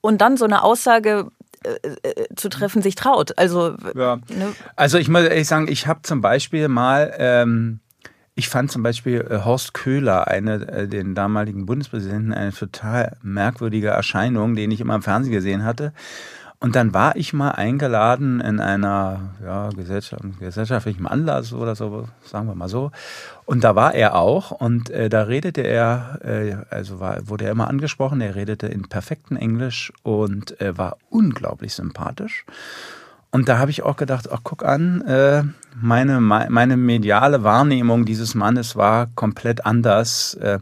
und 0.00 0.20
dann 0.20 0.36
so 0.36 0.44
eine 0.44 0.62
Aussage 0.62 1.26
äh, 1.64 2.08
äh, 2.08 2.26
zu 2.36 2.48
treffen 2.48 2.80
sich 2.80 2.94
traut. 2.94 3.36
Also, 3.38 3.74
ja. 3.96 4.18
ne? 4.28 4.52
also 4.76 4.98
ich 4.98 5.08
muss 5.08 5.22
ehrlich 5.22 5.48
sagen, 5.48 5.66
ich 5.66 5.88
habe 5.88 6.02
zum 6.04 6.20
Beispiel 6.20 6.68
mal 6.68 7.12
ähm, 7.18 7.80
ich 8.34 8.48
fand 8.48 8.70
zum 8.70 8.82
Beispiel 8.82 9.26
äh, 9.28 9.44
Horst 9.44 9.74
Köhler, 9.74 10.28
eine, 10.28 10.66
äh, 10.68 10.88
den 10.88 11.14
damaligen 11.14 11.66
Bundespräsidenten, 11.66 12.32
eine 12.32 12.52
total 12.52 13.16
merkwürdige 13.22 13.88
Erscheinung, 13.88 14.54
den 14.54 14.70
ich 14.70 14.80
immer 14.80 14.94
im 14.94 15.02
Fernsehen 15.02 15.32
gesehen 15.32 15.64
hatte. 15.64 15.92
Und 16.62 16.76
dann 16.76 16.92
war 16.92 17.16
ich 17.16 17.32
mal 17.32 17.52
eingeladen 17.52 18.40
in 18.40 18.60
einer 18.60 19.30
ja, 19.42 19.70
Gesellschaft, 19.70 20.22
gesellschaftlichen 20.38 21.06
Anlass 21.06 21.54
oder 21.54 21.74
so, 21.74 22.06
sagen 22.22 22.48
wir 22.48 22.54
mal 22.54 22.68
so. 22.68 22.90
Und 23.46 23.64
da 23.64 23.74
war 23.76 23.94
er 23.94 24.14
auch 24.14 24.50
und 24.50 24.90
äh, 24.90 25.08
da 25.08 25.22
redete 25.22 25.62
er, 25.62 26.18
äh, 26.22 26.56
also 26.68 27.00
war, 27.00 27.26
wurde 27.26 27.46
er 27.46 27.52
immer 27.52 27.68
angesprochen, 27.68 28.20
er 28.20 28.34
redete 28.34 28.66
in 28.66 28.90
perfektem 28.90 29.38
Englisch 29.38 29.90
und 30.02 30.60
äh, 30.60 30.76
war 30.76 30.98
unglaublich 31.08 31.72
sympathisch. 31.72 32.44
Und 33.30 33.48
da 33.48 33.56
habe 33.56 33.70
ich 33.70 33.82
auch 33.82 33.96
gedacht, 33.96 34.28
ach 34.30 34.40
guck 34.44 34.62
an, 34.62 35.00
äh, 35.02 35.44
meine, 35.74 36.20
meine 36.20 36.76
mediale 36.76 37.44
Wahrnehmung 37.44 38.04
dieses 38.04 38.34
Mannes 38.34 38.76
war 38.76 39.08
komplett 39.14 39.64
anders. 39.64 40.34
Äh, 40.34 40.58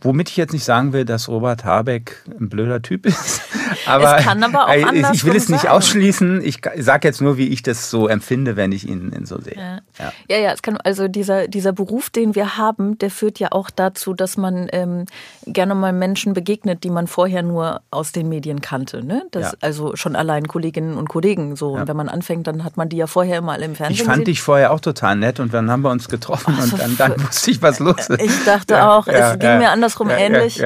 womit 0.00 0.28
ich 0.28 0.36
jetzt 0.36 0.52
nicht 0.52 0.64
sagen 0.64 0.92
will, 0.92 1.04
dass 1.04 1.28
Robert 1.28 1.64
Habeck 1.64 2.22
ein 2.38 2.48
blöder 2.48 2.82
Typ 2.82 3.06
ist. 3.06 3.42
aber, 3.86 4.18
es 4.18 4.24
kann 4.24 4.42
aber 4.42 4.66
auch 4.66 4.92
ich 5.12 5.24
will 5.24 5.36
es 5.36 5.48
nicht 5.48 5.62
sagen. 5.62 5.74
ausschließen. 5.74 6.42
Ich 6.44 6.60
sage 6.78 7.08
jetzt 7.08 7.20
nur, 7.20 7.36
wie 7.38 7.48
ich 7.48 7.62
das 7.62 7.90
so 7.90 8.06
empfinde, 8.06 8.56
wenn 8.56 8.72
ich 8.72 8.88
ihn, 8.88 9.12
ihn 9.12 9.26
so 9.26 9.40
sehe. 9.40 9.56
Ja. 9.56 9.80
Ja. 9.98 10.12
ja, 10.28 10.38
ja, 10.38 10.52
es 10.52 10.62
kann, 10.62 10.76
also 10.76 11.08
dieser, 11.08 11.48
dieser 11.48 11.72
Beruf, 11.72 12.10
den 12.10 12.34
wir 12.34 12.56
haben, 12.56 12.98
der 12.98 13.10
führt 13.10 13.38
ja 13.38 13.48
auch 13.52 13.70
dazu, 13.70 14.12
dass 14.12 14.36
man 14.36 14.68
ähm, 14.72 15.06
gerne 15.46 15.74
mal 15.74 15.92
Menschen 15.92 16.34
begegnet, 16.34 16.84
die 16.84 16.90
man 16.90 17.06
vorher 17.06 17.42
nur 17.42 17.80
aus 17.90 18.12
den 18.12 18.28
Medien 18.28 18.60
kannte. 18.60 19.04
Ne? 19.04 19.22
Das, 19.30 19.52
ja. 19.52 19.58
Also 19.60 19.96
schon 19.96 20.16
allein 20.16 20.48
Kolleginnen 20.48 20.96
und 20.96 21.08
Kollegen 21.08 21.56
so. 21.56 21.72
Und 21.72 21.88
wenn 21.88 21.96
man 21.96 22.08
anfängt, 22.08 22.46
dann 22.46 22.64
hat 22.64 22.76
man 22.76 22.88
die 22.88 22.96
ja 22.96 23.06
vorher 23.06 23.38
immer 23.38 23.52
alle 23.52 23.64
im 23.64 23.74
Fernsehen 23.74 23.94
ich 23.94 24.02
fand 24.02 24.24
gesehen 24.24 24.33
dich 24.34 24.42
vorher 24.42 24.72
auch 24.72 24.80
total 24.80 25.16
nett 25.16 25.38
und 25.38 25.54
dann 25.54 25.70
haben 25.70 25.82
wir 25.82 25.90
uns 25.90 26.08
getroffen 26.08 26.56
also, 26.58 26.74
und 26.74 26.82
dann, 26.82 26.96
dann 26.96 27.26
wusste 27.26 27.52
ich, 27.52 27.62
was 27.62 27.78
los 27.78 28.08
ist. 28.08 28.20
Ich 28.20 28.44
dachte 28.44 28.74
ja, 28.74 28.96
auch, 28.96 29.06
ja, 29.06 29.32
es 29.32 29.38
ging 29.38 29.58
mir 29.58 29.70
andersrum 29.70 30.10
ähnlich. 30.10 30.62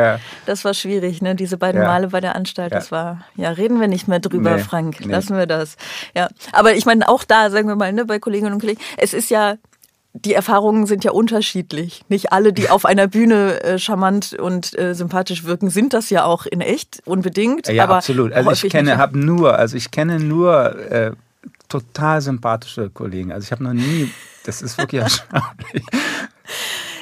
Das 0.47 0.65
war 0.65 0.75
schwierig, 0.75 1.21
ne? 1.21 1.35
Diese 1.35 1.59
beiden 1.59 1.83
Male 1.83 2.09
bei 2.09 2.21
der 2.21 2.35
Anstalt, 2.35 2.73
das 2.73 2.91
war, 2.91 3.25
ja, 3.37 3.51
reden 3.51 3.81
wir 3.81 3.89
nicht 3.89 4.09
mehr 4.09 4.21
drüber, 4.21 4.57
nee, 4.57 4.63
Frank. 4.63 5.01
Nee. 5.01 5.13
Lassen 5.13 5.37
wir 5.37 5.47
das. 5.47 5.77
Ja. 6.15 6.29
Aber 6.53 6.75
ich 6.75 6.87
meine, 6.87 7.09
auch 7.09 7.25
da, 7.25 7.51
sagen 7.51 7.69
wir 7.69 7.77
mal, 7.77 7.93
ne, 7.93 8.05
bei 8.05 8.19
Kolleginnen 8.19 8.55
und 8.55 8.61
Kollegen, 8.61 8.81
es 8.97 9.13
ist 9.13 9.31
ja 9.31 9.57
die 10.15 10.35
Erfahrungen 10.35 10.87
sind 10.87 11.05
ja 11.05 11.13
unterschiedlich. 11.13 12.03
Nicht 12.09 12.33
alle, 12.33 12.53
die 12.53 12.71
auf 12.71 12.85
einer 12.87 13.07
Bühne 13.07 13.63
äh, 13.63 13.79
charmant 13.79 14.35
und 14.35 14.77
äh, 14.77 14.95
sympathisch 14.95 15.45
wirken, 15.45 15.71
sind 15.71 15.93
das 15.93 16.11
ja 16.11 16.25
auch 16.25 16.47
in 16.47 16.61
echt 16.61 17.03
unbedingt. 17.05 17.69
Ja, 17.69 17.89
absolut. 17.89 18.33
Also 18.33 18.51
ich 18.51 18.73
kenne, 18.73 18.97
habe 18.97 19.19
nur, 19.19 19.57
also 19.57 19.77
ich 19.77 19.91
kenne 19.91 20.19
nur 20.19 20.91
äh, 20.91 21.13
total 21.69 22.21
sympathische 22.21 22.91
Kollegen. 22.91 23.33
Also 23.33 23.45
ich 23.47 23.53
habe 23.53 23.65
noch 23.65 23.73
nie, 23.73 24.11
das 24.45 24.63
ist 24.63 24.79
wirklich 24.79 25.01
erstaunlich. 25.03 25.85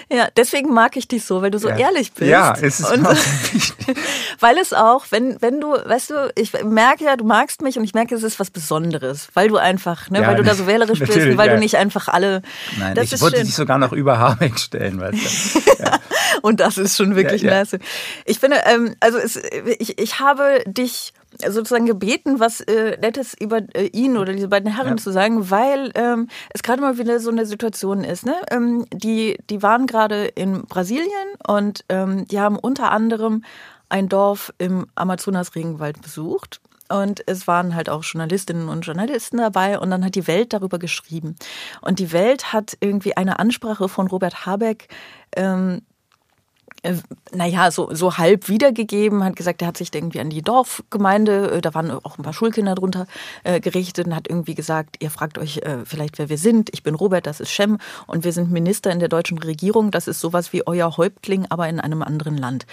Ja, 0.09 0.29
deswegen 0.37 0.73
mag 0.73 0.97
ich 0.97 1.09
dich 1.09 1.25
so, 1.25 1.43
weil 1.43 1.51
du 1.51 1.59
so 1.59 1.69
ja. 1.69 1.79
ehrlich 1.79 2.13
bist. 2.13 2.31
Ja, 2.31 2.55
es 2.55 2.79
ist 2.79 2.93
und, 2.93 3.05
Weil 4.41 4.57
es 4.59 4.73
auch, 4.73 5.07
wenn, 5.11 5.41
wenn 5.43 5.61
du, 5.61 5.73
weißt 5.73 6.11
du, 6.11 6.33
ich 6.37 6.53
merke 6.63 7.05
ja, 7.05 7.17
du 7.17 7.25
magst 7.25 7.61
mich 7.61 7.77
und 7.77 7.83
ich 7.83 7.93
merke, 7.93 8.15
es 8.15 8.23
ist 8.23 8.39
was 8.39 8.51
Besonderes, 8.51 9.29
weil 9.35 9.49
du 9.49 9.57
einfach, 9.57 10.09
ne, 10.11 10.21
ja, 10.21 10.29
weil 10.29 10.37
du 10.37 10.45
da 10.45 10.55
so 10.55 10.69
wählerisch 10.69 11.01
bist 11.01 11.17
und 11.17 11.37
weil 11.39 11.49
ja. 11.49 11.55
du 11.55 11.59
nicht 11.59 11.77
einfach 11.77 12.07
alle. 12.07 12.43
Nein, 12.79 12.95
das 12.95 13.13
ich 13.13 13.21
wollte 13.21 13.39
schön. 13.39 13.47
dich 13.47 13.55
sogar 13.57 13.79
noch 13.79 13.93
über 13.93 14.19
Habeck 14.19 14.61
stellen, 14.61 15.01
weißt 15.01 15.55
du. 15.55 15.61
Und 16.43 16.61
das 16.61 16.77
ist 16.77 16.97
schon 16.97 17.17
wirklich 17.17 17.43
ja, 17.43 17.51
nice. 17.51 17.79
Ich 18.25 18.39
finde, 18.39 18.59
ähm, 18.67 18.95
also 19.01 19.19
es, 19.19 19.37
ich, 19.79 19.99
ich 19.99 20.21
habe 20.21 20.63
dich 20.67 21.15
sozusagen 21.47 21.87
gebeten, 21.87 22.41
was 22.41 22.61
äh, 22.63 22.97
Nettes 23.01 23.35
über 23.39 23.61
äh, 23.75 23.87
ihn 23.87 24.17
oder 24.17 24.33
diese 24.33 24.49
beiden 24.49 24.75
Herren 24.75 24.97
ja. 24.97 24.97
zu 24.97 25.13
sagen, 25.13 25.51
weil 25.51 25.91
ähm, 25.95 26.29
es 26.51 26.63
gerade 26.63 26.81
mal 26.81 26.99
wieder 26.99 27.21
so 27.21 27.31
eine 27.31 27.47
Situation 27.47 28.05
ist. 28.05 28.25
Ne? 28.25 28.35
Ähm, 28.51 28.87
die, 28.93 29.39
die 29.51 29.63
waren 29.63 29.87
gerade 29.87 30.27
in 30.27 30.63
Brasilien 30.63 31.11
und 31.47 31.85
ähm, 31.89 32.27
die 32.29 32.41
haben 32.41 32.59
unter 32.59 32.91
anderem 32.91 33.43
ein 33.89 34.09
Dorf 34.09 34.53
im 34.59 34.87
Amazonas-Regenwald 34.95 36.01
besucht. 36.03 36.61
Und 36.89 37.23
es 37.27 37.49
waren 37.49 37.75
halt 37.75 37.89
auch 37.89 38.05
Journalistinnen 38.05 38.69
und 38.69 38.83
Journalisten 38.83 39.39
dabei 39.39 39.79
und 39.81 39.91
dann 39.91 40.05
hat 40.05 40.15
die 40.15 40.29
Welt 40.29 40.53
darüber 40.53 40.79
geschrieben. 40.79 41.35
Und 41.81 41.99
die 41.99 42.13
Welt 42.13 42.53
hat 42.53 42.77
irgendwie 42.81 43.17
eine 43.17 43.41
Ansprache 43.41 43.89
von 43.89 44.07
Robert 44.07 44.47
Habeck 44.47 44.89
ähm, 45.35 45.79
äh, 45.79 45.96
naja, 47.33 47.71
so, 47.71 47.95
so 47.95 48.19
halb 48.19 48.49
wiedergegeben, 48.49 49.25
hat 49.25 49.37
gesagt, 49.37 49.63
er 49.63 49.69
hat 49.69 49.77
sich 49.77 49.95
irgendwie 49.95 50.21
an 50.21 50.31
die 50.31 50.43
Dorfgemeinde, 50.43 51.51
äh, 51.53 51.61
da 51.61 51.75
waren 51.75 51.91
auch 51.91 52.19
ein 52.19 52.23
paar 52.23 52.33
Schulkinder 52.33 52.75
drunter 52.75 53.07
äh, 53.45 53.61
gerichtet 53.61 54.07
und 54.07 54.15
hat 54.15 54.29
irgendwie 54.29 54.55
gesagt, 54.55 54.97
ihr 55.01 55.11
fragt 55.11 55.39
euch 55.39 55.59
äh, 55.59 55.85
vielleicht, 55.85 56.19
wer 56.19 56.29
wir 56.29 56.39
sind. 56.39 56.71
Ich 56.73 56.83
bin 56.83 56.95
Robert, 56.95 57.27
das 57.27 57.41
ist 57.41 57.51
Shem 57.51 57.79
und 58.07 58.25
wir 58.25 58.33
sind 58.33 58.51
Minister 58.51 58.91
in 58.91 58.99
der 58.99 59.09
deutschen 59.09 59.39
Regierung. 59.39 59.91
Das 59.91 60.09
ist 60.09 60.21
sowas 60.21 60.53
wie 60.53 60.67
euer 60.67 60.97
Häuptling, 60.97 61.47
aber 61.49 61.69
in 61.69 61.81
einem 61.81 62.03
anderen 62.03 62.37
Land. 62.37 62.67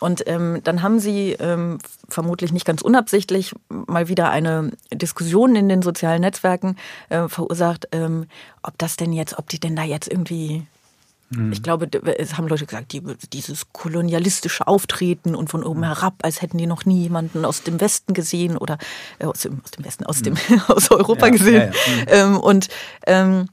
Und 0.00 0.26
ähm, 0.26 0.60
dann 0.64 0.82
haben 0.82 0.98
sie 0.98 1.32
ähm, 1.32 1.78
vermutlich 2.08 2.52
nicht 2.52 2.64
ganz 2.64 2.80
unabsichtlich 2.80 3.54
mal 3.68 4.08
wieder 4.08 4.30
eine 4.30 4.72
Diskussion 4.92 5.54
in 5.54 5.68
den 5.68 5.82
sozialen 5.82 6.22
Netzwerken 6.22 6.76
äh, 7.10 7.28
verursacht, 7.28 7.88
ähm, 7.92 8.26
ob 8.62 8.78
das 8.78 8.96
denn 8.96 9.12
jetzt, 9.12 9.38
ob 9.38 9.48
die 9.50 9.60
denn 9.60 9.76
da 9.76 9.84
jetzt 9.84 10.10
irgendwie. 10.10 10.66
Ich 11.52 11.62
glaube, 11.62 11.88
es 12.18 12.36
haben 12.36 12.48
Leute 12.48 12.66
gesagt, 12.66 12.92
die, 12.92 13.02
dieses 13.32 13.72
kolonialistische 13.72 14.66
Auftreten 14.66 15.36
und 15.36 15.48
von 15.48 15.62
oben 15.62 15.80
mhm. 15.80 15.84
herab, 15.84 16.14
als 16.22 16.42
hätten 16.42 16.58
die 16.58 16.66
noch 16.66 16.86
nie 16.86 17.02
jemanden 17.02 17.44
aus 17.44 17.62
dem 17.62 17.80
Westen 17.80 18.14
gesehen 18.14 18.56
oder 18.56 18.78
äh, 19.20 19.26
aus, 19.26 19.42
dem, 19.42 19.60
aus 19.62 19.70
dem 19.70 19.84
Westen, 19.84 20.06
aus, 20.06 20.22
dem, 20.22 20.34
mhm. 20.34 20.60
aus 20.68 20.90
Europa 20.90 21.26
ja, 21.26 21.32
gesehen. 21.32 21.72
Ja, 21.72 22.14
ja. 22.14 22.26
Mhm. 22.26 22.34
Ähm, 22.34 22.40
und 22.40 22.68
ähm, 23.06 23.48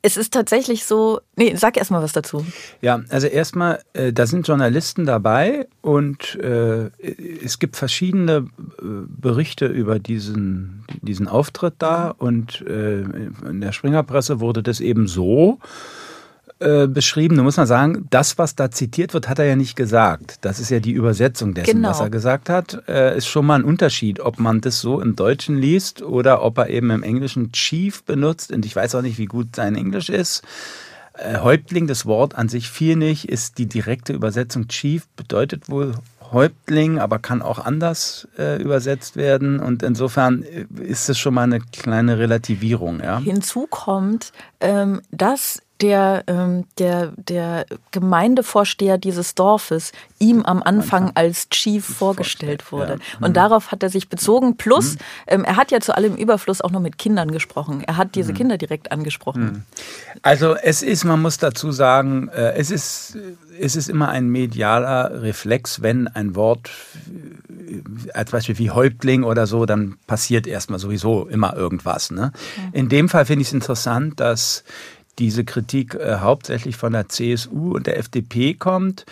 es 0.00 0.16
ist 0.16 0.32
tatsächlich 0.32 0.86
so, 0.86 1.20
nee, 1.36 1.54
sag 1.56 1.76
erst 1.76 1.90
mal 1.90 2.02
was 2.02 2.14
dazu. 2.14 2.46
Ja, 2.80 3.02
also 3.10 3.26
erstmal, 3.26 3.82
äh, 3.92 4.14
da 4.14 4.26
sind 4.26 4.48
Journalisten 4.48 5.04
dabei 5.04 5.68
und 5.82 6.36
äh, 6.36 6.90
es 7.44 7.58
gibt 7.58 7.76
verschiedene 7.76 8.46
äh, 8.78 8.84
Berichte 9.06 9.66
über 9.66 9.98
diesen, 9.98 10.86
diesen 11.02 11.28
Auftritt 11.28 11.74
da 11.78 12.08
und 12.16 12.62
äh, 12.62 13.00
in 13.02 13.60
der 13.60 13.72
Springerpresse 13.72 14.40
wurde 14.40 14.62
das 14.62 14.80
eben 14.80 15.06
so 15.06 15.58
äh, 16.60 16.86
beschrieben. 16.86 17.36
Du 17.36 17.42
musst 17.42 17.56
mal 17.56 17.66
sagen, 17.66 18.06
das, 18.10 18.36
was 18.38 18.54
da 18.54 18.70
zitiert 18.70 19.14
wird, 19.14 19.28
hat 19.28 19.38
er 19.38 19.46
ja 19.46 19.56
nicht 19.56 19.76
gesagt. 19.76 20.38
Das 20.42 20.60
ist 20.60 20.70
ja 20.70 20.78
die 20.78 20.92
Übersetzung 20.92 21.54
dessen, 21.54 21.76
Genau. 21.76 21.88
was 21.88 22.00
er 22.00 22.10
gesagt 22.10 22.48
hat. 22.50 22.82
Äh, 22.86 23.16
ist 23.16 23.28
schon 23.28 23.46
mal 23.46 23.54
ein 23.54 23.64
Unterschied, 23.64 24.20
ob 24.20 24.38
man 24.38 24.60
das 24.60 24.80
so 24.80 25.00
im 25.00 25.16
Deutschen 25.16 25.56
liest 25.56 26.02
oder 26.02 26.42
ob 26.42 26.58
er 26.58 26.68
eben 26.68 26.90
im 26.90 27.02
Englischen 27.02 27.50
Chief 27.52 28.02
benutzt. 28.04 28.52
Und 28.52 28.66
ich 28.66 28.76
weiß 28.76 28.94
auch 28.94 29.02
nicht, 29.02 29.16
wie 29.18 29.24
gut 29.24 29.56
sein 29.56 29.74
Englisch 29.74 30.10
ist. 30.10 30.42
Äh, 31.14 31.38
Häuptling, 31.38 31.86
das 31.86 32.04
Wort 32.06 32.34
an 32.36 32.48
sich 32.48 32.68
viel 32.68 32.96
nicht, 32.96 33.28
ist 33.28 33.58
die 33.58 33.66
direkte 33.66 34.12
Übersetzung 34.12 34.68
Chief, 34.68 35.08
bedeutet 35.16 35.68
wohl 35.70 35.94
Häuptling, 36.30 36.98
aber 36.98 37.18
kann 37.18 37.42
auch 37.42 37.58
anders 37.58 38.28
äh, 38.38 38.62
übersetzt 38.62 39.16
werden. 39.16 39.60
Und 39.60 39.82
insofern 39.82 40.42
äh, 40.42 40.66
ist 40.82 41.08
es 41.08 41.18
schon 41.18 41.34
mal 41.34 41.44
eine 41.44 41.60
kleine 41.60 42.18
Relativierung. 42.18 43.00
Ja? 43.00 43.18
Hinzu 43.18 43.66
kommt, 43.68 44.32
ähm, 44.60 45.00
dass 45.10 45.62
der, 45.80 46.24
ähm, 46.26 46.64
der, 46.78 47.12
der 47.16 47.66
Gemeindevorsteher 47.90 48.98
dieses 48.98 49.34
Dorfes 49.34 49.92
ihm 50.18 50.42
am 50.42 50.62
Anfang 50.62 51.12
als 51.14 51.48
Chief 51.48 51.84
vorgestellt 51.84 52.70
wurde. 52.72 52.92
ja. 52.92 53.18
Mhm. 53.18 53.24
Und 53.26 53.36
darauf 53.36 53.72
hat 53.72 53.82
er 53.82 53.88
sich 53.88 54.08
bezogen. 54.08 54.56
Plus, 54.56 54.96
ähm, 55.26 55.44
er 55.44 55.56
hat 55.56 55.70
ja 55.70 55.80
zu 55.80 55.96
allem 55.96 56.14
Überfluss 56.16 56.60
auch 56.60 56.70
noch 56.70 56.80
mit 56.80 56.98
Kindern 56.98 57.30
gesprochen. 57.30 57.82
Er 57.86 57.96
hat 57.96 58.08
Mhm. 58.08 58.12
diese 58.12 58.32
Kinder 58.34 58.58
direkt 58.58 58.92
angesprochen. 58.92 59.64
Also 60.22 60.54
es 60.56 60.82
ist, 60.82 61.04
man 61.04 61.22
muss 61.22 61.38
dazu 61.38 61.72
sagen, 61.72 62.28
äh, 62.28 62.52
es 62.54 62.70
ist, 62.70 63.16
es 63.58 63.76
ist 63.76 63.88
immer 63.88 64.08
ein 64.10 64.28
medialer 64.28 65.22
Reflex, 65.22 65.80
wenn 65.82 66.08
ein 66.08 66.34
Wort 66.36 66.70
äh, 67.08 68.10
als 68.12 68.30
Beispiel 68.32 68.58
wie 68.58 68.70
Häuptling 68.70 69.22
oder 69.22 69.46
so, 69.46 69.64
dann 69.64 69.96
passiert 70.06 70.46
erstmal 70.46 70.78
sowieso 70.78 71.26
immer 71.26 71.56
irgendwas. 71.56 72.10
Ne? 72.10 72.32
In 72.72 72.88
dem 72.88 73.08
Fall 73.08 73.24
finde 73.24 73.42
ich 73.42 73.48
es 73.48 73.54
interessant, 73.54 74.20
dass 74.20 74.64
diese 75.20 75.44
Kritik 75.44 75.94
äh, 75.94 76.16
hauptsächlich 76.16 76.76
von 76.76 76.92
der 76.92 77.08
CSU 77.08 77.74
und 77.74 77.86
der 77.86 77.98
FDP 77.98 78.54
kommt, 78.54 79.06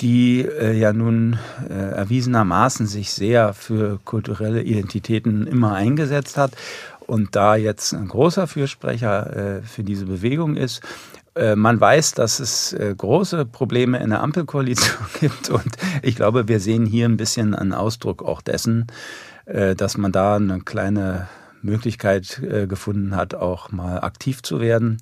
die 0.00 0.40
äh, 0.40 0.76
ja 0.76 0.92
nun 0.92 1.38
äh, 1.68 1.74
erwiesenermaßen 1.74 2.86
sich 2.86 3.12
sehr 3.12 3.54
für 3.54 4.00
kulturelle 4.04 4.62
Identitäten 4.62 5.46
immer 5.46 5.74
eingesetzt 5.74 6.36
hat 6.36 6.52
und 7.06 7.36
da 7.36 7.54
jetzt 7.54 7.92
ein 7.92 8.08
großer 8.08 8.46
Fürsprecher 8.46 9.58
äh, 9.58 9.62
für 9.62 9.84
diese 9.84 10.06
Bewegung 10.06 10.56
ist. 10.56 10.82
Äh, 11.34 11.54
Man 11.54 11.80
weiß, 11.80 12.12
dass 12.12 12.40
es 12.40 12.72
äh, 12.72 12.94
große 12.96 13.44
Probleme 13.44 13.98
in 13.98 14.10
der 14.10 14.22
Ampelkoalition 14.22 15.06
gibt 15.20 15.50
und 15.50 15.76
ich 16.02 16.16
glaube, 16.16 16.48
wir 16.48 16.58
sehen 16.58 16.86
hier 16.86 17.06
ein 17.06 17.16
bisschen 17.16 17.54
einen 17.54 17.74
Ausdruck 17.74 18.22
auch 18.22 18.40
dessen, 18.40 18.86
dass 19.44 19.98
man 19.98 20.12
da 20.12 20.36
eine 20.36 20.60
kleine 20.60 21.26
Möglichkeit 21.62 22.40
äh, 22.40 22.66
gefunden 22.66 23.16
hat, 23.16 23.34
auch 23.34 23.70
mal 23.72 24.00
aktiv 24.00 24.42
zu 24.42 24.60
werden. 24.60 24.98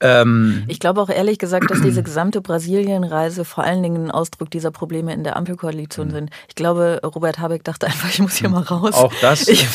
Ähm, 0.00 0.64
Ich 0.68 0.78
glaube 0.80 1.00
auch 1.00 1.08
ehrlich 1.10 1.38
gesagt, 1.38 1.70
dass 1.70 1.80
diese 1.82 2.02
gesamte 2.02 2.40
Brasilienreise 2.40 3.44
vor 3.44 3.64
allen 3.64 3.82
Dingen 3.82 4.04
ein 4.06 4.10
Ausdruck 4.10 4.50
dieser 4.50 4.70
Probleme 4.70 5.12
in 5.12 5.24
der 5.24 5.36
Ampelkoalition 5.36 6.10
sind. 6.10 6.30
Ich 6.48 6.54
glaube, 6.54 7.00
Robert 7.04 7.38
Habeck 7.40 7.64
dachte 7.64 7.86
einfach, 7.86 8.08
ich 8.08 8.20
muss 8.20 8.34
hier 8.36 8.48
mal 8.48 8.62
raus. 8.62 8.94
Auch 8.94 9.12
das- 9.20 9.48
Ich, 9.48 9.66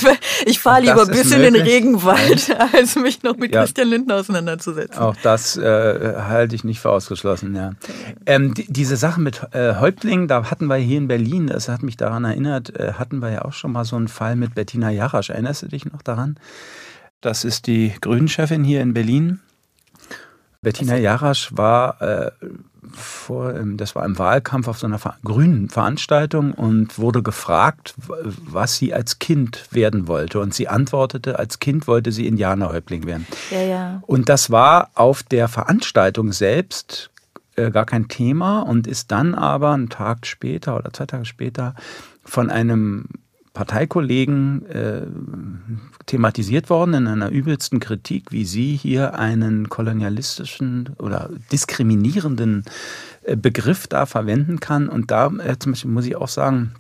ich 0.46 0.60
fahre 0.60 0.82
lieber 0.82 1.06
bis 1.06 1.32
in 1.32 1.42
den. 1.42 1.56
Regenwald, 1.56 2.56
als 2.74 2.96
mich 2.96 3.24
noch 3.24 3.36
mit 3.38 3.54
Ja. 3.54 3.62
Christian 3.62 3.88
Lindner 3.90 4.16
auseinanderzusetzen. 4.16 4.98
Auch 5.02 5.16
das 5.24 5.58
äh, 5.58 6.14
halte 6.18 6.56
ich 6.56 6.64
nicht 6.64 6.80
für 6.80 6.90
ausgeschlossen, 6.90 7.56
ja. 7.56 7.72
Ähm, 8.26 8.54
die, 8.54 8.66
diese 8.72 8.96
Sache 8.98 9.20
mit 9.22 9.42
äh, 9.52 9.76
Häuptling, 9.76 10.28
da 10.28 10.50
hatten 10.50 10.68
wir 10.68 10.76
hier 10.78 10.98
in 10.98 11.08
Berlin, 11.08 11.48
das 11.48 11.70
hat 11.70 11.84
mich 11.84 11.98
daran 11.98 12.24
erinnert, 12.26 12.76
äh, 12.78 12.94
hatten 12.94 13.20
wir 13.22 13.30
ja 13.32 13.46
auch 13.46 13.54
schon 13.54 13.72
mal 13.72 13.86
so 13.86 13.96
einen 13.96 14.08
Fall 14.08 14.36
mit 14.36 14.56
Bettina 14.56 14.90
Jarasch. 14.90 15.30
Erinnerst 15.30 15.64
du 15.64 15.68
dich 15.68 15.86
noch 15.86 16.02
daran? 16.02 16.38
Das 17.22 17.44
ist 17.46 17.68
die 17.68 17.94
Grünen-Chefin 18.02 18.64
hier 18.64 18.82
in 18.82 18.94
Berlin. 18.94 19.40
Bettina 20.64 20.98
Jarasch 20.98 21.50
war 21.56 22.02
äh, 22.02 22.32
vor, 22.92 23.54
das 23.54 23.96
war 23.96 24.06
im 24.06 24.18
Wahlkampf 24.18 24.68
auf 24.68 24.80
so 24.80 24.88
einer 24.88 25.00
Ver 25.00 25.16
grünen 25.24 25.70
Veranstaltung 25.70 26.54
und 26.54 26.98
wurde 26.98 27.22
gefragt, 27.22 27.94
was 27.98 28.78
sie 28.78 28.94
als 28.94 29.20
Kind 29.20 29.68
werden 29.72 30.08
wollte. 30.08 30.40
Und 30.40 30.54
sie 30.54 30.68
antwortete, 30.68 31.40
als 31.40 31.60
Kind 31.60 31.88
wollte 31.88 32.12
sie 32.12 32.28
Indianerhäuptling 32.28 33.06
werden. 33.06 33.28
Ja, 33.52 33.62
ja. 33.62 34.04
Und 34.08 34.30
das 34.30 34.52
war 34.52 34.90
auf 34.96 35.24
der 35.24 35.48
Veranstaltung 35.48 36.32
selbst 36.32 37.12
äh, 37.56 37.72
gar 37.72 37.86
kein 37.86 38.08
Thema 38.08 38.62
und 38.62 38.88
ist 38.88 39.12
dann 39.12 39.36
aber 39.36 39.72
einen 39.72 39.90
Tag 39.90 40.26
später 40.26 40.76
oder 40.76 40.92
zwei 40.92 41.06
Tage 41.06 41.26
später 41.26 41.76
von 42.26 42.50
einem 42.50 43.06
Parteikollegen 43.54 44.66
äh, 44.66 45.02
thematisiert 46.08 46.70
worden 46.72 46.96
in 46.96 47.08
einer 47.08 47.30
übelsten 47.30 47.80
Kritik, 47.80 48.32
wie 48.32 48.46
sie 48.46 48.76
hier 48.76 49.14
einen 49.20 49.70
kolonialistischen 49.70 50.90
oder 50.98 51.30
diskriminierenden 51.52 52.66
äh, 53.24 53.36
Begriff 53.36 53.88
da 53.88 54.08
verwenden 54.08 54.60
kann. 54.60 54.90
Und 54.90 55.12
da 55.12 55.28
äh, 55.28 55.58
zum 55.60 55.74
Beispiel 55.74 55.92
muss 55.92 56.08
ich 56.08 56.16
auch 56.16 56.28
sagen, 56.28 56.74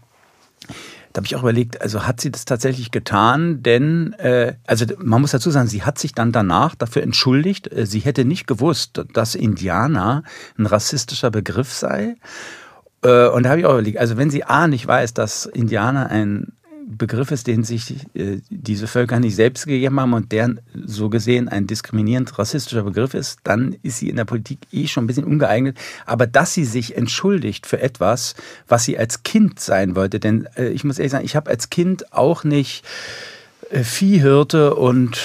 da 1.13 1.19
habe 1.19 1.28
ich 1.28 1.36
auch 1.36 1.43
überlegt, 1.43 1.80
also 1.80 2.07
hat 2.07 2.19
sie 2.19 2.32
das 2.32 2.45
tatsächlich 2.45 2.89
getan? 2.89 3.61
Denn, 3.61 4.13
äh, 4.13 4.55
also 4.65 4.86
man 4.97 5.21
muss 5.21 5.30
dazu 5.30 5.51
sagen, 5.51 5.67
sie 5.67 5.84
hat 5.84 5.99
sich 5.99 6.13
dann 6.13 6.32
danach 6.32 6.74
dafür 6.74 7.03
entschuldigt. 7.03 7.71
Äh, 7.71 7.86
Sie 7.86 7.99
hätte 7.99 8.26
nicht 8.26 8.47
gewusst, 8.47 9.03
dass 9.13 9.36
Indianer 9.36 10.24
ein 10.57 10.65
rassistischer 10.65 11.30
Begriff 11.30 11.71
sei. 11.71 12.15
Äh, 13.03 13.28
und 13.28 13.43
da 13.43 13.51
habe 13.51 13.59
ich 13.59 13.65
auch 13.67 13.74
überlegt, 13.74 13.99
also 13.99 14.17
wenn 14.17 14.32
sie 14.32 14.43
A 14.43 14.67
nicht 14.67 14.88
weiß, 14.88 15.13
dass 15.13 15.45
Indianer 15.45 16.09
ein 16.09 16.52
Begriff 16.88 17.31
ist, 17.31 17.47
den 17.47 17.63
sich 17.63 17.95
äh, 18.13 18.39
diese 18.49 18.88
Völker 18.88 19.19
nicht 19.19 19.36
selbst 19.36 19.65
gegeben 19.65 19.99
haben 19.99 20.13
und 20.13 20.31
der 20.31 20.55
so 20.86 21.09
gesehen 21.09 21.49
ein 21.49 21.67
diskriminierend 21.67 22.38
rassistischer 22.38 22.84
Begriff 22.84 23.13
ist, 23.13 23.39
dann 23.43 23.75
ist 23.84 23.97
sie 23.97 24.09
in 24.09 24.15
der 24.15 24.25
Politik 24.25 24.59
eh 24.71 24.88
schon 24.88 25.05
ein 25.05 25.07
bisschen 25.07 25.23
ungeeignet. 25.23 25.77
Aber 26.05 26.27
dass 26.27 26.53
sie 26.53 26.65
sich 26.65 26.97
entschuldigt 26.97 27.65
für 27.65 27.81
etwas, 27.81 28.36
was 28.67 28.86
sie 28.86 28.97
als 28.97 29.23
Kind 29.23 29.59
sein 29.59 29.95
wollte, 29.95 30.19
denn 30.19 30.47
äh, 30.55 30.69
ich 30.69 30.84
muss 30.84 30.99
ehrlich 30.99 31.11
sagen, 31.11 31.25
ich 31.25 31.36
habe 31.36 31.49
als 31.49 31.69
Kind 31.69 32.13
auch 32.13 32.43
nicht 32.43 32.84
äh, 33.69 33.84
Viehhirte 33.84 34.75
und 34.75 35.19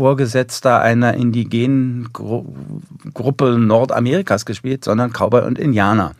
Vorgesetzter 0.00 0.80
einer 0.80 1.12
indigenen 1.12 2.08
Gru 2.14 2.46
Gruppe 3.12 3.58
Nordamerikas 3.58 4.46
gespielt, 4.46 4.82
sondern 4.82 5.12
Cowboy 5.12 5.42
und 5.42 5.58
Indianer. 5.58 6.12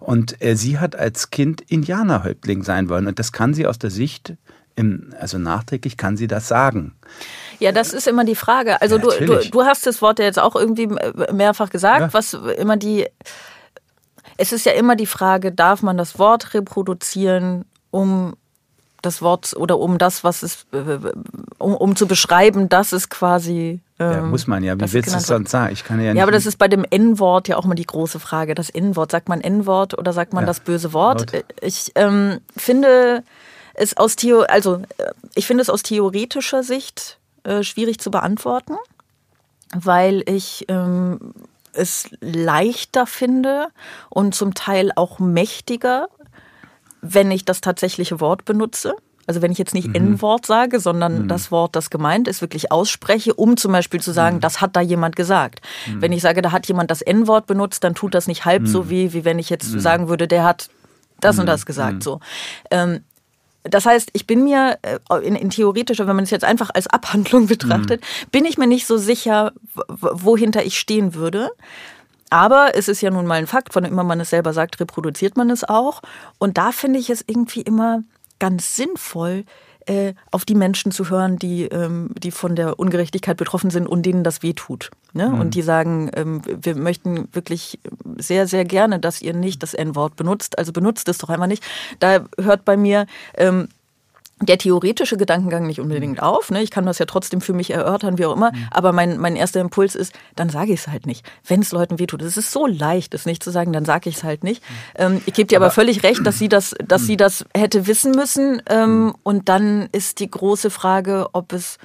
Und 0.00 0.42
äh, 0.42 0.56
sie 0.56 0.78
hat 0.78 0.96
als 0.96 1.28
Kind 1.28 1.60
Indianerhäuptling 1.60 2.62
sein 2.62 2.88
wollen. 2.88 3.06
Und 3.06 3.18
das 3.18 3.32
kann 3.32 3.52
sie 3.52 3.66
aus 3.66 3.78
der 3.78 3.90
Sicht, 3.90 4.32
im, 4.74 5.12
also 5.20 5.36
nachträglich 5.36 5.98
kann 5.98 6.16
sie 6.16 6.28
das 6.28 6.48
sagen. 6.48 6.94
Ja, 7.58 7.72
das 7.72 7.92
ist 7.92 8.06
immer 8.08 8.24
die 8.24 8.36
Frage. 8.36 8.80
Also 8.80 8.96
Ja, 8.96 9.02
du, 9.02 9.26
du, 9.26 9.50
du 9.50 9.62
hast 9.64 9.86
das 9.86 10.00
Wort 10.00 10.18
ja 10.18 10.24
jetzt 10.24 10.38
auch 10.38 10.56
irgendwie 10.56 10.88
mehrfach 11.30 11.68
gesagt, 11.68 12.00
Ja. 12.00 12.14
was 12.14 12.32
immer 12.32 12.78
die. 12.78 13.06
Es 14.38 14.52
ist 14.52 14.64
ja 14.64 14.72
immer 14.72 14.96
die 14.96 15.06
Frage, 15.06 15.52
darf 15.52 15.82
man 15.82 15.98
das 15.98 16.18
Wort 16.18 16.54
reproduzieren, 16.54 17.66
um 17.90 18.34
das 19.06 19.22
Wort 19.22 19.54
oder 19.56 19.78
um 19.78 19.96
das, 19.98 20.24
was 20.24 20.42
es, 20.42 20.66
äh, 20.72 20.98
um, 21.58 21.74
um 21.74 21.96
zu 21.96 22.06
beschreiben, 22.06 22.68
dass 22.68 22.92
es 22.92 23.08
quasi. 23.08 23.80
Ja, 23.98 24.18
ähm, 24.18 24.30
muss 24.30 24.46
man 24.46 24.62
ja. 24.62 24.74
Wie 24.74 24.78
das 24.78 24.92
willst 24.92 25.12
du 25.12 25.16
es 25.16 25.26
sonst 25.26 25.50
sagen? 25.50 25.72
Ich 25.72 25.84
kann 25.84 25.98
ja 26.00 26.12
nicht. 26.12 26.18
Ja, 26.18 26.24
aber 26.24 26.32
das 26.32 26.44
ist 26.44 26.58
bei 26.58 26.68
dem 26.68 26.84
N-Wort 26.84 27.48
ja 27.48 27.56
auch 27.56 27.64
immer 27.64 27.74
die 27.74 27.86
große 27.86 28.20
Frage. 28.20 28.54
Das 28.54 28.68
N-Wort, 28.68 29.10
sagt 29.10 29.28
man 29.28 29.40
N-Wort 29.40 29.96
oder 29.96 30.12
sagt 30.12 30.34
man 30.34 30.42
Ja. 30.42 30.46
das 30.46 30.60
böse 30.60 30.92
Wort? 30.92 31.32
Wort. 31.32 31.44
Ich 31.62 31.92
ähm, 31.94 32.40
finde 32.56 33.22
es 33.74 33.96
aus 33.96 34.16
Theo 34.16 34.40
also 34.42 34.82
äh, 34.98 35.12
ich 35.34 35.46
finde 35.46 35.62
es 35.62 35.70
aus 35.70 35.82
theoretischer 35.82 36.62
Sicht 36.62 37.18
äh, 37.44 37.62
schwierig 37.62 37.98
zu 38.00 38.10
beantworten, 38.10 38.74
weil 39.74 40.22
ich 40.26 40.66
ähm, 40.68 41.32
es 41.72 42.08
leichter 42.20 43.06
finde 43.06 43.68
und 44.08 44.34
zum 44.34 44.54
Teil 44.54 44.92
auch 44.96 45.18
mächtiger, 45.18 46.08
wenn 47.14 47.30
ich 47.30 47.44
das 47.44 47.60
tatsächliche 47.60 48.20
Wort 48.20 48.44
benutze. 48.44 48.94
Also 49.26 49.42
wenn 49.42 49.50
ich 49.50 49.58
jetzt 49.58 49.74
nicht 49.74 49.92
N-Wort 49.92 50.46
sage, 50.46 50.78
sondern 50.78 51.26
das 51.26 51.50
Wort, 51.50 51.74
das 51.74 51.90
gemeint 51.90 52.28
ist, 52.28 52.42
wirklich 52.42 52.70
ausspreche, 52.70 53.34
um 53.34 53.56
zum 53.56 53.72
Beispiel 53.72 54.00
zu 54.00 54.12
sagen, 54.12 54.38
das 54.38 54.60
hat 54.60 54.76
da 54.76 54.80
jemand 54.80 55.16
gesagt. 55.16 55.62
Wenn 55.96 56.12
ich 56.12 56.22
sage, 56.22 56.42
da 56.42 56.52
hat 56.52 56.68
jemand 56.68 56.92
das 56.92 57.02
N-Wort 57.02 57.48
benutzt, 57.48 57.82
dann 57.82 57.96
tut 57.96 58.14
das 58.14 58.28
nicht 58.28 58.44
halb 58.44 58.68
so 58.68 58.88
weh, 58.88 59.12
wie 59.12 59.24
wenn 59.24 59.40
ich 59.40 59.50
jetzt 59.50 59.80
sagen 59.80 60.08
würde, 60.08 60.28
der 60.28 60.44
hat 60.44 60.70
das 61.20 61.40
und 61.40 61.46
das 61.46 61.66
gesagt. 61.66 62.04
So. 62.04 62.20
Ähm, 62.70 63.00
das 63.70 63.86
heißt, 63.86 64.10
ich 64.12 64.26
bin 64.26 64.44
mir 64.44 64.78
äh, 64.82 64.98
in, 65.26 65.34
in 65.34 65.50
theoretischer, 65.50 66.06
wenn 66.06 66.16
man 66.16 66.24
es 66.24 66.30
jetzt 66.30 66.44
einfach 66.44 66.70
als 66.72 66.86
Abhandlung 66.86 67.46
betrachtet, 67.48 68.02
bin 68.30 68.44
ich 68.44 68.58
mir 68.58 68.66
nicht 68.66 68.86
so 68.86 68.96
sicher, 68.96 69.52
wohinter 69.88 70.64
ich 70.64 70.78
stehen 70.78 71.14
würde. 71.14 71.50
Aber 72.30 72.72
es 72.74 72.88
ist 72.88 73.00
ja 73.00 73.10
nun 73.10 73.26
mal 73.26 73.34
ein 73.34 73.46
Fakt, 73.46 73.74
wann 73.74 73.84
immer 73.84 74.04
man 74.04 74.20
es 74.20 74.30
selber 74.30 74.52
sagt, 74.52 74.80
reproduziert 74.80 75.36
man 75.36 75.50
es 75.50 75.64
auch. 75.64 76.02
Und 76.38 76.58
da 76.58 76.72
finde 76.72 76.98
ich 76.98 77.10
es 77.10 77.24
irgendwie 77.26 77.62
immer 77.62 78.02
ganz 78.38 78.76
sinnvoll, 78.76 79.44
äh, 79.86 80.14
auf 80.32 80.44
die 80.44 80.56
Menschen 80.56 80.90
zu 80.90 81.10
hören, 81.10 81.38
die, 81.38 81.62
ähm, 81.64 82.10
die 82.18 82.32
von 82.32 82.56
der 82.56 82.78
Ungerechtigkeit 82.78 83.36
betroffen 83.36 83.70
sind 83.70 83.86
und 83.86 84.04
denen 84.04 84.24
das 84.24 84.42
wehtut. 84.42 84.90
Ne? 85.12 85.30
Und 85.30 85.54
die 85.54 85.62
sagen, 85.62 86.10
ähm, 86.14 86.42
wir 86.44 86.74
möchten 86.74 87.28
wirklich 87.32 87.78
sehr, 88.18 88.48
sehr 88.48 88.64
gerne, 88.64 88.98
dass 88.98 89.22
ihr 89.22 89.32
nicht 89.32 89.62
das 89.62 89.74
N-Wort 89.74 90.16
benutzt. 90.16 90.58
Also 90.58 90.72
benutzt 90.72 91.08
es 91.08 91.18
doch 91.18 91.28
einfach 91.28 91.46
nicht. 91.46 91.64
Da 92.00 92.24
hört 92.38 92.64
bei 92.64 92.76
mir 92.76 93.06
ähm, 93.36 93.68
der 94.40 94.58
theoretische 94.58 95.16
Gedankengang 95.16 95.66
nicht 95.66 95.80
unbedingt 95.80 96.22
auf. 96.22 96.50
Ne? 96.50 96.62
Ich 96.62 96.70
kann 96.70 96.84
das 96.84 96.98
ja 96.98 97.06
trotzdem 97.06 97.40
für 97.40 97.54
mich 97.54 97.70
erörtern, 97.70 98.18
wie 98.18 98.26
auch 98.26 98.36
immer. 98.36 98.52
Mhm. 98.52 98.68
Aber 98.70 98.92
mein, 98.92 99.16
mein 99.16 99.34
erster 99.34 99.60
Impuls 99.60 99.94
ist, 99.94 100.12
dann 100.34 100.50
sage 100.50 100.74
ich 100.74 100.80
es 100.80 100.88
halt 100.88 101.06
nicht. 101.06 101.24
Wenn 101.46 101.60
es 101.60 101.72
Leuten 101.72 101.98
wehtut. 101.98 102.20
Es 102.20 102.36
ist 102.36 102.52
so 102.52 102.66
leicht, 102.66 103.14
es 103.14 103.24
nicht 103.24 103.42
zu 103.42 103.50
sagen, 103.50 103.72
dann 103.72 103.86
sage 103.86 104.10
ich 104.10 104.16
es 104.16 104.24
halt 104.24 104.44
nicht. 104.44 104.62
Mhm. 104.62 104.74
Ähm, 104.96 105.22
ich 105.24 105.32
gebe 105.32 105.46
dir 105.46 105.56
aber, 105.56 105.66
aber, 105.66 105.74
völlig 105.74 106.02
recht, 106.02 106.26
dass 106.26 106.38
sie 106.38 106.50
das, 106.50 106.74
dass 106.84 107.02
mhm. 107.02 107.06
sie 107.06 107.16
das 107.16 107.44
hätte 107.56 107.86
wissen 107.86 108.12
müssen. 108.12 108.60
Ähm, 108.68 109.14
und 109.22 109.48
dann 109.48 109.88
ist 109.92 110.20
die 110.20 110.30
große 110.30 110.68
Frage, 110.68 111.28
ob 111.32 111.54
es 111.54 111.78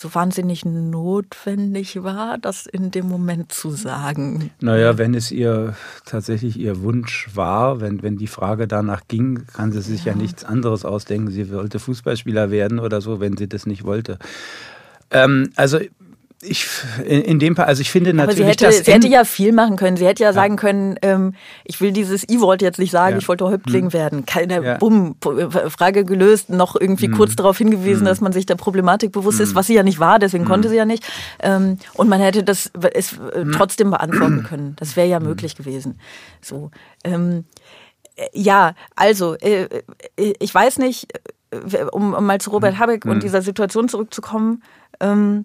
so 0.00 0.14
wahnsinnig 0.14 0.64
notwendig 0.64 2.02
war, 2.02 2.38
das 2.38 2.64
in 2.64 2.90
dem 2.90 3.06
Moment 3.06 3.52
zu 3.52 3.70
sagen. 3.70 4.50
Naja, 4.60 4.96
wenn 4.96 5.12
es 5.12 5.30
ihr 5.30 5.74
tatsächlich 6.06 6.58
ihr 6.58 6.80
Wunsch 6.80 7.28
war, 7.34 7.82
wenn, 7.82 8.02
wenn 8.02 8.16
die 8.16 8.26
Frage 8.26 8.66
danach 8.66 9.02
ging, 9.08 9.46
kann 9.52 9.72
sie 9.72 9.82
sich 9.82 10.06
ja. 10.06 10.12
ja 10.12 10.18
nichts 10.18 10.42
anderes 10.42 10.86
ausdenken. 10.86 11.30
Sie 11.30 11.52
wollte 11.52 11.78
Fußballspieler 11.78 12.50
werden 12.50 12.78
oder 12.78 13.02
so, 13.02 13.20
wenn 13.20 13.36
sie 13.36 13.46
das 13.46 13.66
nicht 13.66 13.84
wollte. 13.84 14.18
Ähm, 15.10 15.50
also 15.56 15.78
ich 16.42 16.68
in, 17.04 17.20
in, 17.22 17.38
dem 17.38 17.54
Fall, 17.54 17.66
also 17.66 17.82
ich 17.82 17.90
finde 17.90 18.14
natürlich, 18.14 18.40
Aber 18.40 18.44
sie 18.44 18.50
hätte, 18.50 18.64
dass 18.64 18.84
sie 18.84 18.92
hätte 18.92 19.08
ja 19.08 19.24
viel 19.24 19.52
machen 19.52 19.76
können. 19.76 19.98
Sie 19.98 20.06
hätte 20.06 20.22
ja, 20.22 20.30
ja. 20.30 20.32
sagen 20.32 20.56
können, 20.56 20.96
ähm, 21.02 21.34
ich 21.64 21.80
will 21.82 21.92
dieses, 21.92 22.24
ich 22.26 22.40
wollte 22.40 22.64
jetzt 22.64 22.78
nicht 22.78 22.90
sagen, 22.90 23.16
ja. 23.16 23.18
ich 23.18 23.28
wollte 23.28 23.44
Häuptling 23.44 23.86
hm. 23.86 23.92
werden. 23.92 24.26
Keine, 24.26 24.64
ja. 24.64 24.78
bumm, 24.78 25.16
Frage 25.68 26.04
gelöst, 26.04 26.48
noch 26.48 26.76
irgendwie 26.80 27.06
hm. 27.06 27.14
kurz 27.14 27.36
darauf 27.36 27.58
hingewiesen, 27.58 28.00
hm. 28.00 28.06
dass 28.06 28.22
man 28.22 28.32
sich 28.32 28.46
der 28.46 28.54
Problematik 28.54 29.12
bewusst 29.12 29.38
ist, 29.38 29.50
hm. 29.50 29.56
was 29.56 29.66
sie 29.66 29.74
ja 29.74 29.82
nicht 29.82 29.98
war, 29.98 30.18
deswegen 30.18 30.46
konnte 30.46 30.68
hm. 30.68 30.70
sie 30.70 30.76
ja 30.78 30.86
nicht. 30.86 31.04
Ähm, 31.40 31.76
und 31.94 32.08
man 32.08 32.20
hätte 32.20 32.42
das 32.42 32.70
es, 32.94 33.12
äh, 33.12 33.42
hm. 33.42 33.52
trotzdem 33.52 33.90
beantworten 33.90 34.42
können. 34.48 34.76
Das 34.78 34.96
wäre 34.96 35.08
ja 35.08 35.20
möglich 35.20 35.56
gewesen. 35.56 36.00
So. 36.40 36.70
Ähm, 37.04 37.44
äh, 38.16 38.28
ja, 38.32 38.74
also, 38.96 39.34
äh, 39.34 39.68
äh, 40.16 40.32
ich 40.38 40.54
weiß 40.54 40.78
nicht, 40.78 41.08
äh, 41.50 41.84
um, 41.92 42.14
um 42.14 42.24
mal 42.24 42.40
zu 42.40 42.50
Robert 42.50 42.78
Habeck 42.78 43.04
und 43.04 43.22
dieser 43.22 43.42
Situation 43.42 43.88
zurückzukommen, 43.88 44.62
ähm, 45.00 45.44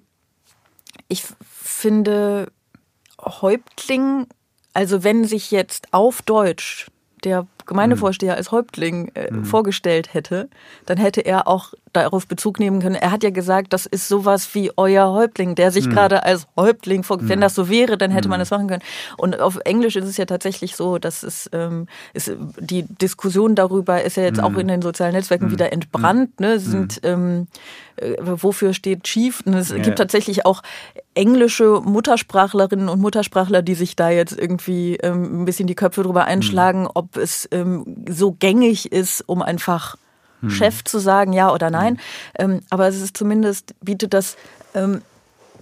ich 1.07 1.23
finde 1.41 2.51
Häuptling, 3.21 4.27
also 4.73 5.03
wenn 5.03 5.25
sich 5.25 5.51
jetzt 5.51 5.87
auf 5.91 6.21
Deutsch 6.21 6.87
der 7.23 7.47
Gemeindevorsteher 7.65 8.35
als 8.35 8.51
Häuptling 8.51 9.11
äh, 9.15 9.31
mhm. 9.31 9.45
vorgestellt 9.45 10.13
hätte, 10.13 10.49
dann 10.85 10.97
hätte 10.97 11.21
er 11.21 11.47
auch 11.47 11.73
darauf 11.95 12.27
Bezug 12.27 12.59
nehmen 12.59 12.81
können. 12.81 12.95
Er 12.95 13.11
hat 13.11 13.23
ja 13.23 13.29
gesagt, 13.29 13.73
das 13.73 13.85
ist 13.85 14.07
sowas 14.07 14.53
wie 14.53 14.71
euer 14.77 15.11
Häuptling, 15.11 15.55
der 15.55 15.71
sich 15.71 15.87
mhm. 15.87 15.91
gerade 15.91 16.23
als 16.23 16.47
Häuptling 16.55 17.03
vorgestellt 17.03 17.29
Wenn 17.29 17.39
mhm. 17.39 17.43
das 17.43 17.55
so 17.55 17.69
wäre, 17.69 17.97
dann 17.97 18.11
hätte 18.11 18.29
man 18.29 18.39
mhm. 18.39 18.41
das 18.41 18.51
machen 18.51 18.67
können. 18.67 18.83
Und 19.17 19.39
auf 19.39 19.57
Englisch 19.65 19.95
ist 19.95 20.05
es 20.05 20.17
ja 20.17 20.25
tatsächlich 20.25 20.75
so, 20.75 20.97
dass 20.97 21.23
es 21.23 21.49
ähm, 21.53 21.87
ist, 22.13 22.31
die 22.59 22.83
Diskussion 22.83 23.55
darüber 23.55 24.03
ist 24.03 24.17
ja 24.17 24.23
jetzt 24.23 24.41
auch 24.41 24.51
mhm. 24.51 24.59
in 24.59 24.67
den 24.67 24.81
sozialen 24.81 25.13
Netzwerken 25.13 25.51
wieder 25.51 25.71
entbrannt. 25.73 26.39
Ne? 26.39 26.59
Sind 26.59 26.99
ähm, 27.03 27.47
äh, 27.97 28.15
wofür 28.19 28.73
steht 28.73 29.03
Chief? 29.03 29.41
Und 29.45 29.53
es 29.53 29.69
ja. 29.69 29.77
gibt 29.77 29.97
tatsächlich 29.97 30.45
auch 30.45 30.61
englische 31.13 31.81
Muttersprachlerinnen 31.81 32.89
und 32.89 32.99
Muttersprachler, 32.99 33.61
die 33.61 33.75
sich 33.75 33.95
da 33.95 34.09
jetzt 34.09 34.37
irgendwie 34.37 34.97
ähm, 34.97 35.41
ein 35.41 35.45
bisschen 35.45 35.67
die 35.67 35.75
Köpfe 35.75 36.03
drüber 36.03 36.25
einschlagen, 36.25 36.87
ob 36.93 37.17
es 37.17 37.47
ähm, 37.51 38.05
so 38.09 38.33
gängig 38.33 38.91
ist, 38.91 39.23
um 39.27 39.41
einfach 39.41 39.97
hm. 40.45 40.51
Chef 40.51 40.83
zu 40.83 40.99
sagen, 40.99 41.33
ja 41.33 41.51
oder 41.53 41.69
nein. 41.69 41.99
Hm. 42.37 42.51
Ähm, 42.51 42.61
aber 42.69 42.87
es 42.87 43.01
ist 43.01 43.17
zumindest, 43.17 43.75
bietet 43.81 44.13
das 44.13 44.37
ähm, 44.73 45.01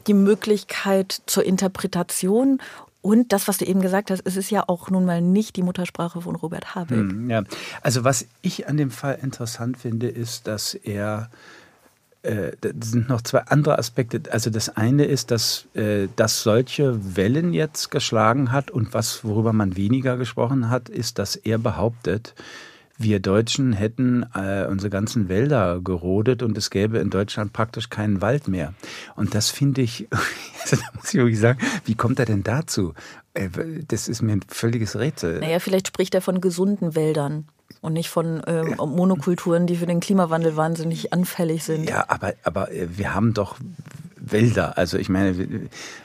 die 0.08 0.14
Möglichkeit 0.14 1.22
zur 1.26 1.46
Interpretation 1.46 2.60
und 3.02 3.34
das, 3.34 3.50
was 3.50 3.58
du 3.58 3.66
eben 3.66 3.82
gesagt 3.82 4.12
hast, 4.12 4.22
es 4.26 4.38
ist 4.38 4.50
ja 4.50 4.64
auch 4.68 4.90
nun 4.90 5.06
mal 5.06 5.22
nicht 5.22 5.58
die 5.58 5.62
Muttersprache 5.62 6.22
von 6.22 6.36
Robert 6.36 6.74
Habeck. 6.74 6.98
Hm, 6.98 7.30
ja. 7.30 7.44
Also 7.82 8.06
was 8.06 8.26
ich 8.42 8.70
an 8.70 8.78
dem 8.78 8.92
Fall 8.92 9.20
interessant 9.22 9.78
finde, 9.78 10.08
ist, 10.08 10.48
dass 10.48 10.74
er 10.74 11.30
äh, 12.24 12.54
das 12.62 12.92
sind 12.92 13.10
noch 13.10 13.22
zwei 13.22 13.40
andere 13.40 13.78
Aspekte. 13.78 14.22
Also 14.32 14.50
das 14.50 14.70
eine 14.70 15.04
ist, 15.04 15.32
dass 15.32 15.66
äh, 15.74 16.08
das 16.16 16.44
solche 16.44 17.18
Wellen 17.18 17.54
jetzt 17.54 17.92
geschlagen 17.92 18.54
hat 18.54 18.72
und 18.72 18.94
was, 18.94 19.26
worüber 19.26 19.52
man 19.52 19.76
weniger 19.76 20.16
gesprochen 20.16 20.70
hat, 20.70 20.88
ist, 20.88 21.20
dass 21.20 21.36
er 21.36 21.58
behauptet, 21.58 22.34
wir 22.98 23.20
Deutschen 23.20 23.74
hätten 23.74 24.26
äh, 24.36 24.66
unsere 24.66 24.90
ganzen 24.90 25.30
Wälder 25.30 25.82
gerodet 25.82 26.44
und 26.44 26.58
es 26.58 26.70
gäbe 26.70 27.00
in 27.00 27.10
Deutschland 27.10 27.54
praktisch 27.54 27.90
keinen 27.90 28.22
Wald 28.22 28.48
mehr. 28.48 28.74
Und 29.16 29.36
das 29.36 29.50
finde 29.50 29.82
ich, 29.82 30.08
also 30.64 30.76
da 30.76 30.84
muss 30.96 31.08
ich 31.08 31.16
wirklich 31.16 31.40
sagen, 31.40 31.60
wie 31.86 31.96
kommt 31.96 32.20
er 32.20 32.26
denn 32.26 32.44
dazu? 32.44 32.94
Äh, 33.34 33.50
das 33.88 34.08
ist 34.08 34.22
mir 34.22 34.34
ein 34.34 34.44
völliges 34.48 34.98
Rätsel. 34.98 35.40
Naja, 35.40 35.60
vielleicht 35.60 35.88
spricht 35.88 36.14
er 36.14 36.22
von 36.22 36.40
gesunden 36.40 36.96
Wäldern 36.96 37.48
und 37.82 37.94
nicht 37.94 38.10
von 38.10 38.42
ähm, 38.48 38.76
Monokulturen, 38.78 39.68
die 39.68 39.76
für 39.76 39.88
den 39.88 40.00
Klimawandel 40.00 40.56
wahnsinnig 40.56 41.12
anfällig 41.14 41.64
sind. 41.64 41.90
Ja, 41.90 42.06
aber, 42.08 42.34
aber 42.44 42.72
äh, 42.72 42.88
wir 42.98 43.14
haben 43.14 43.34
doch 43.34 43.58
Wälder. 44.26 44.78
Also 44.78 44.98
ich 44.98 45.10
meine, 45.10 45.38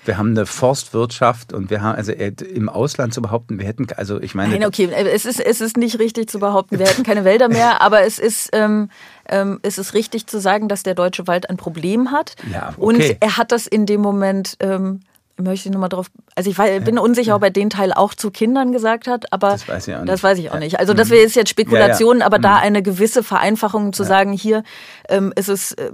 wir, 0.04 0.18
haben 0.18 0.30
eine 0.30 0.44
Forstwirtschaft 0.44 1.52
und 1.52 1.70
wir 1.70 1.82
haben, 1.82 1.96
also 1.96 2.12
äh, 2.12 2.32
im 2.52 2.68
Ausland 2.68 3.14
zu 3.14 3.22
behaupten, 3.22 3.58
wir 3.58 3.66
hätten, 3.66 3.86
also 3.96 4.20
ich 4.20 4.34
meine. 4.34 4.52
Nein, 4.52 4.66
okay, 4.66 4.90
es 4.92 5.24
ist, 5.24 5.40
es 5.40 5.60
ist 5.60 5.76
nicht 5.76 5.98
richtig 6.00 6.28
zu 6.28 6.40
behaupten, 6.40 6.78
wir 6.78 6.86
hätten 6.86 7.04
keine 7.04 7.24
Wälder 7.24 7.48
mehr, 7.48 7.80
aber 7.82 8.02
es 8.02 8.18
ist, 8.18 8.50
ähm, 8.52 8.90
ähm, 9.28 9.60
es 9.62 9.78
ist 9.78 9.94
richtig 9.94 10.26
zu 10.26 10.40
sagen, 10.40 10.68
dass 10.68 10.82
der 10.82 10.94
deutsche 10.94 11.26
Wald 11.26 11.48
ein 11.48 11.56
Problem 11.56 12.10
hat. 12.10 12.34
Ja, 12.52 12.74
okay. 12.76 12.80
Und 12.80 13.16
er 13.20 13.36
hat 13.36 13.52
das 13.52 13.66
in 13.66 13.86
dem 13.86 14.00
Moment 14.00 14.56
ähm, 14.60 15.00
möchte 15.40 15.68
ich 15.68 15.72
nochmal 15.72 15.88
drauf. 15.88 16.10
Also 16.34 16.50
ich 16.50 16.56
bin 16.56 16.96
ja, 16.96 17.00
unsicher, 17.00 17.28
ja. 17.30 17.36
ob 17.36 17.42
er 17.42 17.50
den 17.50 17.70
Teil 17.70 17.92
auch 17.92 18.14
zu 18.14 18.30
Kindern 18.30 18.72
gesagt 18.72 19.06
hat, 19.06 19.32
aber 19.32 19.50
das 19.50 19.68
weiß 19.68 19.88
ich 19.88 19.94
auch 19.94 20.00
nicht. 20.00 20.08
Das 20.08 20.22
weiß 20.22 20.38
ich 20.38 20.50
auch 20.50 20.58
nicht. 20.58 20.78
Also 20.78 20.94
das 20.94 21.10
wäre 21.10 21.22
jetzt 21.22 21.48
Spekulation, 21.48 22.20
ja, 22.20 22.26
aber 22.26 22.38
da 22.38 22.56
mhm. 22.56 22.62
eine 22.62 22.82
gewisse 22.82 23.22
Vereinfachung 23.22 23.92
zu 23.92 24.04
sagen, 24.04 24.32
hier 24.32 24.62
ähm, 25.08 25.32
ist 25.36 25.48
es 25.48 25.72
äh, 25.72 25.90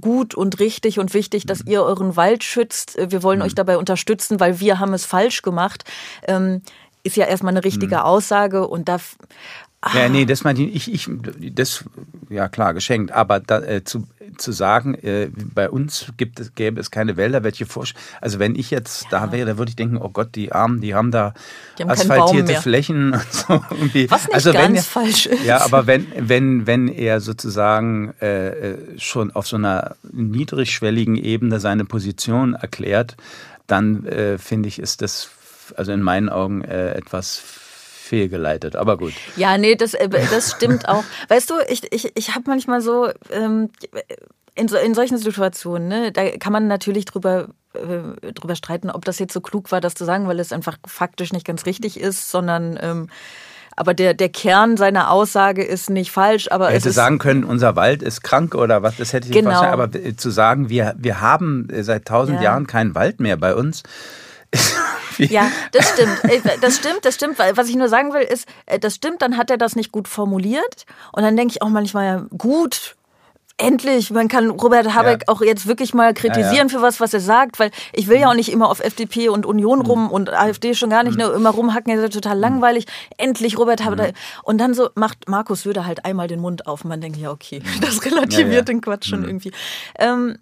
gut 0.00 0.34
und 0.34 0.60
richtig 0.60 0.98
und 0.98 1.14
wichtig, 1.14 1.46
dass 1.46 1.64
mhm. 1.64 1.70
ihr 1.70 1.82
euren 1.82 2.16
Wald 2.16 2.44
schützt. 2.44 2.96
Wir 2.98 3.22
wollen 3.22 3.40
mhm. 3.40 3.46
euch 3.46 3.54
dabei 3.54 3.78
unterstützen, 3.78 4.40
weil 4.40 4.60
wir 4.60 4.78
haben 4.78 4.94
es 4.94 5.04
falsch 5.04 5.42
gemacht. 5.42 5.84
Ähm, 6.26 6.62
ist 7.02 7.16
ja 7.16 7.26
erstmal 7.26 7.52
eine 7.52 7.64
richtige 7.64 7.96
mhm. 7.96 8.02
Aussage 8.02 8.66
und 8.66 8.88
da 8.88 8.98
ja, 9.92 10.08
nee, 10.08 10.24
das 10.24 10.44
meinte 10.44 10.62
ich, 10.62 10.92
ich, 10.92 11.08
das, 11.52 11.84
ja 12.30 12.48
klar, 12.48 12.74
geschenkt, 12.74 13.12
aber 13.12 13.40
da, 13.40 13.60
äh, 13.60 13.84
zu, 13.84 14.06
zu 14.38 14.52
sagen, 14.52 14.94
äh, 14.94 15.28
bei 15.54 15.68
uns 15.68 16.06
gibt 16.16 16.40
es, 16.40 16.54
gäbe 16.54 16.80
es 16.80 16.90
keine 16.90 17.16
Wälder, 17.16 17.44
welche 17.44 17.66
Forsch 17.66 17.94
also 18.20 18.38
wenn 18.38 18.54
ich 18.56 18.70
jetzt 18.70 19.04
ja. 19.04 19.08
da 19.10 19.32
wäre, 19.32 19.46
da 19.46 19.58
würde 19.58 19.70
ich 19.70 19.76
denken, 19.76 19.98
oh 19.98 20.08
Gott, 20.08 20.34
die 20.34 20.52
Armen, 20.52 20.80
die 20.80 20.94
haben 20.94 21.10
da 21.10 21.34
die 21.78 21.82
haben 21.82 21.90
asphaltierte 21.90 22.54
Flächen 22.54 23.12
und 23.12 23.32
so 23.32 23.64
irgendwie. 23.70 24.10
Was 24.10 24.26
nicht 24.26 24.34
also 24.34 24.52
ganz 24.52 24.76
wenn, 24.76 24.82
falsch 24.82 25.26
ist. 25.26 25.44
Ja, 25.44 25.64
aber 25.64 25.86
wenn, 25.86 26.06
wenn, 26.16 26.66
wenn 26.66 26.88
er 26.88 27.20
sozusagen 27.20 28.14
äh, 28.20 28.48
äh, 28.48 28.98
schon 28.98 29.30
auf 29.32 29.46
so 29.46 29.56
einer 29.56 29.96
niedrigschwelligen 30.12 31.16
Ebene 31.16 31.60
seine 31.60 31.84
Position 31.84 32.54
erklärt, 32.54 33.16
dann 33.66 34.06
äh, 34.06 34.38
finde 34.38 34.68
ich, 34.68 34.78
ist 34.78 35.02
das 35.02 35.30
also 35.76 35.92
in 35.92 36.02
meinen 36.02 36.28
Augen 36.28 36.62
äh, 36.62 36.92
etwas 36.92 37.42
fehlgeleitet, 38.04 38.76
aber 38.76 38.96
gut. 38.96 39.14
Ja, 39.36 39.58
nee, 39.58 39.74
das, 39.74 39.94
äh, 39.94 40.08
das 40.08 40.52
stimmt 40.52 40.88
auch. 40.88 41.04
Weißt 41.28 41.50
du, 41.50 41.54
ich, 41.68 41.92
ich, 41.92 42.16
ich 42.16 42.34
habe 42.34 42.44
manchmal 42.46 42.80
so, 42.80 43.08
ähm, 43.30 43.70
in, 44.54 44.68
so, 44.68 44.76
in 44.76 44.94
solchen 44.94 45.18
Situationen, 45.18 45.88
ne, 45.88 46.12
da 46.12 46.30
kann 46.36 46.52
man 46.52 46.68
natürlich 46.68 47.04
drüber 47.04 47.48
äh, 47.74 48.32
drüber 48.32 48.54
streiten, 48.54 48.90
ob 48.90 49.04
das 49.04 49.18
jetzt 49.18 49.32
so 49.32 49.40
klug 49.40 49.72
war, 49.72 49.80
das 49.80 49.94
zu 49.94 50.04
sagen, 50.04 50.28
weil 50.28 50.38
es 50.38 50.52
einfach 50.52 50.76
faktisch 50.86 51.32
nicht 51.32 51.46
ganz 51.46 51.66
richtig 51.66 51.98
ist, 51.98 52.30
sondern 52.30 52.78
ähm, 52.80 53.08
aber 53.76 53.94
der, 53.94 54.14
der 54.14 54.28
Kern 54.28 54.76
seiner 54.76 55.10
Aussage 55.10 55.64
ist 55.64 55.90
nicht 55.90 56.12
falsch. 56.12 56.48
Aber 56.50 56.68
er 56.68 56.74
hätte 56.74 56.92
sagen 56.92 57.18
können, 57.18 57.42
unser 57.42 57.74
Wald 57.74 58.02
ist 58.02 58.22
krank 58.22 58.54
oder 58.54 58.82
was, 58.82 58.96
das 58.98 59.12
hätte 59.12 59.26
ich 59.26 59.32
genau. 59.32 59.50
nicht 59.50 59.68
Aber 59.68 59.90
zu 60.16 60.30
sagen, 60.30 60.68
wir, 60.68 60.94
wir 60.96 61.20
haben 61.20 61.66
seit 61.80 62.04
tausend 62.04 62.36
ja. 62.36 62.44
Jahren 62.44 62.68
keinen 62.68 62.94
Wald 62.94 63.18
mehr 63.18 63.36
bei 63.36 63.54
uns, 63.54 63.82
ja, 65.18 65.50
das 65.72 65.88
stimmt. 65.94 66.24
Äh, 66.24 66.40
das 66.60 66.76
stimmt, 66.76 67.04
das 67.04 67.14
stimmt. 67.14 67.38
Was 67.38 67.68
ich 67.68 67.76
nur 67.76 67.88
sagen 67.88 68.12
will, 68.12 68.22
ist, 68.22 68.46
äh, 68.66 68.78
das 68.78 68.94
stimmt, 68.94 69.22
dann 69.22 69.36
hat 69.36 69.50
er 69.50 69.58
das 69.58 69.76
nicht 69.76 69.92
gut 69.92 70.08
formuliert. 70.08 70.86
Und 71.12 71.22
dann 71.22 71.36
denke 71.36 71.52
ich 71.52 71.62
auch 71.62 71.68
manchmal, 71.68 72.04
ja, 72.04 72.26
gut, 72.36 72.96
endlich, 73.56 74.10
man 74.10 74.28
kann 74.28 74.50
Robert 74.50 74.94
Habeck 74.94 75.24
ja. 75.26 75.32
auch 75.32 75.40
jetzt 75.40 75.66
wirklich 75.66 75.94
mal 75.94 76.12
kritisieren 76.12 76.54
ja, 76.54 76.62
ja. 76.62 76.68
für 76.68 76.82
was, 76.82 77.00
was 77.00 77.14
er 77.14 77.20
sagt, 77.20 77.58
weil 77.60 77.70
ich 77.92 78.08
will 78.08 78.18
ja 78.18 78.28
auch 78.28 78.34
nicht 78.34 78.50
immer 78.50 78.68
auf 78.68 78.80
FDP 78.80 79.28
und 79.28 79.46
Union 79.46 79.80
rum 79.80 80.04
mhm. 80.04 80.10
und 80.10 80.32
AfD 80.32 80.74
schon 80.74 80.90
gar 80.90 81.04
nicht 81.04 81.16
mhm. 81.16 81.34
immer 81.34 81.50
rumhacken, 81.50 81.94
das 81.94 82.04
ist 82.04 82.14
total 82.14 82.36
mhm. 82.36 82.42
langweilig. 82.42 82.86
Endlich 83.16 83.56
Robert 83.58 83.84
Habeck. 83.84 84.12
Mhm. 84.12 84.40
Und 84.42 84.58
dann 84.58 84.74
so 84.74 84.90
macht 84.96 85.28
Markus 85.28 85.62
Söder 85.62 85.86
halt 85.86 86.04
einmal 86.04 86.26
den 86.26 86.40
Mund 86.40 86.66
auf 86.66 86.82
und 86.84 86.88
man 86.88 87.00
denkt, 87.00 87.18
ja, 87.18 87.30
okay, 87.30 87.62
mhm. 87.64 87.80
das 87.80 88.04
relativiert 88.04 88.68
den 88.68 88.80
Quatsch 88.80 89.08
schon 89.08 89.20
mhm. 89.20 89.26
irgendwie. 89.26 89.52
Ähm, 89.98 90.30
äh, 90.32 90.38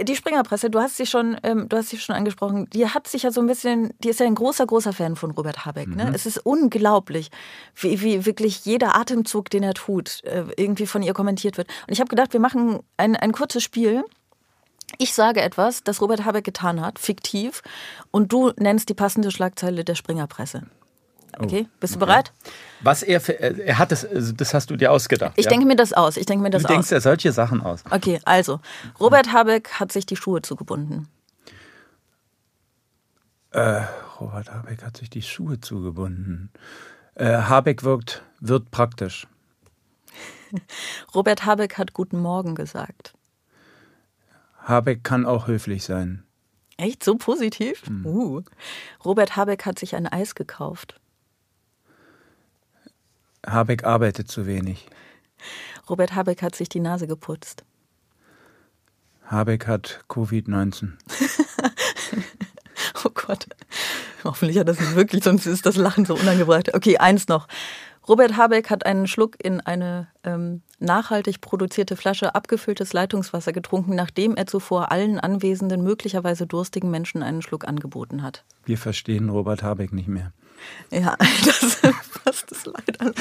die 0.00 0.14
Springerpresse, 0.14 0.68
du 0.68 0.78
hast 0.78 0.96
sie 0.96 1.06
schon, 1.06 1.38
ähm, 1.42 1.68
du 1.68 1.76
hast 1.76 1.88
sie 1.88 1.98
schon 1.98 2.14
angesprochen, 2.14 2.68
die 2.70 2.86
hat 2.86 3.06
sich 3.06 3.22
ja 3.22 3.30
so 3.30 3.40
ein 3.40 3.46
bisschen, 3.46 3.94
die 4.00 4.10
ist 4.10 4.20
ja 4.20 4.26
ein 4.26 4.34
großer, 4.34 4.66
großer 4.66 4.92
Fan 4.92 5.16
von 5.16 5.30
Robert 5.30 5.64
Habeck. 5.64 5.88
Ne? 5.88 6.06
Mhm. 6.06 6.14
Es 6.14 6.26
ist 6.26 6.38
unglaublich, 6.38 7.30
wie, 7.76 8.00
wie 8.02 8.26
wirklich 8.26 8.64
jeder 8.66 8.94
Atemzug, 8.94 9.48
den 9.48 9.62
er 9.62 9.74
tut, 9.74 10.22
äh, 10.24 10.44
irgendwie 10.56 10.86
von 10.86 11.02
ihr 11.02 11.14
kommentiert 11.14 11.56
wird. 11.56 11.68
Und 11.86 11.92
ich 11.92 12.00
habe 12.00 12.08
gedacht, 12.08 12.32
wir 12.34 12.40
machen 12.40 12.80
ein, 12.98 13.16
ein 13.16 13.32
kurzes 13.32 13.62
Spiel. 13.62 14.04
Ich 14.98 15.14
sage 15.14 15.40
etwas, 15.40 15.82
das 15.82 16.02
Robert 16.02 16.24
Habeck 16.24 16.44
getan 16.44 16.80
hat, 16.80 16.98
fiktiv, 16.98 17.62
und 18.10 18.32
du 18.32 18.52
nennst 18.58 18.88
die 18.88 18.94
passende 18.94 19.30
Schlagzeile 19.30 19.84
der 19.84 19.94
Springerpresse. 19.94 20.64
Okay, 21.38 21.68
bist 21.78 21.94
du 21.94 21.98
bereit? 21.98 22.32
Was 22.80 23.02
er 23.02 23.20
für, 23.20 23.32
er 23.38 23.78
hat 23.78 23.92
das, 23.92 24.04
also 24.04 24.32
das 24.32 24.54
hast 24.54 24.70
du 24.70 24.76
dir 24.76 24.90
ausgedacht. 24.90 25.34
Ich 25.36 25.44
ja? 25.44 25.50
denke 25.50 25.66
mir 25.66 25.76
das 25.76 25.92
aus. 25.92 26.16
Ich 26.16 26.26
denke 26.26 26.42
mir 26.42 26.50
das 26.50 26.62
du 26.62 26.68
denkst 26.68 26.86
aus. 26.86 26.90
ja 26.90 27.00
solche 27.00 27.32
Sachen 27.32 27.62
aus. 27.62 27.84
Okay, 27.90 28.20
also 28.24 28.60
Robert 28.98 29.32
Habeck 29.32 29.70
hat 29.72 29.92
sich 29.92 30.06
die 30.06 30.16
Schuhe 30.16 30.42
zugebunden. 30.42 31.08
Robert 34.20 34.52
Habeck 34.52 34.84
hat 34.84 34.96
sich 34.96 35.10
die 35.10 35.22
Schuhe 35.22 35.60
zugebunden. 35.60 36.50
Äh, 37.14 37.42
Habeck 37.42 37.82
wirkt, 37.82 38.22
wird 38.40 38.70
praktisch. 38.70 39.26
Robert 41.14 41.44
Habeck 41.44 41.78
hat 41.78 41.94
Guten 41.94 42.20
Morgen 42.20 42.54
gesagt. 42.54 43.14
Habeck 44.58 45.02
kann 45.02 45.26
auch 45.26 45.46
höflich 45.46 45.84
sein. 45.84 46.22
Echt 46.76 47.02
so 47.02 47.16
positiv? 47.16 47.82
Uh. 48.04 48.42
Robert 49.04 49.36
Habeck 49.36 49.66
hat 49.66 49.78
sich 49.78 49.94
ein 49.94 50.06
Eis 50.06 50.34
gekauft. 50.34 50.99
Habeck 53.46 53.84
arbeitet 53.84 54.28
zu 54.28 54.46
wenig. 54.46 54.86
Robert 55.88 56.14
Habeck 56.14 56.42
hat 56.42 56.54
sich 56.54 56.68
die 56.68 56.80
Nase 56.80 57.06
geputzt. 57.06 57.64
Habeck 59.24 59.66
hat 59.66 60.04
Covid-19. 60.08 60.92
Oh 63.04 63.10
Gott. 63.14 63.46
Hoffentlich 64.24 64.58
hat 64.58 64.68
das 64.68 64.80
nicht 64.80 64.94
wirklich, 64.94 65.24
sonst 65.24 65.46
ist 65.46 65.64
das 65.64 65.76
Lachen 65.76 66.04
so 66.04 66.14
unangebracht. 66.14 66.74
Okay, 66.74 66.98
eins 66.98 67.28
noch. 67.28 67.46
Robert 68.08 68.36
Habeck 68.36 68.70
hat 68.70 68.86
einen 68.86 69.06
Schluck 69.06 69.36
in 69.42 69.60
eine 69.60 70.08
ähm, 70.24 70.62
nachhaltig 70.78 71.40
produzierte 71.40 71.96
Flasche 71.96 72.34
abgefülltes 72.34 72.92
Leitungswasser 72.92 73.52
getrunken, 73.52 73.94
nachdem 73.94 74.36
er 74.36 74.46
zuvor 74.46 74.90
allen 74.90 75.20
anwesenden, 75.20 75.82
möglicherweise 75.82 76.46
durstigen 76.46 76.90
Menschen 76.90 77.22
einen 77.22 77.42
Schluck 77.42 77.68
angeboten 77.68 78.22
hat. 78.22 78.44
Wir 78.64 78.78
verstehen 78.78 79.28
Robert 79.28 79.62
Habeck 79.62 79.92
nicht 79.92 80.08
mehr. 80.08 80.32
Ja, 80.90 81.16
das 81.44 81.76
fasst 82.24 82.52
es 82.52 82.64
leider, 82.66 83.12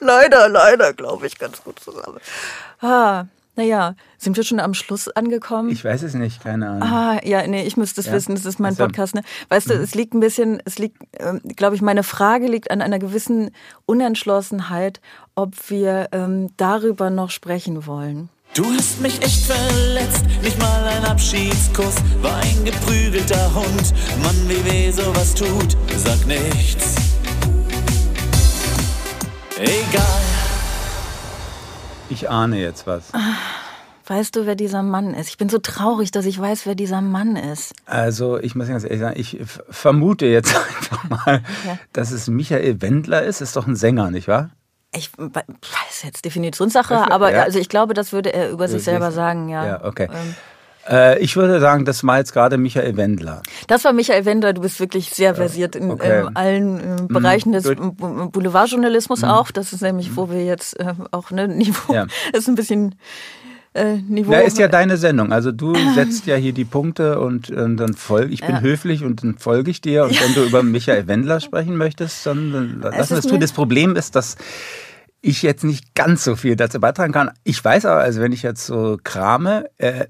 leider, 0.00 0.48
leider, 0.48 0.92
glaube 0.92 1.26
ich, 1.26 1.38
ganz 1.38 1.62
gut 1.62 1.78
zusammen. 1.80 2.18
Ah, 2.80 3.24
naja, 3.56 3.94
sind 4.18 4.36
wir 4.36 4.44
schon 4.44 4.60
am 4.60 4.74
Schluss 4.74 5.08
angekommen? 5.08 5.70
Ich 5.70 5.82
weiß 5.84 6.02
es 6.02 6.12
nicht, 6.14 6.42
keine 6.42 6.68
Ahnung. 6.68 6.82
Ah, 6.82 7.20
ja, 7.24 7.46
nee, 7.46 7.62
ich 7.66 7.76
müsste 7.78 8.00
es 8.02 8.06
Ja. 8.06 8.12
wissen, 8.12 8.34
das 8.34 8.44
ist 8.44 8.60
mein 8.60 8.72
Also, 8.72 8.84
Podcast, 8.84 9.14
ne? 9.14 9.22
Weißt 9.48 9.70
du, 9.70 9.74
es 9.74 9.94
liegt 9.94 10.12
ein 10.14 10.20
bisschen, 10.20 10.60
es 10.66 10.78
liegt, 10.78 10.98
ähm, 11.18 11.40
glaube 11.56 11.74
ich, 11.74 11.80
meine 11.82 12.02
Frage 12.02 12.46
liegt 12.48 12.70
an 12.70 12.82
einer 12.82 12.98
gewissen 12.98 13.50
Unentschlossenheit, 13.86 15.00
ob 15.34 15.54
wir 15.70 16.08
ähm, 16.12 16.50
darüber 16.56 17.08
noch 17.10 17.30
sprechen 17.30 17.86
wollen. 17.86 18.28
Du 18.56 18.64
hast 18.72 19.02
mich 19.02 19.20
echt 19.22 19.44
verletzt, 19.44 20.24
nicht 20.42 20.58
mal 20.58 20.84
ein 20.84 21.04
Abschiedskuss 21.04 21.96
war 22.22 22.36
ein 22.38 22.64
geprügelter 22.64 23.54
Hund. 23.54 23.92
Mann, 24.22 24.48
wie 24.48 24.64
weh 24.64 24.90
sowas 24.90 25.34
tut, 25.34 25.76
sag 25.94 26.26
nichts. 26.26 26.94
Egal. 29.58 30.22
Ich 32.08 32.30
ahne 32.30 32.58
jetzt 32.58 32.86
was. 32.86 33.12
Weißt 34.06 34.34
du, 34.36 34.46
wer 34.46 34.54
dieser 34.54 34.82
Mann 34.82 35.12
ist? 35.12 35.28
Ich 35.28 35.36
bin 35.36 35.50
so 35.50 35.58
traurig, 35.58 36.10
dass 36.10 36.24
ich 36.24 36.40
weiß, 36.40 36.64
wer 36.64 36.74
dieser 36.76 37.02
Mann 37.02 37.36
ist. 37.36 37.74
Also 37.84 38.38
ich 38.38 38.54
muss 38.54 38.68
ganz 38.68 38.84
ehrlich 38.84 39.00
sagen, 39.00 39.20
ich 39.20 39.38
vermute 39.68 40.24
jetzt 40.26 40.54
einfach 40.78 41.04
mal, 41.10 41.42
Ja. 41.66 41.78
dass 41.92 42.10
es 42.10 42.28
Michael 42.28 42.80
Wendler 42.80 43.22
ist. 43.22 43.42
Ist 43.42 43.56
doch 43.56 43.66
ein 43.66 43.76
Sänger, 43.76 44.10
nicht 44.10 44.28
wahr? 44.28 44.48
Ich 44.96 45.10
we- 45.16 45.30
weiß 45.34 46.02
jetzt 46.04 46.24
Definitionssache, 46.24 47.10
aber 47.10 47.32
ja. 47.32 47.42
also 47.42 47.58
ich 47.58 47.68
glaube, 47.68 47.94
das 47.94 48.12
würde 48.12 48.32
er 48.32 48.50
über 48.50 48.68
sich 48.68 48.82
selber 48.84 49.10
sagen, 49.12 49.48
ja. 49.48 49.64
Ja, 49.66 49.84
okay. 49.84 50.08
Ähm, 50.12 50.34
Äh, 50.88 51.18
ich 51.18 51.34
würde 51.34 51.58
sagen, 51.58 51.84
das 51.84 52.04
war 52.06 52.18
jetzt 52.18 52.32
gerade 52.32 52.58
Michael 52.58 52.96
Wendler. 52.96 53.42
Das 53.66 53.82
war 53.82 53.92
Michael 53.92 54.24
Wendler, 54.24 54.52
du 54.52 54.60
bist 54.60 54.78
wirklich 54.78 55.10
sehr 55.10 55.34
versiert 55.34 55.74
in 55.74 55.90
okay. 55.90 56.20
ähm, 56.20 56.30
allen 56.34 56.78
äh, 56.78 57.02
Bereichen 57.08 57.50
des 57.50 57.64
gut. 57.64 57.96
B- 57.96 58.28
Boulevardjournalismus 58.30 59.24
auch. 59.24 59.50
Das 59.50 59.72
ist 59.72 59.82
nämlich, 59.82 60.14
wo 60.16 60.30
wir 60.30 60.44
jetzt 60.44 60.78
äh, 60.78 60.94
auch 61.10 61.32
ne 61.32 61.48
Niveau, 61.48 61.92
Ja. 61.92 62.06
ist 62.32 62.48
ein 62.48 62.54
bisschen 62.54 62.94
äh, 63.74 63.96
Niveau. 63.96 64.30
Na, 64.30 64.38
ist 64.42 64.58
ja 64.58 64.68
deine 64.68 64.96
Sendung. 64.96 65.32
Also 65.32 65.50
du 65.50 65.74
setzt 65.96 66.24
ja 66.26 66.36
hier 66.36 66.52
die 66.52 66.64
Punkte 66.64 67.18
und, 67.18 67.50
ähm, 67.50 67.76
dann 67.76 67.94
folge 67.94 68.32
ich 68.32 68.42
bin 68.42 68.54
Ja. 68.54 68.60
höflich 68.60 69.02
und 69.02 69.24
dann 69.24 69.38
folge 69.38 69.72
ich 69.72 69.80
dir. 69.80 70.04
Und 70.04 70.20
wenn 70.22 70.34
du 70.34 70.44
über 70.44 70.62
Michael 70.76 71.08
Wendler 71.08 71.40
sprechen 71.40 71.76
möchtest, 71.76 72.24
dann, 72.26 72.52
dann 72.80 72.92
lass 72.96 73.08
das 73.08 73.24
mir- 73.24 73.30
tun. 73.32 73.40
Das 73.40 73.50
Problem 73.50 73.96
ist, 73.96 74.14
dass 74.14 74.36
ich 75.26 75.42
jetzt 75.42 75.64
nicht 75.64 75.94
ganz 75.94 76.22
so 76.22 76.36
viel 76.36 76.54
dazu 76.54 76.78
beitragen 76.78 77.12
kann. 77.12 77.32
Ich 77.42 77.62
weiß 77.62 77.84
aber, 77.86 78.00
also 78.00 78.20
wenn 78.20 78.32
ich 78.32 78.42
jetzt 78.42 78.64
so 78.64 78.96
krame, 79.02 79.68
äh, 79.78 80.06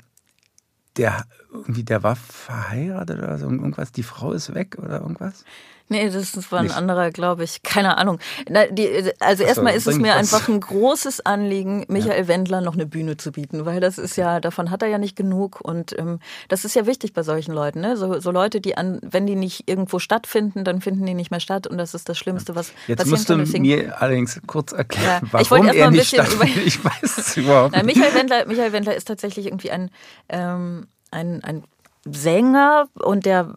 der 0.97 1.25
irgendwie, 1.51 1.85
der 1.85 2.03
war 2.03 2.17
verheiratet 2.17 3.19
oder 3.19 3.39
so, 3.39 3.47
irgendwas, 3.47 3.93
die 3.93 4.03
Frau 4.03 4.33
ist 4.33 4.55
weg 4.55 4.77
oder 4.79 5.01
irgendwas. 5.01 5.45
Nee, 5.89 6.11
das 6.11 6.51
war 6.51 6.59
ein 6.61 6.65
Nicht. 6.67 6.77
anderer, 6.77 7.11
glaube 7.13 7.45
ich. 7.45 7.63
Keine 7.63 7.97
Ahnung. 7.97 8.19
Na, 8.49 8.67
die, 8.67 8.89
also 9.21 9.45
erstmal 9.45 9.75
ist 9.75 9.87
es 9.87 9.97
mir 9.99 10.13
was. 10.15 10.17
einfach 10.35 10.49
ein 10.49 10.59
großes 10.61 11.25
Anliegen, 11.25 11.85
Michael 11.89 12.27
Wendler 12.27 12.61
noch 12.61 12.75
eine 12.75 12.87
Bühne 12.87 13.17
zu 13.17 13.31
bieten, 13.31 13.65
weil 13.67 13.79
das 13.79 13.97
ist 13.99 14.17
ja, 14.17 14.41
davon 14.41 14.71
hat 14.73 14.83
er 14.83 14.89
ja 14.89 14.99
nicht 14.99 15.15
genug 15.15 15.61
und 15.61 15.97
ähm, 15.99 16.19
das 16.49 16.65
ist 16.65 16.75
ja 16.75 16.87
wichtig 16.87 17.13
bei 17.13 17.23
solchen 17.23 17.53
Leuten. 17.53 17.81
Ne? 17.81 17.97
So, 17.97 18.19
so 18.19 18.33
Leute, 18.33 18.61
die 18.61 18.77
an, 18.77 18.99
wenn 19.03 19.27
die 19.27 19.37
nicht 19.37 19.69
irgendwo 19.69 20.01
stattfinden, 20.01 20.65
dann 20.65 20.81
finden 20.81 21.07
die 21.07 21.15
nicht 21.15 21.31
mehr 21.31 21.41
statt 21.41 21.67
und 21.69 21.79
das 21.79 21.95
ist 21.95 22.09
das 22.09 22.19
Schlimmste, 22.19 22.57
was 22.57 22.73
Jetzt 22.89 22.99
passieren 22.99 23.11
musst 23.11 23.29
kann. 23.29 23.39
Deswegen- 23.39 23.63
mir 23.65 24.03
allerdings 24.03 24.41
kurz 24.49 24.73
erklären, 24.73 25.23
Ja, 25.33 25.41
warum 25.51 25.69
er 25.69 25.87
ein 25.87 25.93
nicht 25.93 26.11
bisschen 26.11 26.25
stattfindet. 26.27 26.57
Ich 26.67 26.85
weiß 26.85 27.19
es 27.19 27.37
überhaupt 27.37 27.75
nicht. 27.77 27.85
Michael 27.87 28.15
Wendler, 28.15 28.47
Michael 28.47 28.73
Wendler 28.73 28.97
ist 28.97 29.07
tatsächlich 29.07 29.47
irgendwie 29.47 29.71
ein, 29.71 29.91
ähm, 30.29 30.89
ein, 31.13 31.45
ein 31.45 31.63
Sänger 32.11 32.89
und 32.95 33.27
der, 33.27 33.55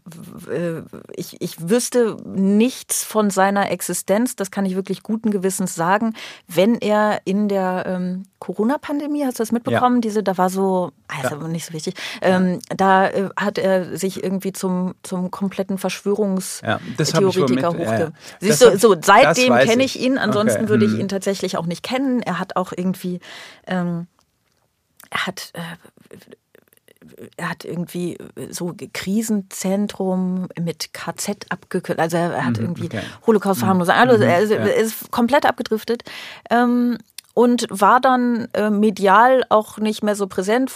äh, 0.49 0.81
ich, 1.15 1.41
ich 1.41 1.69
wüsste 1.69 2.17
nichts 2.25 3.03
von 3.03 3.29
seiner 3.29 3.71
Existenz, 3.71 4.35
das 4.35 4.51
kann 4.51 4.65
ich 4.65 4.75
wirklich 4.75 5.03
guten 5.03 5.31
Gewissens 5.31 5.75
sagen, 5.75 6.13
wenn 6.47 6.75
er 6.75 7.21
in 7.25 7.47
der 7.47 7.83
ähm, 7.85 8.23
Corona-Pandemie, 8.39 9.25
hast 9.25 9.39
du 9.39 9.43
das 9.43 9.51
mitbekommen? 9.51 10.01
Diese, 10.01 10.23
da 10.23 10.37
war 10.37 10.49
so, 10.49 10.91
ist 11.23 11.31
aber 11.31 11.47
nicht 11.47 11.65
so 11.65 11.73
wichtig, 11.73 11.95
ähm, 12.21 12.59
da 12.75 13.07
äh, 13.07 13.29
hat 13.37 13.57
er 13.57 13.97
sich 13.97 14.23
irgendwie 14.23 14.53
zum, 14.53 14.95
zum 15.03 15.29
kompletten 15.31 15.75
Ja, 15.75 15.79
Verschwörungstheoretiker 15.79 17.61
ja, 17.61 17.69
hochge... 17.69 17.99
ja. 17.99 18.11
Siehst 18.39 18.61
Das 18.61 18.71
du, 18.73 18.77
so, 18.79 18.95
das 18.95 19.05
seitdem 19.05 19.53
kenne 19.55 19.83
ich. 19.83 19.99
ihn, 19.99 20.17
ansonsten 20.17 20.61
Okay, 20.61 20.69
würde 20.69 20.85
ich 20.85 20.91
hm. 20.93 21.01
ihn 21.01 21.07
tatsächlich 21.07 21.57
auch 21.57 21.65
nicht 21.65 21.83
kennen. 21.83 22.21
Er 22.21 22.39
hat 22.39 22.55
auch 22.55 22.71
irgendwie, 22.75 23.19
ähm, 23.67 24.07
er 25.09 25.27
hat, 25.27 25.51
äh, 25.53 25.59
er 27.37 27.49
hat 27.49 27.65
irgendwie 27.65 28.17
so 28.49 28.73
Krisenzentrum 28.93 30.47
mit 30.59 30.93
KZ 30.93 31.45
abgekürzt, 31.49 31.99
also 31.99 32.17
er 32.17 32.45
hat 32.45 32.57
irgendwie 32.57 32.83
Mhm, 32.83 32.97
okay. 32.97 33.01
Holocaust 33.27 33.59
verharmlosen, 33.59 33.93
also 33.93 34.23
er 34.23 34.39
ist, 34.39 34.51
ja. 34.51 34.57
ist 34.57 35.11
komplett 35.11 35.45
abgedriftet. 35.45 36.03
Ähm, 36.49 36.97
und 37.33 37.67
war 37.69 38.01
dann 38.01 38.49
äh, 38.53 38.69
medial 38.69 39.45
auch 39.49 39.77
nicht 39.77 40.03
mehr 40.03 40.15
so 40.15 40.27
präsent, 40.27 40.71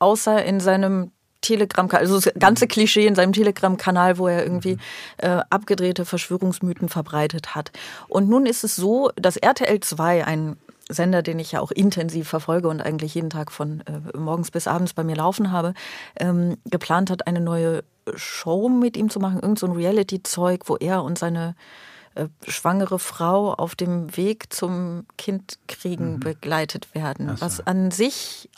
außer 0.00 0.44
in 0.44 0.58
seinem 0.58 1.12
Telegram, 1.40 1.88
also 1.92 2.18
das 2.18 2.32
ganze 2.38 2.66
Klischee 2.66 3.06
in 3.06 3.14
seinem 3.14 3.32
Telegram-Kanal, 3.32 4.18
wo 4.18 4.26
er 4.26 4.42
irgendwie 4.42 4.78
äh, 5.18 5.40
abgedrehte 5.50 6.04
Verschwörungsmythen 6.04 6.88
verbreitet 6.88 7.54
hat. 7.54 7.70
Und 8.08 8.28
nun 8.28 8.46
ist 8.46 8.64
es 8.64 8.74
so, 8.74 9.10
dass 9.16 9.36
RTL 9.36 9.80
2, 9.80 10.24
ein 10.24 10.56
Sender, 10.88 11.22
den 11.22 11.38
ich 11.38 11.52
ja 11.52 11.60
auch 11.60 11.70
intensiv 11.70 12.28
verfolge 12.28 12.68
und 12.68 12.80
eigentlich 12.80 13.14
jeden 13.14 13.30
Tag 13.30 13.52
von 13.52 13.80
äh, 13.80 14.16
morgens 14.16 14.50
bis 14.50 14.66
abends 14.66 14.94
bei 14.94 15.04
mir 15.04 15.16
laufen 15.16 15.52
habe, 15.52 15.74
ähm, 16.18 16.56
geplant 16.64 17.10
hat, 17.10 17.26
eine 17.26 17.40
neue 17.40 17.84
Show 18.14 18.68
mit 18.68 18.96
ihm 18.96 19.10
zu 19.10 19.20
machen, 19.20 19.40
irgend 19.40 19.58
so 19.58 19.66
ein 19.66 19.72
Reality-Zeug, 19.72 20.62
wo 20.66 20.76
er 20.76 21.02
und 21.02 21.18
seine 21.18 21.54
äh, 22.14 22.28
schwangere 22.46 22.98
Frau 22.98 23.52
auf 23.52 23.74
dem 23.74 24.16
Weg 24.16 24.52
zum 24.52 25.06
Kindkriegen 25.18 26.20
begleitet 26.20 26.94
werden. 26.94 27.34
Was 27.38 27.66
an 27.66 27.90
sich 27.90 28.48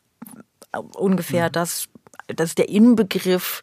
ungefähr 0.94 1.50
das, 1.50 1.88
das 2.28 2.50
ist 2.50 2.58
der 2.58 2.68
Inbegriff 2.68 3.62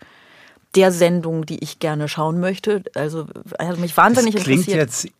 der 0.76 0.92
Sendung, 0.92 1.46
die 1.46 1.64
ich 1.64 1.80
gerne 1.80 2.08
schauen 2.08 2.40
möchte. 2.40 2.84
Also 2.94 3.28
er 3.58 3.70
hat 3.70 3.80
mich 3.80 3.96
wahnsinnig 3.96 4.36
das 4.36 4.44
klingt 4.44 4.68
interessiert. 4.68 5.08
jetzt 5.08 5.17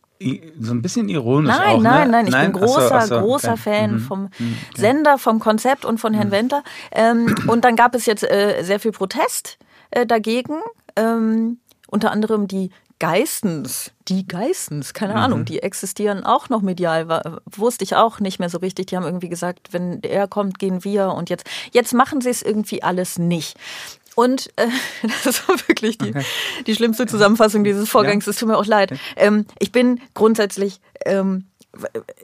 so 0.60 0.72
ein 0.72 0.82
bisschen 0.82 1.08
ironisch 1.08 1.56
Nein, 1.56 1.76
auch, 1.76 1.80
nein, 1.80 2.06
ne? 2.10 2.12
nein, 2.12 2.26
ich 2.26 2.32
bin 2.34 2.40
ach 2.40 2.54
so, 2.54 2.60
großer, 2.74 2.94
ach 2.96 3.02
so, 3.06 3.18
großer. 3.20 3.56
Fan 3.56 3.92
Mhm. 3.94 3.98
vom 4.00 4.28
Sender, 4.76 5.18
vom 5.18 5.38
Konzept 5.38 5.84
und 5.84 5.98
von 5.98 6.14
Herrn 6.14 6.30
Wendler. 6.30 6.62
Ähm, 6.92 7.34
und 7.46 7.64
dann 7.64 7.76
gab 7.76 7.94
es 7.94 8.06
jetzt 8.06 8.24
äh, 8.24 8.62
sehr 8.62 8.80
viel 8.80 8.92
Protest 8.92 9.58
äh, 9.90 10.06
dagegen. 10.06 10.58
Ähm, 10.96 11.58
unter 11.86 12.10
anderem 12.10 12.48
die 12.48 12.70
Geistens, 13.00 13.92
die 14.08 14.26
Geistens, 14.26 14.92
keine 14.92 15.12
Mhm. 15.12 15.18
Ahnung, 15.20 15.44
die 15.44 15.62
existieren 15.62 16.24
auch 16.24 16.48
noch 16.48 16.62
medial, 16.62 17.40
wusste 17.46 17.84
ich 17.84 17.94
auch 17.94 18.18
nicht 18.18 18.40
mehr 18.40 18.48
so 18.50 18.58
richtig. 18.58 18.86
Die 18.86 18.96
haben 18.96 19.04
irgendwie 19.04 19.28
gesagt, 19.28 19.72
wenn 19.72 20.02
er 20.02 20.26
kommt, 20.26 20.58
gehen 20.58 20.82
wir 20.82 21.12
und 21.12 21.30
jetzt, 21.30 21.46
jetzt 21.72 21.94
machen 21.94 22.20
sie 22.20 22.30
es 22.30 22.42
irgendwie 22.42 22.82
alles 22.82 23.16
nicht. 23.16 23.56
Und 24.18 24.50
äh, 24.56 24.66
das 25.24 25.48
war 25.48 25.54
wirklich 25.68 25.96
die, 25.96 26.12
die 26.66 26.74
schlimmste 26.74 27.06
Zusammenfassung 27.06 27.62
dieses 27.62 27.88
Vorgangs. 27.88 28.26
Es 28.26 28.34
tut 28.34 28.48
mir 28.48 28.56
auch 28.56 28.66
leid. 28.66 28.98
Ähm, 29.14 29.46
ich 29.60 29.70
bin 29.70 30.00
grundsätzlich 30.14 30.80
ähm, 31.06 31.44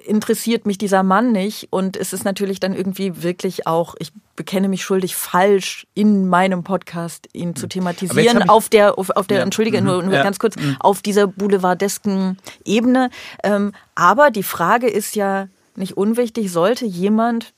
interessiert 0.05 0.67
mich 0.67 0.77
dieser 0.77 1.05
Mann 1.05 1.31
nicht. 1.31 1.69
Und 1.71 1.97
es 1.97 2.13
ist 2.13 2.25
natürlich 2.25 2.59
dann 2.59 2.75
irgendwie 2.75 3.23
wirklich 3.23 3.69
auch, 3.69 3.95
ich 4.01 4.11
bekenne 4.35 4.67
mich 4.67 4.83
schuldig, 4.83 5.15
falsch 5.15 5.87
in 5.95 6.27
meinem 6.27 6.65
Podcast 6.65 7.29
ihn 7.33 7.55
zu 7.55 7.69
thematisieren. 7.69 8.51
Auf 8.51 8.69
der, 8.69 8.99
auf, 8.99 9.11
auf 9.11 9.29
der, 9.29 9.39
ja. 9.39 9.45
entschuldige, 9.45 9.81
mhm. 9.81 9.87
nur, 9.87 10.03
nur 10.03 10.15
ja. 10.15 10.25
ganz 10.25 10.41
kurz, 10.41 10.57
mhm. 10.57 10.77
auf 10.81 11.01
dieser 11.01 11.29
boulevardesken 11.29 12.39
Ebene. 12.65 13.11
Ähm, 13.45 13.71
aber 13.95 14.33
die 14.33 14.43
Frage 14.43 14.89
ist 14.89 15.15
ja 15.15 15.47
nicht 15.77 15.97
unwichtig, 15.97 16.51
sollte 16.51 16.87
jemand 16.87 17.53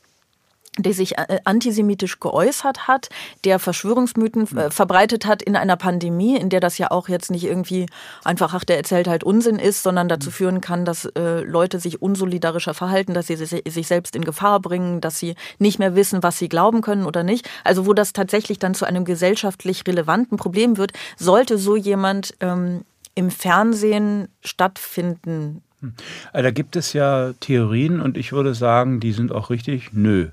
der 0.78 0.92
sich 0.92 1.18
äh, 1.18 1.38
antisemitisch 1.44 2.20
geäußert 2.20 2.88
hat, 2.88 3.08
der 3.44 3.58
Verschwörungsmythen 3.58 4.56
äh, 4.56 4.70
verbreitet 4.70 5.26
hat 5.26 5.42
in 5.42 5.56
einer 5.56 5.76
Pandemie, 5.76 6.36
in 6.36 6.48
der 6.48 6.60
das 6.60 6.78
ja 6.78 6.90
auch 6.90 7.08
jetzt 7.08 7.30
nicht 7.30 7.44
irgendwie 7.44 7.86
einfach, 8.24 8.54
ach, 8.54 8.64
der 8.64 8.76
erzählt 8.76 9.08
halt 9.08 9.24
Unsinn 9.24 9.58
ist, 9.58 9.82
sondern 9.82 10.08
dazu 10.08 10.30
führen 10.30 10.60
kann, 10.60 10.84
dass 10.84 11.04
äh, 11.04 11.40
Leute 11.40 11.80
sich 11.80 12.02
unsolidarischer 12.02 12.74
verhalten, 12.74 13.14
dass 13.14 13.26
sie 13.26 13.36
sich 13.36 13.86
selbst 13.86 14.16
in 14.16 14.24
Gefahr 14.24 14.60
bringen, 14.60 15.00
dass 15.00 15.18
sie 15.18 15.34
nicht 15.58 15.78
mehr 15.78 15.94
wissen, 15.94 16.22
was 16.22 16.38
sie 16.38 16.48
glauben 16.48 16.80
können 16.80 17.06
oder 17.06 17.22
nicht. 17.22 17.48
Also 17.64 17.86
wo 17.86 17.94
das 17.94 18.12
tatsächlich 18.12 18.58
dann 18.58 18.74
zu 18.74 18.84
einem 18.84 19.04
gesellschaftlich 19.04 19.84
relevanten 19.86 20.36
Problem 20.36 20.76
wird, 20.76 20.92
sollte 21.16 21.58
so 21.58 21.76
jemand 21.76 22.34
ähm, 22.40 22.84
im 23.14 23.30
Fernsehen 23.30 24.28
stattfinden. 24.44 25.62
Hm. 25.80 25.94
Da 26.32 26.50
gibt 26.50 26.76
es 26.76 26.92
ja 26.92 27.32
Theorien 27.40 28.00
und 28.00 28.16
ich 28.16 28.32
würde 28.32 28.54
sagen, 28.54 29.00
die 29.00 29.12
sind 29.12 29.32
auch 29.32 29.50
richtig. 29.50 29.92
Nö. 29.92 30.28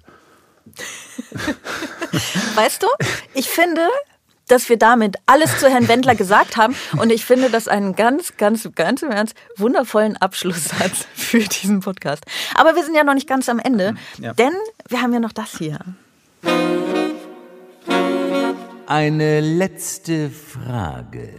weißt 2.55 2.83
du, 2.83 2.87
ich 3.33 3.49
finde, 3.49 3.87
dass 4.47 4.69
wir 4.69 4.77
damit 4.77 5.17
alles 5.25 5.59
zu 5.59 5.69
Herrn 5.69 5.87
Wendler 5.87 6.15
gesagt 6.15 6.57
haben. 6.57 6.75
Und 6.97 7.11
ich 7.11 7.25
finde 7.25 7.49
das 7.49 7.67
einen 7.67 7.95
ganz, 7.95 8.37
ganz, 8.37 8.69
ganz 8.75 9.01
im 9.01 9.11
Ernst 9.11 9.35
wundervollen 9.57 10.17
Abschlusssatz 10.17 11.07
für 11.13 11.39
diesen 11.39 11.79
Podcast. 11.79 12.23
Aber 12.55 12.75
wir 12.75 12.83
sind 12.83 12.95
ja 12.95 13.03
noch 13.03 13.13
nicht 13.13 13.27
ganz 13.27 13.49
am 13.49 13.59
Ende, 13.59 13.95
ja. 14.19 14.33
denn 14.33 14.53
wir 14.87 15.01
haben 15.01 15.13
ja 15.13 15.19
noch 15.19 15.31
das 15.31 15.57
hier. 15.57 15.79
Eine 18.85 19.39
letzte 19.39 20.29
Frage. 20.29 21.33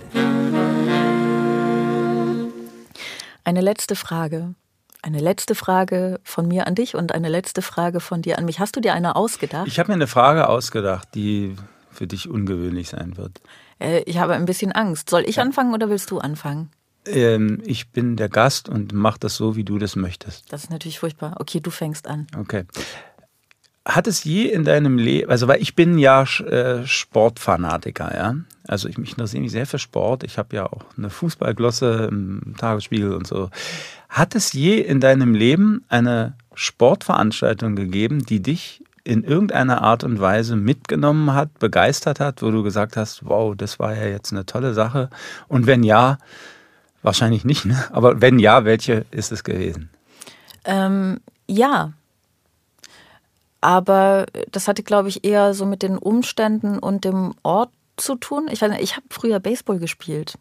Eine 3.45 3.61
letzte 3.61 3.95
Frage. 3.95 4.55
Eine 5.05 5.19
letzte 5.19 5.55
Frage 5.55 6.19
von 6.25 6.49
mir 6.49 6.67
an 6.67 6.75
dich 6.75 6.95
und 6.95 7.13
eine 7.13 7.29
letzte 7.29 7.61
Frage 7.61 8.01
von 8.01 8.23
dir 8.23 8.39
an 8.39 8.47
mich. 8.47 8.59
Hast 8.59 8.75
du 8.75 8.81
dir 8.81 8.95
eine 8.95 9.17
ausgedacht? 9.17 9.67
Ich 9.69 9.79
habe 9.79 9.89
mir 9.89 9.97
eine 9.97 10.07
Frage 10.07 10.49
ausgedacht, 10.49 11.09
die 11.15 11.57
für 11.91 12.07
dich 12.07 12.27
ungewöhnlich 12.27 12.89
sein 12.89 13.19
wird. 13.19 13.43
Äh, 13.79 14.01
ich 14.05 14.17
habe 14.17 14.33
ein 14.33 14.47
bisschen 14.47 14.73
Angst. 14.73 15.11
Soll 15.11 15.25
ich 15.27 15.37
ja. 15.37 15.43
anfangen 15.43 15.75
oder 15.75 15.91
willst 15.91 16.11
du 16.11 16.21
anfangen? 16.21 16.71
Ähm, 17.05 17.61
ich 17.67 17.91
bin 17.91 18.17
der 18.17 18.31
Gast 18.31 18.71
und 18.71 18.95
mach 18.95 19.19
das 19.19 19.37
so, 19.37 19.57
wie 19.57 19.65
du 19.65 19.77
das 19.77 19.95
möchtest. 19.95 20.51
Das 20.51 20.65
ist 20.65 20.71
natürlich 20.71 21.01
furchtbar. 21.01 21.35
Okay, 21.39 21.61
du 21.61 21.71
fängst 21.71 22.09
an. 22.09 22.27
Okay. 22.39 22.65
Hat 23.85 24.07
es 24.07 24.25
je 24.25 24.45
in 24.47 24.65
deinem 24.65 24.97
Leben, 24.97 25.31
also 25.31 25.49
weil 25.49 25.61
ich 25.61 25.75
bin 25.75 25.99
ja 25.99 26.23
äh, 26.23 26.87
Sportfanatiker, 26.87 28.17
ja. 28.17 28.37
Also 28.67 28.89
ich 28.89 28.97
mich 28.97 29.11
interessiere 29.11 29.43
mich 29.43 29.53
sehr 29.53 29.67
für 29.67 29.79
Sport. 29.79 30.25
Ich 30.25 30.39
habe 30.39 30.57
ja 30.57 30.65
auch 30.65 30.87
eine 30.97 31.11
Fußballglosse 31.11 32.09
im 32.11 32.55
Tagesspiegel 32.57 33.13
und 33.13 33.27
so. 33.27 33.51
Hat 34.15 34.37
es 34.37 34.53
je 34.53 34.79
in 34.79 35.01
deinem 35.01 35.35
Leben 35.35 35.85
eine 35.89 36.35
Sportveranstaltung 36.55 37.75
gegeben, 37.75 38.25
die 38.25 38.41
dich 38.41 38.81
in 39.03 39.25
irgendeiner 39.25 39.83
Art 39.83 40.05
und 40.05 40.21
Weise 40.21 40.55
mitgenommen 40.55 41.35
hat, 41.35 41.59
begeistert 41.59 42.21
hat, 42.21 42.41
wo 42.41 42.53
du 42.53 42.62
gesagt 42.62 42.97
hast, 42.97 43.25
wow, 43.25 43.57
das 43.57 43.81
war 43.81 43.93
ja 43.93 44.07
jetzt 44.07 44.31
eine 44.31 44.47
tolle 44.47 44.73
Sache? 44.73 45.11
Und 45.49 45.67
wenn 45.67 45.83
ja, 45.83 46.19
wahrscheinlich 47.03 47.45
nicht, 47.45 47.65
ne? 47.65 47.77
aber 47.91 48.21
wenn 48.21 48.39
ja, 48.39 48.65
welche 48.65 49.05
ist 49.11 49.33
es 49.33 49.43
gewesen? 49.43 49.91
Ähm, 50.65 51.19
ja. 51.49 51.93
Aber 53.61 54.27
das 54.53 54.69
hatte, 54.69 54.85
glaube 54.85 55.09
ich, 55.09 55.25
eher 55.25 55.55
so 55.55 55.67
mit 55.67 55.83
den 55.83 55.99
Umständen 55.99 56.79
und 56.79 57.05
dem 57.05 57.35
Ort 57.43 57.71
zu 57.97 58.15
tun. 58.15 58.47
Ich, 58.49 58.62
ich 58.62 58.95
habe 58.95 59.07
früher 59.11 59.41
Baseball 59.41 59.81
gespielt. 59.81 60.39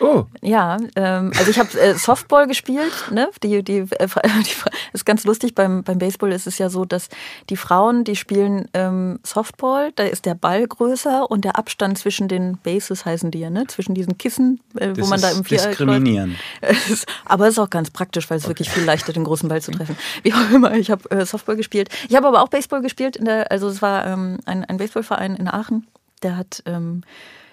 Oh. 0.00 0.24
Ja, 0.42 0.76
ähm, 0.96 1.32
also 1.36 1.50
ich 1.50 1.58
habe 1.58 1.78
äh, 1.78 1.94
Softball 1.94 2.46
gespielt. 2.46 2.92
Ne? 3.10 3.28
Die, 3.42 3.62
die, 3.62 3.78
äh, 3.78 3.86
die, 4.46 4.54
ist 4.92 5.04
ganz 5.04 5.24
lustig. 5.24 5.54
Beim, 5.54 5.82
beim 5.82 5.98
Baseball 5.98 6.32
ist 6.32 6.46
es 6.46 6.58
ja 6.58 6.70
so, 6.70 6.84
dass 6.84 7.08
die 7.50 7.56
Frauen, 7.56 8.04
die 8.04 8.16
spielen 8.16 8.68
ähm, 8.74 9.18
Softball, 9.22 9.92
da 9.96 10.04
ist 10.04 10.26
der 10.26 10.34
Ball 10.34 10.66
größer 10.66 11.30
und 11.30 11.44
der 11.44 11.58
Abstand 11.58 11.98
zwischen 11.98 12.28
den 12.28 12.58
Bases 12.58 13.04
heißen 13.04 13.30
die 13.30 13.40
ja, 13.40 13.50
ne? 13.50 13.66
zwischen 13.66 13.94
diesen 13.94 14.18
Kissen, 14.18 14.60
äh, 14.76 14.92
wo 14.96 15.06
man 15.06 15.20
da 15.20 15.30
im 15.30 15.44
Viereck 15.44 15.70
diskriminieren. 15.70 16.36
aber 17.24 17.46
es 17.46 17.54
ist 17.54 17.58
auch 17.58 17.70
ganz 17.70 17.90
praktisch, 17.90 18.30
weil 18.30 18.38
es 18.38 18.44
okay. 18.44 18.50
wirklich 18.50 18.70
viel 18.70 18.84
leichter 18.84 19.12
den 19.12 19.24
großen 19.24 19.48
Ball 19.48 19.62
zu 19.62 19.72
treffen. 19.72 19.96
Wie 20.22 20.32
auch 20.32 20.50
immer, 20.52 20.74
ich 20.74 20.90
habe 20.90 21.10
äh, 21.10 21.26
Softball 21.26 21.56
gespielt. 21.56 21.88
Ich 22.08 22.14
habe 22.14 22.28
aber 22.28 22.42
auch 22.42 22.48
Baseball 22.48 22.82
gespielt. 22.82 23.16
In 23.16 23.24
der, 23.24 23.50
also 23.50 23.68
es 23.68 23.82
war 23.82 24.06
ähm, 24.06 24.38
ein, 24.46 24.64
ein 24.64 24.76
Baseballverein 24.76 25.36
in 25.36 25.48
Aachen. 25.48 25.86
Der 26.22 26.36
hat 26.36 26.62
ähm, 26.66 27.02
äh, 27.04 27.47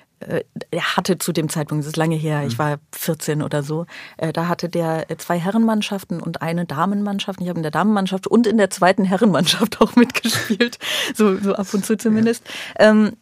er 0.72 0.98
hatte 0.98 1.18
zu 1.18 1.32
dem 1.32 1.50
Zeitpunkt, 1.50 1.84
das 1.84 1.90
ist 1.90 1.98
lange 1.98 2.16
her, 2.16 2.44
ich 2.46 2.54
mhm. 2.54 2.60
war 2.60 2.78
14 2.94 3.42
oder 3.42 3.64
so, 3.64 3.86
äh, 4.18 4.34
da 4.34 4.48
hatte 4.48 4.70
der 4.70 5.06
zwei 5.18 5.40
Herrenmannschaften 5.40 6.22
und 6.22 6.42
eine 6.42 6.66
Damenmannschaft. 6.66 7.42
Ich 7.42 7.50
habe 7.50 7.60
in 7.60 7.64
der 7.64 7.72
Damenmannschaft 7.72 8.28
und 8.28 8.48
in 8.48 8.58
der 8.58 8.70
zweiten 8.70 9.04
Herrenmannschaft 9.04 9.82
auch 9.82 9.96
mitgespielt, 9.96 10.80
so, 11.14 11.38
so 11.38 11.54
ab 11.54 11.74
und 11.74 11.86
zu 11.86 11.98
zumindest. 11.98 12.44
Ja. 12.80 12.92
Ähm, 12.92 13.14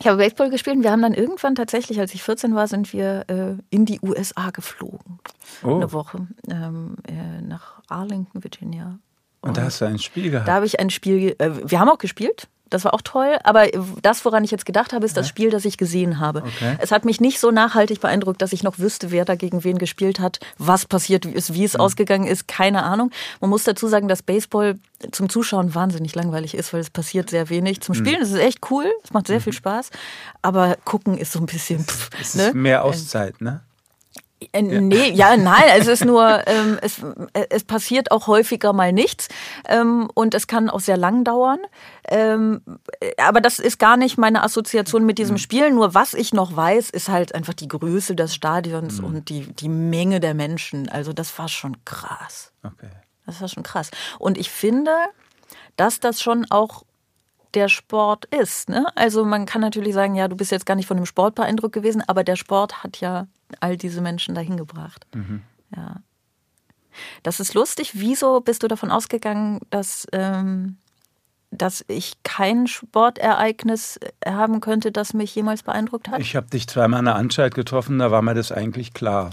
ich 0.00 0.06
habe 0.06 0.16
Baseball 0.16 0.50
gespielt 0.50 0.76
und 0.76 0.82
wir 0.82 0.90
haben 0.90 1.02
dann 1.02 1.14
irgendwann 1.14 1.54
tatsächlich, 1.54 2.00
als 2.00 2.14
ich 2.14 2.22
14 2.22 2.54
war, 2.54 2.66
sind 2.66 2.92
wir 2.92 3.24
äh, 3.28 3.54
in 3.70 3.84
die 3.84 4.00
USA 4.02 4.50
geflogen. 4.50 5.20
Oh. 5.62 5.76
Eine 5.76 5.92
Woche 5.92 6.26
ähm, 6.50 6.96
nach 7.46 7.80
Arlington, 7.88 8.42
Virginia. 8.42 8.98
Und, 9.42 9.50
und, 9.50 9.56
da 9.56 9.64
hast 9.64 9.80
du 9.80 9.84
ein 9.84 9.98
Spiel 9.98 10.30
gehabt? 10.30 10.48
Da 10.48 10.54
habe 10.54 10.66
ich 10.66 10.80
ein 10.80 10.90
Spiel, 10.90 11.36
wir 11.38 11.78
haben 11.78 11.88
auch 11.88 11.98
gespielt. 11.98 12.48
Das 12.72 12.84
war 12.84 12.94
auch 12.94 13.02
toll. 13.02 13.36
Aber 13.44 13.66
das, 14.00 14.24
woran 14.24 14.44
ich 14.44 14.50
jetzt 14.50 14.64
gedacht 14.64 14.92
habe, 14.92 15.04
ist 15.04 15.16
das 15.16 15.28
Spiel, 15.28 15.50
das 15.50 15.64
ich 15.64 15.76
gesehen 15.76 16.18
habe. 16.18 16.42
Okay. 16.42 16.76
Es 16.78 16.90
hat 16.90 17.04
mich 17.04 17.20
nicht 17.20 17.38
so 17.38 17.50
nachhaltig 17.50 18.00
beeindruckt, 18.00 18.40
dass 18.40 18.52
ich 18.52 18.62
noch 18.62 18.78
wüsste, 18.78 19.10
wer 19.10 19.24
da 19.24 19.34
gegen 19.34 19.64
wen 19.64 19.78
gespielt 19.78 20.20
hat, 20.20 20.40
was 20.58 20.86
passiert 20.86 21.26
ist, 21.26 21.52
wie 21.52 21.64
es 21.64 21.74
mhm. 21.74 21.80
ausgegangen 21.80 22.26
ist. 22.26 22.48
Keine 22.48 22.82
Ahnung. 22.82 23.10
Man 23.40 23.50
muss 23.50 23.64
dazu 23.64 23.88
sagen, 23.88 24.08
dass 24.08 24.22
Baseball 24.22 24.78
zum 25.10 25.28
Zuschauen 25.28 25.74
wahnsinnig 25.74 26.14
langweilig 26.14 26.54
ist, 26.54 26.72
weil 26.72 26.80
es 26.80 26.90
passiert 26.90 27.28
sehr 27.28 27.50
wenig. 27.50 27.80
Zum 27.80 27.94
mhm. 27.94 27.98
Spielen 27.98 28.16
mhm. 28.16 28.22
ist 28.22 28.32
es 28.32 28.38
echt 28.38 28.70
cool. 28.70 28.86
Es 29.04 29.12
macht 29.12 29.26
sehr 29.26 29.38
mhm. 29.38 29.42
viel 29.42 29.52
Spaß. 29.52 29.90
Aber 30.40 30.76
gucken 30.84 31.18
ist 31.18 31.32
so 31.32 31.40
ein 31.40 31.46
bisschen. 31.46 31.84
Pff, 31.84 32.10
es 32.20 32.34
ist 32.34 32.54
ne? 32.54 32.54
mehr 32.54 32.84
Auszeit, 32.84 33.40
ne? 33.40 33.60
Äh, 34.52 34.62
nee, 34.62 35.10
ja, 35.10 35.36
nein, 35.36 35.64
es 35.76 35.86
ist 35.86 36.04
nur, 36.04 36.46
ähm, 36.46 36.78
es, 36.82 36.98
äh, 37.32 37.46
es 37.50 37.64
passiert 37.64 38.10
auch 38.10 38.26
häufiger 38.26 38.72
mal 38.72 38.92
nichts 38.92 39.28
ähm, 39.68 40.08
und 40.14 40.34
es 40.34 40.46
kann 40.46 40.70
auch 40.70 40.80
sehr 40.80 40.96
lang 40.96 41.24
dauern. 41.24 41.60
Ähm, 42.08 42.62
aber 43.18 43.40
das 43.40 43.58
ist 43.58 43.78
gar 43.78 43.96
nicht 43.96 44.18
meine 44.18 44.42
Assoziation 44.42 45.04
mit 45.04 45.18
diesem 45.18 45.34
mhm. 45.34 45.38
Spiel. 45.38 45.70
Nur 45.70 45.94
was 45.94 46.14
ich 46.14 46.32
noch 46.32 46.54
weiß, 46.54 46.90
ist 46.90 47.08
halt 47.08 47.34
einfach 47.34 47.54
die 47.54 47.68
Größe 47.68 48.14
des 48.14 48.34
Stadions 48.34 49.00
mhm. 49.00 49.06
und 49.06 49.28
die, 49.28 49.52
die 49.52 49.68
Menge 49.68 50.20
der 50.20 50.34
Menschen. 50.34 50.88
Also 50.88 51.12
das 51.12 51.38
war 51.38 51.48
schon 51.48 51.84
krass. 51.84 52.52
Okay. 52.62 52.90
Das 53.26 53.40
war 53.40 53.48
schon 53.48 53.62
krass. 53.62 53.90
Und 54.18 54.38
ich 54.38 54.50
finde, 54.50 54.92
dass 55.76 56.00
das 56.00 56.20
schon 56.20 56.46
auch 56.50 56.84
der 57.54 57.68
Sport 57.68 58.24
ist. 58.26 58.68
Ne? 58.68 58.86
Also 58.94 59.24
man 59.24 59.46
kann 59.46 59.60
natürlich 59.60 59.94
sagen, 59.94 60.14
ja, 60.14 60.28
du 60.28 60.36
bist 60.36 60.50
jetzt 60.50 60.66
gar 60.66 60.74
nicht 60.74 60.86
von 60.86 60.96
dem 60.96 61.06
Sport 61.06 61.34
beeindruckt 61.34 61.74
gewesen, 61.74 62.02
aber 62.06 62.24
der 62.24 62.36
Sport 62.36 62.82
hat 62.82 63.00
ja 63.00 63.26
all 63.60 63.76
diese 63.76 64.00
Menschen 64.00 64.34
dahin 64.34 64.56
gebracht. 64.56 65.06
Mhm. 65.14 65.42
Ja. 65.74 65.96
Das 67.22 67.40
ist 67.40 67.54
lustig. 67.54 67.92
Wieso 67.94 68.40
bist 68.40 68.62
du 68.62 68.68
davon 68.68 68.90
ausgegangen, 68.90 69.60
dass, 69.70 70.06
ähm, 70.12 70.76
dass 71.50 71.84
ich 71.88 72.22
kein 72.22 72.66
Sportereignis 72.66 73.98
haben 74.26 74.60
könnte, 74.60 74.92
das 74.92 75.14
mich 75.14 75.34
jemals 75.34 75.62
beeindruckt 75.62 76.08
hat? 76.08 76.20
Ich 76.20 76.36
habe 76.36 76.48
dich 76.48 76.68
zweimal 76.68 77.00
in 77.00 77.06
der 77.06 77.16
Anstalt 77.16 77.54
getroffen, 77.54 77.98
da 77.98 78.10
war 78.10 78.22
mir 78.22 78.34
das 78.34 78.52
eigentlich 78.52 78.92
klar. 78.92 79.30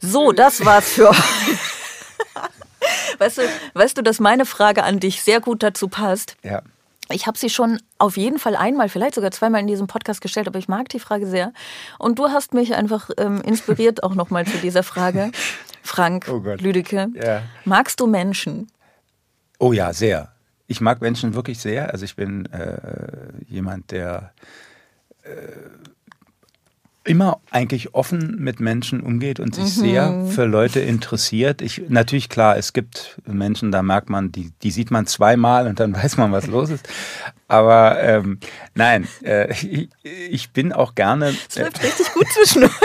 So, 0.00 0.32
das 0.32 0.64
war's 0.64 0.92
für. 0.92 1.10
weißt, 3.18 3.38
du, 3.38 3.42
weißt 3.74 3.96
du, 3.96 4.02
dass 4.02 4.20
meine 4.20 4.44
Frage 4.44 4.84
an 4.84 5.00
dich 5.00 5.22
sehr 5.22 5.40
gut 5.40 5.62
dazu 5.62 5.88
passt? 5.88 6.36
Ja. 6.42 6.62
Ich 7.10 7.26
habe 7.26 7.36
sie 7.36 7.50
schon 7.50 7.80
auf 7.98 8.16
jeden 8.16 8.38
Fall 8.38 8.56
einmal, 8.56 8.88
vielleicht 8.88 9.14
sogar 9.14 9.30
zweimal 9.30 9.60
in 9.60 9.66
diesem 9.66 9.86
Podcast 9.86 10.20
gestellt, 10.20 10.48
aber 10.48 10.58
ich 10.58 10.68
mag 10.68 10.88
die 10.88 10.98
Frage 10.98 11.26
sehr. 11.26 11.52
Und 11.98 12.18
du 12.18 12.28
hast 12.28 12.54
mich 12.54 12.74
einfach 12.74 13.10
ähm, 13.18 13.42
inspiriert 13.42 14.02
auch 14.02 14.14
nochmal 14.14 14.46
zu 14.46 14.56
dieser 14.58 14.82
Frage. 14.82 15.30
Frank 15.82 16.26
oh 16.30 16.38
Lüdecke, 16.38 17.08
ja. 17.14 17.42
magst 17.64 18.00
du 18.00 18.06
Menschen? 18.06 18.68
Oh 19.58 19.72
ja, 19.72 19.92
sehr. 19.92 20.32
Ich 20.66 20.80
mag 20.80 21.02
Menschen 21.02 21.34
wirklich 21.34 21.58
sehr. 21.58 21.92
Also 21.92 22.06
ich 22.06 22.16
bin 22.16 22.46
äh, 22.46 22.78
jemand, 23.46 23.90
der 23.90 24.32
äh, 25.22 25.28
immer 27.04 27.40
eigentlich 27.50 27.94
offen 27.94 28.36
mit 28.38 28.60
Menschen 28.60 29.00
umgeht 29.00 29.38
und 29.38 29.54
sich 29.54 29.64
mhm. 29.64 29.80
sehr 29.80 30.24
für 30.26 30.46
Leute 30.46 30.80
interessiert. 30.80 31.60
Ich, 31.60 31.82
natürlich 31.88 32.28
klar, 32.28 32.56
es 32.56 32.72
gibt 32.72 33.20
Menschen, 33.26 33.70
da 33.72 33.82
merkt 33.82 34.08
man, 34.08 34.32
die, 34.32 34.52
die 34.62 34.70
sieht 34.70 34.90
man 34.90 35.06
zweimal 35.06 35.66
und 35.66 35.80
dann 35.80 35.94
weiß 36.02 36.16
man, 36.16 36.32
was 36.32 36.46
los 36.46 36.70
ist. 36.70 36.88
Aber 37.46 38.02
ähm, 38.02 38.38
nein, 38.74 39.06
äh, 39.22 39.52
ich, 39.52 39.88
ich, 40.02 40.50
bin 40.50 40.72
auch 40.72 40.94
gerne. 40.94 41.34
Es 41.48 41.58
läuft 41.58 41.82
äh, 41.82 41.86
richtig 41.86 42.12
gut 42.12 42.26
zwischen 42.28 42.68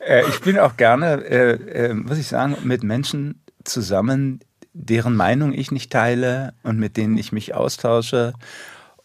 Äh, 0.00 0.26
ich 0.28 0.40
bin 0.40 0.58
auch 0.58 0.76
gerne, 0.76 1.22
äh, 1.24 1.90
äh, 1.90 1.94
muss 1.94 2.18
ich 2.18 2.26
sagen, 2.26 2.56
mit 2.64 2.82
Menschen 2.82 3.42
zusammen, 3.64 4.40
deren 4.72 5.14
Meinung 5.14 5.52
ich 5.52 5.70
nicht 5.70 5.92
teile 5.92 6.54
und 6.62 6.78
mit 6.78 6.96
denen 6.96 7.18
ich 7.18 7.30
mich 7.30 7.54
austausche. 7.54 8.32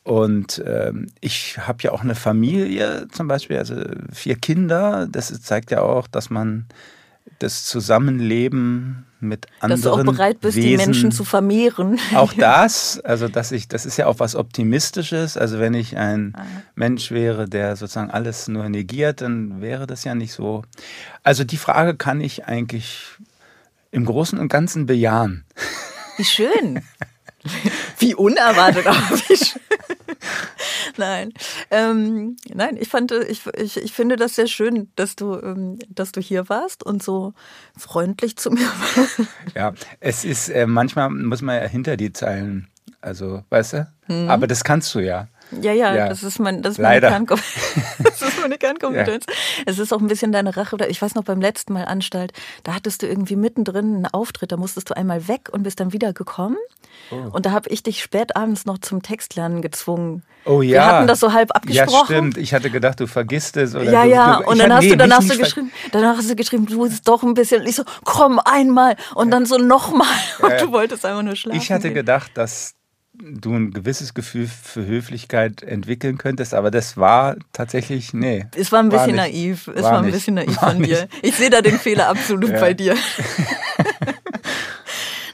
Und 0.03 0.61
ähm, 0.65 1.07
ich 1.21 1.57
habe 1.57 1.79
ja 1.81 1.91
auch 1.91 2.01
eine 2.01 2.15
Familie 2.15 3.07
zum 3.11 3.27
Beispiel, 3.27 3.57
also 3.57 3.75
vier 4.11 4.35
Kinder. 4.35 5.07
Das 5.09 5.41
zeigt 5.41 5.71
ja 5.71 5.81
auch, 5.81 6.07
dass 6.07 6.29
man 6.29 6.65
das 7.39 7.65
Zusammenleben 7.65 9.05
mit 9.19 9.47
anderen 9.61 9.81
Dass 9.81 9.81
du 9.81 9.91
auch 9.91 10.03
bereit 10.03 10.41
bist, 10.41 10.57
Wesen, 10.57 10.69
die 10.69 10.77
Menschen 10.77 11.11
zu 11.11 11.23
vermehren. 11.23 11.97
Auch 12.15 12.33
das, 12.33 12.99
also 12.99 13.29
dass 13.29 13.53
ich, 13.53 13.69
das 13.69 13.85
ist 13.85 13.95
ja 13.95 14.07
auch 14.07 14.19
was 14.19 14.35
Optimistisches. 14.35 15.37
Also 15.37 15.59
wenn 15.59 15.73
ich 15.73 15.97
ein 15.97 16.33
Ah. 16.35 16.45
Mensch 16.75 17.11
wäre, 17.11 17.47
der 17.47 17.77
sozusagen 17.77 18.11
alles 18.11 18.49
nur 18.49 18.67
negiert, 18.67 19.21
dann 19.21 19.61
wäre 19.61 19.87
das 19.87 20.03
ja 20.03 20.13
nicht 20.13 20.33
so. 20.33 20.63
Also 21.23 21.45
die 21.45 21.57
Frage 21.57 21.95
kann 21.95 22.19
ich 22.19 22.45
eigentlich 22.45 23.05
im 23.91 24.05
Großen 24.05 24.37
und 24.37 24.49
Ganzen 24.49 24.85
bejahen. 24.85 25.45
Wie 26.17 26.25
schön. 26.25 26.83
Wie 27.99 28.15
unerwartet, 28.15 28.87
aber 28.87 28.97
wie 29.27 29.37
schön. 29.37 29.61
Nein, 30.97 31.33
ähm, 31.71 32.37
nein, 32.53 32.77
ich 32.79 32.89
fand, 32.89 33.11
ich, 33.11 33.45
ich, 33.57 33.77
ich 33.77 33.93
finde 33.93 34.15
das 34.15 34.35
sehr 34.35 34.47
schön, 34.47 34.91
dass 34.95 35.15
du, 35.15 35.35
ähm, 35.35 35.79
dass 35.89 36.11
du 36.11 36.21
hier 36.21 36.49
warst 36.49 36.83
und 36.83 37.01
so 37.01 37.33
freundlich 37.77 38.37
zu 38.37 38.51
mir 38.51 38.65
warst. 38.65 39.21
Ja, 39.55 39.73
es 39.99 40.23
ist, 40.23 40.49
äh, 40.49 40.67
manchmal 40.67 41.09
muss 41.09 41.41
man 41.41 41.61
ja 41.61 41.67
hinter 41.67 41.97
die 41.97 42.13
Zeilen, 42.13 42.67
also, 43.01 43.43
weißt 43.49 43.73
du? 43.73 43.87
Mhm. 44.07 44.29
Aber 44.29 44.47
das 44.47 44.63
kannst 44.63 44.93
du 44.95 44.99
ja. 44.99 45.27
Ja, 45.61 45.71
ja, 45.73 45.95
Ja. 45.95 46.09
das 46.09 46.23
ist 46.23 46.39
mein, 46.39 46.61
das 46.61 46.73
ist 46.73 46.79
meine. 46.79 47.01
Das 48.03 48.21
ist 48.21 48.41
meine 48.41 48.57
Kernkompetenz. 48.57 49.25
Es 49.65 49.79
ist 49.79 49.93
auch 49.93 49.99
ein 49.99 50.07
bisschen 50.07 50.31
deine 50.31 50.55
Rache. 50.55 50.77
Ich 50.87 51.01
weiß 51.01 51.15
noch 51.15 51.23
beim 51.23 51.41
letzten 51.41 51.73
Mal 51.73 51.85
Anstalt, 51.85 52.33
da 52.63 52.73
hattest 52.73 53.01
du 53.01 53.07
irgendwie 53.07 53.35
mittendrin 53.35 53.95
einen 53.95 54.05
Auftritt, 54.05 54.51
da 54.51 54.57
musstest 54.57 54.89
du 54.89 54.95
einmal 54.97 55.27
weg 55.27 55.49
und 55.51 55.63
bist 55.63 55.79
dann 55.79 55.93
wieder 55.93 56.13
gekommen. 56.13 56.57
Oh. 57.11 57.15
Und 57.31 57.45
da 57.45 57.51
habe 57.51 57.69
ich 57.69 57.83
dich 57.83 58.01
spät 58.01 58.35
abends 58.35 58.65
noch 58.65 58.77
zum 58.79 59.01
Textlernen 59.01 59.61
gezwungen. 59.61 60.23
Oh 60.45 60.61
ja. 60.61 60.71
Wir 60.71 60.85
hatten 60.85 61.07
das 61.07 61.19
so 61.19 61.33
halb 61.33 61.49
Ja, 61.49 61.55
abgesprochen. 61.83 62.05
stimmt. 62.05 62.37
Ich 62.37 62.53
hatte 62.53 62.69
gedacht, 62.69 62.99
du 62.99 63.07
vergisst 63.07 63.55
es. 63.57 63.75
Oder 63.75 63.91
Ja, 63.91 64.03
du, 64.03 64.09
ja, 64.09 64.37
du, 64.41 64.47
und 64.49 64.57
dann 64.59 64.65
hatte- 64.65 64.75
hast 64.75 64.83
nee, 64.83 64.89
du 64.91 64.97
danach 64.97 65.21
so 65.21 65.27
nicht 65.27 65.37
ver- 65.37 65.43
geschrieben, 65.45 65.71
danach 65.91 66.17
hast 66.17 66.29
du 66.29 66.35
geschrieben, 66.35 66.65
du 66.65 66.83
bist 66.83 67.07
doch 67.07 67.23
ein 67.23 67.33
bisschen, 67.33 67.65
ich 67.65 67.75
so, 67.75 67.83
komm 68.03 68.39
einmal 68.39 68.95
und 69.15 69.31
dann 69.31 69.45
so 69.45 69.57
nochmal 69.57 70.07
und 70.41 70.49
Ja, 70.49 70.57
ja. 70.57 70.65
du 70.65 70.71
wolltest 70.71 71.05
einfach 71.05 71.23
nur 71.23 71.35
schlafen. 71.35 71.59
Ich 71.59 71.71
hatte 71.71 71.83
gehen. 71.87 71.93
gedacht, 71.95 72.31
dass 72.35 72.75
du 73.13 73.53
ein 73.53 73.71
gewisses 73.71 74.13
Gefühl 74.13 74.47
für 74.47 74.85
Höflichkeit 74.85 75.61
entwickeln 75.63 76.17
könntest, 76.17 76.53
aber 76.53 76.71
das 76.71 76.97
war 76.97 77.35
tatsächlich, 77.53 78.13
nee. 78.13 78.45
Es 78.55 78.71
war 78.71 78.79
ein 78.79 78.89
bisschen 78.89 79.07
nicht. 79.07 79.15
naiv. 79.17 79.67
Es 79.67 79.83
War 79.83 79.91
war, 79.91 79.99
ein 79.99 80.05
nicht. 80.05 80.13
bisschen 80.15 80.35
naiv 80.35 80.61
War 80.61 80.71
von 80.71 80.81
dir. 80.83 81.01
nicht. 81.01 81.07
Ich 81.21 81.35
sehe 81.35 81.49
da 81.49 81.61
den 81.61 81.77
Fehler 81.79 82.09
absolut 82.09 82.49
Ja. 82.53 82.59
bei 82.59 82.73
dir. 82.73 82.95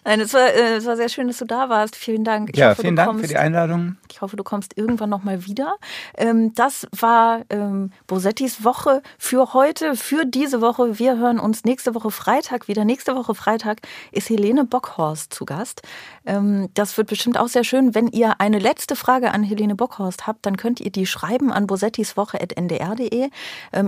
Nein, 0.05 0.21
es 0.21 0.33
war, 0.33 0.47
äh, 0.47 0.75
es 0.77 0.85
war 0.85 0.95
sehr 0.95 1.09
schön, 1.09 1.27
dass 1.27 1.37
du 1.37 1.45
da 1.45 1.69
warst. 1.69 1.95
Vielen 1.95 2.23
Dank. 2.23 2.49
Ich 2.53 2.57
ja, 2.57 2.71
hoffe, 2.71 2.81
vielen 2.81 2.95
Dank 2.95 3.19
für 3.19 3.27
die 3.27 3.37
Einladung. 3.37 3.97
Ich 4.11 4.21
hoffe, 4.21 4.35
du 4.35 4.43
kommst 4.43 4.77
irgendwann 4.77 5.09
noch 5.09 5.23
mal 5.23 5.45
wieder. 5.45 5.75
Ähm, 6.17 6.53
das 6.53 6.87
war 6.91 7.41
ähm, 7.49 7.91
Bosettis 8.07 8.63
Woche 8.63 9.01
für 9.17 9.53
heute, 9.53 9.95
für 9.95 10.25
diese 10.25 10.61
Woche. 10.61 10.99
Wir 10.99 11.17
hören 11.17 11.39
uns 11.39 11.63
nächste 11.63 11.95
Woche 11.95 12.11
Freitag 12.11 12.67
wieder. 12.67 12.85
Nächste 12.85 13.15
Woche 13.15 13.35
Freitag 13.35 13.79
ist 14.11 14.29
Helene 14.29 14.65
Bockhorst 14.65 15.33
zu 15.33 15.45
Gast. 15.45 15.81
Ähm, 16.25 16.69
das 16.73 16.97
wird 16.97 17.07
bestimmt 17.07 17.37
auch 17.37 17.47
sehr 17.47 17.63
schön. 17.63 17.95
Wenn 17.95 18.07
ihr 18.07 18.41
eine 18.41 18.59
letzte 18.59 18.95
Frage 18.95 19.31
an 19.31 19.43
Helene 19.43 19.75
Bockhorst 19.75 20.27
habt, 20.27 20.45
dann 20.45 20.57
könnt 20.57 20.79
ihr 20.79 20.91
die 20.91 21.05
schreiben 21.05 21.51
an 21.51 21.67
bosettiswoche.ndr.de. 21.67 23.29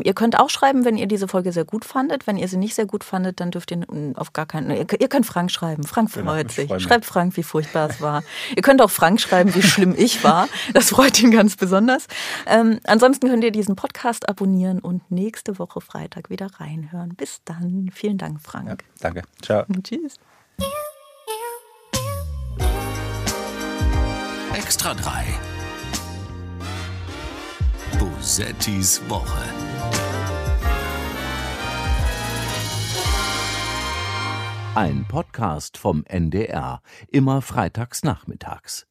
Ihr 0.04 0.14
könnt 0.14 0.40
auch 0.40 0.50
schreiben, 0.50 0.86
wenn 0.86 0.98
ihr 0.98 1.08
diese 1.08 1.28
Folge 1.28 1.52
sehr 1.52 1.66
gut 1.66 1.86
fandet. 1.86 2.28
Wenn 2.28 2.38
ihr 2.38 2.48
sie 2.48 2.58
nicht 2.58 2.76
sehr 2.76 2.86
gut 2.86 3.04
fandet, 3.04 3.40
dann 3.40 3.52
dürft 3.52 3.72
ihr 3.72 3.86
auf 4.16 4.34
gar 4.34 4.46
keinen. 4.46 4.70
Ihr 4.72 4.86
ihr 5.02 5.08
könnt 5.08 5.26
Frank 5.26 5.52
schreiben. 5.52 5.84
Frank 5.84 6.12
Genau, 6.14 6.32
freut 6.34 6.48
ich 6.48 6.70
sich. 6.70 6.82
Schreibt 6.82 7.06
Frank, 7.06 7.36
wie 7.38 7.44
furchtbar 7.44 7.90
es 7.90 8.02
war. 8.02 8.24
Ihr 8.56 8.62
könnt 8.62 8.82
auch 8.82 8.92
Frank 8.92 9.20
schreiben, 9.20 9.54
wie 9.56 9.62
schlimm 9.62 9.96
ich 10.12 10.24
war. 10.24 10.48
Das 10.74 10.90
freut 10.90 11.22
ihn 11.22 11.32
ganz 11.32 11.56
besonders. 11.56 12.08
Ähm, 12.46 12.80
ansonsten 12.86 13.28
könnt 13.28 13.44
ihr 13.44 13.52
diesen 13.52 13.76
Podcast 13.76 14.30
abonnieren 14.30 14.80
und 14.80 15.10
nächste 15.12 15.60
Woche 15.60 15.82
Freitag 15.82 16.30
wieder 16.30 16.48
reinhören. 16.60 17.16
Bis 17.16 17.42
dann. 17.46 17.90
Vielen 17.94 18.18
Dank, 18.18 18.42
Frank. 18.42 18.70
Ja, 18.70 18.76
danke. 19.00 19.22
Ciao. 19.42 19.66
Tschüss. 19.84 20.16
Extra 24.54 24.94
3. 24.94 25.26
Bosettis 28.00 29.02
Woche. 29.08 29.44
Ein 34.76 35.06
Podcast 35.06 35.78
vom 35.78 36.06
NDR, 36.06 36.82
immer 37.10 37.42
freitags 37.42 38.04
nachmittags. 38.04 38.91